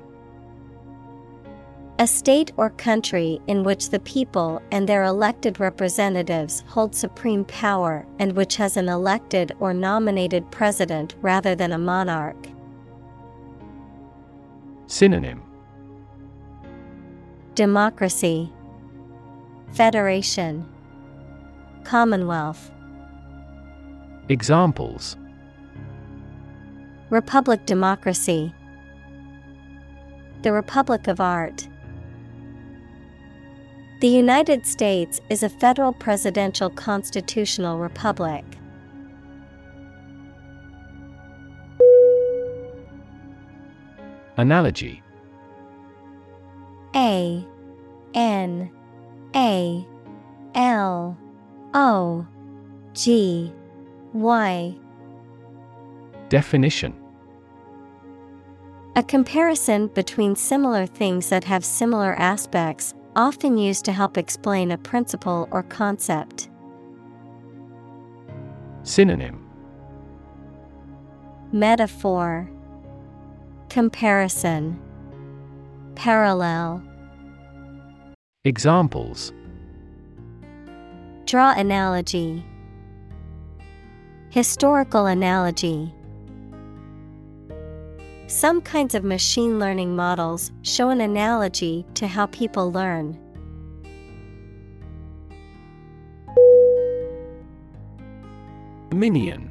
A 2.00 2.06
state 2.06 2.50
or 2.56 2.70
country 2.70 3.42
in 3.46 3.62
which 3.62 3.90
the 3.90 4.00
people 4.00 4.62
and 4.72 4.88
their 4.88 5.02
elected 5.04 5.60
representatives 5.60 6.64
hold 6.66 6.94
supreme 6.94 7.44
power 7.44 8.06
and 8.18 8.32
which 8.32 8.56
has 8.56 8.78
an 8.78 8.88
elected 8.88 9.52
or 9.60 9.74
nominated 9.74 10.50
president 10.50 11.14
rather 11.20 11.54
than 11.54 11.72
a 11.72 11.78
monarch. 11.78 12.48
Synonym. 14.86 15.42
Democracy, 17.54 18.50
Federation, 19.74 20.66
Commonwealth, 21.84 22.70
Examples. 24.30 25.18
Republic 27.10 27.66
Democracy, 27.66 28.54
The 30.40 30.52
Republic 30.52 31.06
of 31.06 31.20
Art. 31.20 31.68
The 34.00 34.08
United 34.08 34.64
States 34.64 35.20
is 35.28 35.42
a 35.42 35.50
federal 35.50 35.92
presidential 35.92 36.70
constitutional 36.70 37.78
republic. 37.78 38.46
Analogy. 44.38 45.02
A 46.96 47.46
N 48.14 48.70
A 49.36 49.86
L 50.54 51.18
O 51.74 52.26
G 52.94 53.52
Y. 54.14 54.74
Definition. 56.30 56.94
A 58.96 59.02
comparison 59.02 59.88
between 59.88 60.34
similar 60.36 60.86
things 60.86 61.28
that 61.28 61.44
have 61.44 61.66
similar 61.66 62.14
aspects, 62.14 62.94
often 63.16 63.58
used 63.58 63.84
to 63.84 63.92
help 63.92 64.16
explain 64.16 64.70
a 64.70 64.78
principle 64.78 65.48
or 65.50 65.62
concept. 65.64 66.48
Synonym. 68.82 69.47
Metaphor. 71.52 72.50
Comparison. 73.68 74.80
Parallel. 75.94 76.82
Examples. 78.44 79.32
Draw 81.26 81.55
analogy. 81.56 82.44
Historical 84.30 85.06
analogy 85.06 85.92
Some 88.31 88.60
kinds 88.60 88.94
of 88.94 89.02
machine 89.02 89.59
learning 89.59 89.97
models 89.97 90.52
show 90.62 90.91
an 90.91 91.00
analogy 91.00 91.84
to 91.94 92.07
how 92.07 92.26
people 92.26 92.70
learn. 92.70 93.18
Minion 98.94 99.50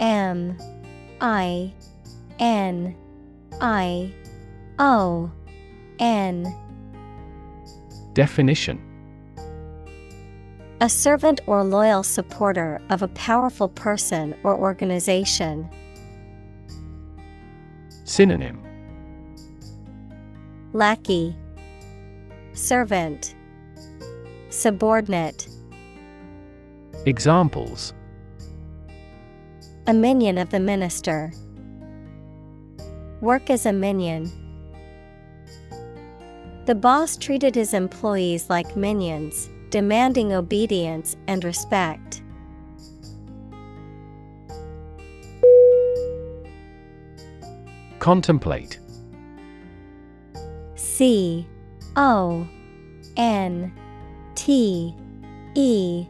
M 0.00 0.58
I 1.22 1.72
N 2.38 2.94
I 3.58 4.12
O 4.78 5.32
N. 5.98 6.44
Definition 8.12 8.78
A 10.82 10.90
servant 10.90 11.40
or 11.46 11.64
loyal 11.64 12.02
supporter 12.02 12.82
of 12.90 13.00
a 13.00 13.08
powerful 13.08 13.70
person 13.70 14.34
or 14.42 14.54
organization. 14.54 15.70
Synonym 18.16 18.62
Lackey, 20.72 21.36
Servant, 22.54 23.34
Subordinate. 24.48 25.46
Examples 27.04 27.92
A 29.86 29.92
minion 29.92 30.38
of 30.38 30.48
the 30.48 30.58
minister. 30.58 31.30
Work 33.20 33.50
as 33.50 33.66
a 33.66 33.72
minion. 33.74 34.32
The 36.64 36.74
boss 36.74 37.18
treated 37.18 37.54
his 37.54 37.74
employees 37.74 38.48
like 38.48 38.78
minions, 38.78 39.50
demanding 39.68 40.32
obedience 40.32 41.18
and 41.26 41.44
respect. 41.44 42.22
Contemplate. 48.06 48.78
C 50.76 51.44
O 51.96 52.46
N 53.16 53.72
T 54.36 54.94
E 55.56 56.06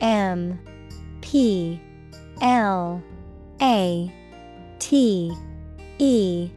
M 0.00 0.58
P 1.20 1.80
L 2.42 3.00
A 3.62 4.12
T 4.80 5.32
E. 6.00 6.50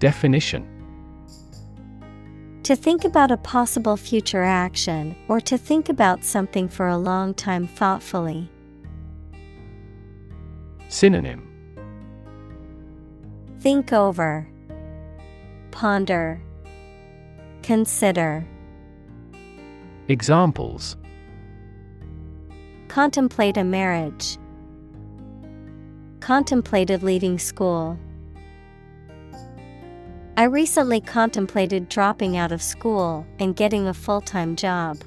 Definition. 0.00 0.66
To 2.64 2.74
think 2.74 3.04
about 3.04 3.30
a 3.30 3.36
possible 3.36 3.96
future 3.96 4.42
action 4.42 5.14
or 5.28 5.40
to 5.42 5.56
think 5.56 5.88
about 5.88 6.24
something 6.24 6.68
for 6.68 6.88
a 6.88 6.98
long 6.98 7.32
time 7.32 7.68
thoughtfully. 7.68 8.50
Synonym 10.88 11.53
Think 13.64 13.94
over, 13.94 14.46
Ponder, 15.70 16.38
Consider. 17.62 18.46
Examples 20.06 20.98
Contemplate 22.88 23.56
a 23.56 23.64
marriage. 23.64 24.36
Contemplated 26.20 27.02
leaving 27.02 27.38
school. 27.38 27.98
I 30.36 30.42
recently 30.42 31.00
contemplated 31.00 31.88
dropping 31.88 32.36
out 32.36 32.52
of 32.52 32.60
school 32.60 33.26
and 33.38 33.56
getting 33.56 33.86
a 33.86 33.94
full 33.94 34.20
time 34.20 34.56
job. 34.56 34.98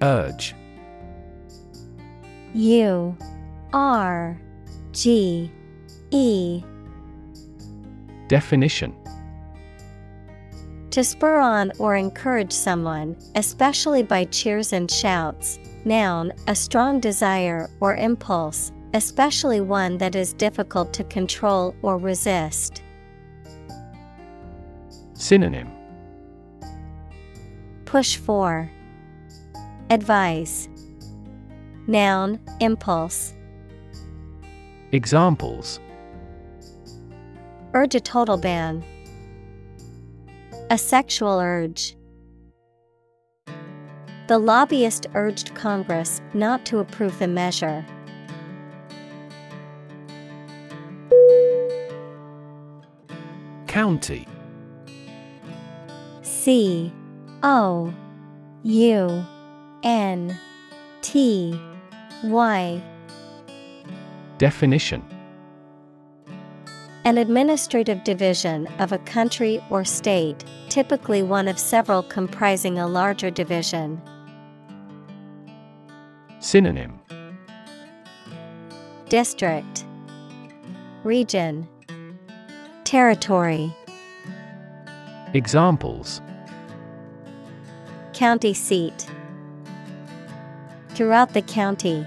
Urge 0.00 0.54
U 2.54 3.16
R 3.72 4.40
G 4.92 5.50
E 6.10 6.62
Definition 8.28 8.94
To 10.90 11.04
spur 11.04 11.38
on 11.38 11.72
or 11.78 11.96
encourage 11.96 12.52
someone, 12.52 13.16
especially 13.34 14.02
by 14.02 14.24
cheers 14.24 14.72
and 14.72 14.90
shouts. 14.90 15.58
Noun, 15.84 16.32
a 16.46 16.54
strong 16.54 17.00
desire 17.00 17.70
or 17.80 17.96
impulse, 17.96 18.72
especially 18.94 19.60
one 19.60 19.98
that 19.98 20.14
is 20.14 20.32
difficult 20.32 20.92
to 20.94 21.04
control 21.04 21.74
or 21.82 21.98
resist. 21.98 22.82
Synonym 25.14 25.70
Push 27.84 28.16
for. 28.16 28.70
Advise. 29.90 30.68
Noun, 31.88 32.38
impulse. 32.60 33.34
Examples 34.92 35.80
Urge 37.72 37.94
a 37.94 38.00
total 38.00 38.36
ban. 38.36 38.84
A 40.68 40.76
sexual 40.76 41.40
urge. 41.40 41.96
The 44.26 44.38
lobbyist 44.38 45.06
urged 45.14 45.54
Congress 45.54 46.20
not 46.34 46.66
to 46.66 46.80
approve 46.80 47.18
the 47.18 47.26
measure. 47.26 47.86
County 53.66 54.26
C 56.20 56.92
O 57.42 57.94
U 58.62 59.24
N 59.82 60.38
T 61.00 61.58
Y 62.24 62.82
Definition. 64.38 65.02
An 67.04 67.18
administrative 67.18 68.04
division 68.04 68.66
of 68.78 68.92
a 68.92 68.98
country 68.98 69.62
or 69.70 69.84
state, 69.84 70.44
typically 70.68 71.22
one 71.22 71.48
of 71.48 71.58
several 71.58 72.02
comprising 72.04 72.78
a 72.78 72.86
larger 72.86 73.30
division. 73.30 74.00
Synonym. 76.38 77.00
District. 79.08 79.84
Region. 81.02 81.68
Territory. 82.84 83.74
Examples. 85.34 86.20
County 88.12 88.54
seat 88.54 89.08
Throughout 90.98 91.32
the 91.32 91.42
county. 91.42 92.04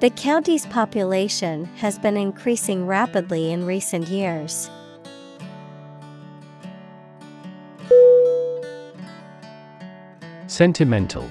The 0.00 0.10
county's 0.10 0.66
population 0.66 1.64
has 1.76 1.98
been 1.98 2.18
increasing 2.18 2.86
rapidly 2.86 3.50
in 3.52 3.64
recent 3.64 4.08
years. 4.08 4.68
Sentimental 10.46 11.30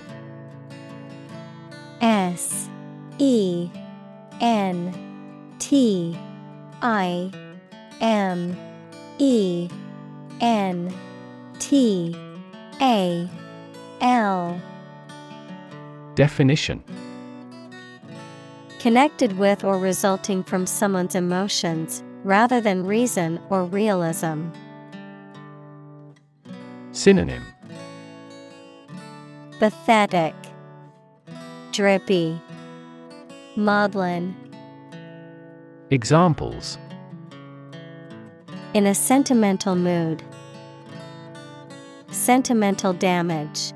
S 2.02 2.68
E 3.20 3.70
N 4.42 5.56
T 5.60 6.18
I 6.82 7.30
M 8.02 8.58
E 9.20 9.70
N 10.42 10.92
T 11.60 12.16
A 12.82 13.30
L 14.02 14.60
Definition 16.16 16.84
Connected 18.80 19.38
with 19.38 19.64
or 19.64 19.78
resulting 19.78 20.44
from 20.44 20.66
someone's 20.66 21.16
emotions, 21.16 22.04
rather 22.24 22.60
than 22.60 22.86
reason 22.86 23.40
or 23.50 23.64
realism. 23.64 24.50
Synonym 26.92 27.46
Pathetic, 29.60 30.36
Drippy, 31.72 32.42
Maudlin. 33.56 34.36
Examples 35.92 36.78
In 38.74 38.86
a 38.86 38.96
sentimental 38.96 39.76
mood. 39.76 40.24
Sentimental 42.10 42.92
damage. 42.92 43.72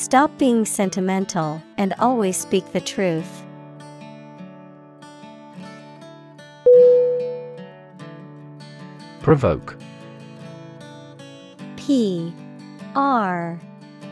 Stop 0.00 0.38
being 0.38 0.64
sentimental 0.64 1.62
and 1.76 1.92
always 1.98 2.34
speak 2.34 2.72
the 2.72 2.80
truth. 2.80 3.42
Provoke 9.20 9.76
P 11.76 12.32
R 12.94 13.60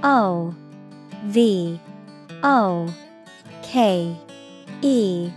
O 0.03 0.55
V 1.25 1.81
O 2.43 2.95
K 3.63 4.15
E 4.83 5.31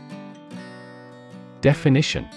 Definition 1.61 2.27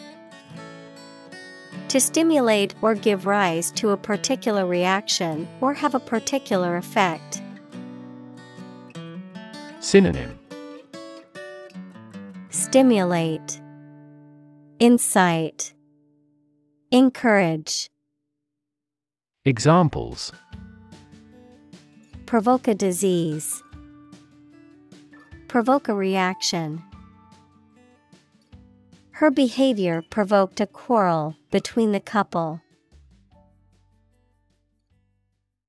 To 1.89 2.01
stimulate 2.01 2.77
or 2.81 2.95
give 2.95 3.27
rise 3.27 3.73
to 3.73 3.91
a 3.91 3.97
particular 3.97 4.67
reaction 4.67 5.49
or 5.61 5.75
have 5.75 5.97
a 5.97 6.01
particular 6.01 6.77
effect. 6.77 7.41
Synonym 9.85 10.39
Stimulate, 12.49 13.61
Insight, 14.79 15.75
Encourage. 16.91 17.91
Examples 19.45 20.33
Provoke 22.25 22.67
a 22.67 22.75
disease. 22.75 23.63
Provoke 25.49 25.89
a 25.89 25.95
reaction. 25.95 26.83
Her 29.11 29.31
behavior 29.31 30.03
provoked 30.09 30.63
a 30.63 30.67
quarrel 30.67 31.37
between 31.51 31.93
the 31.93 32.01
couple. 32.01 32.63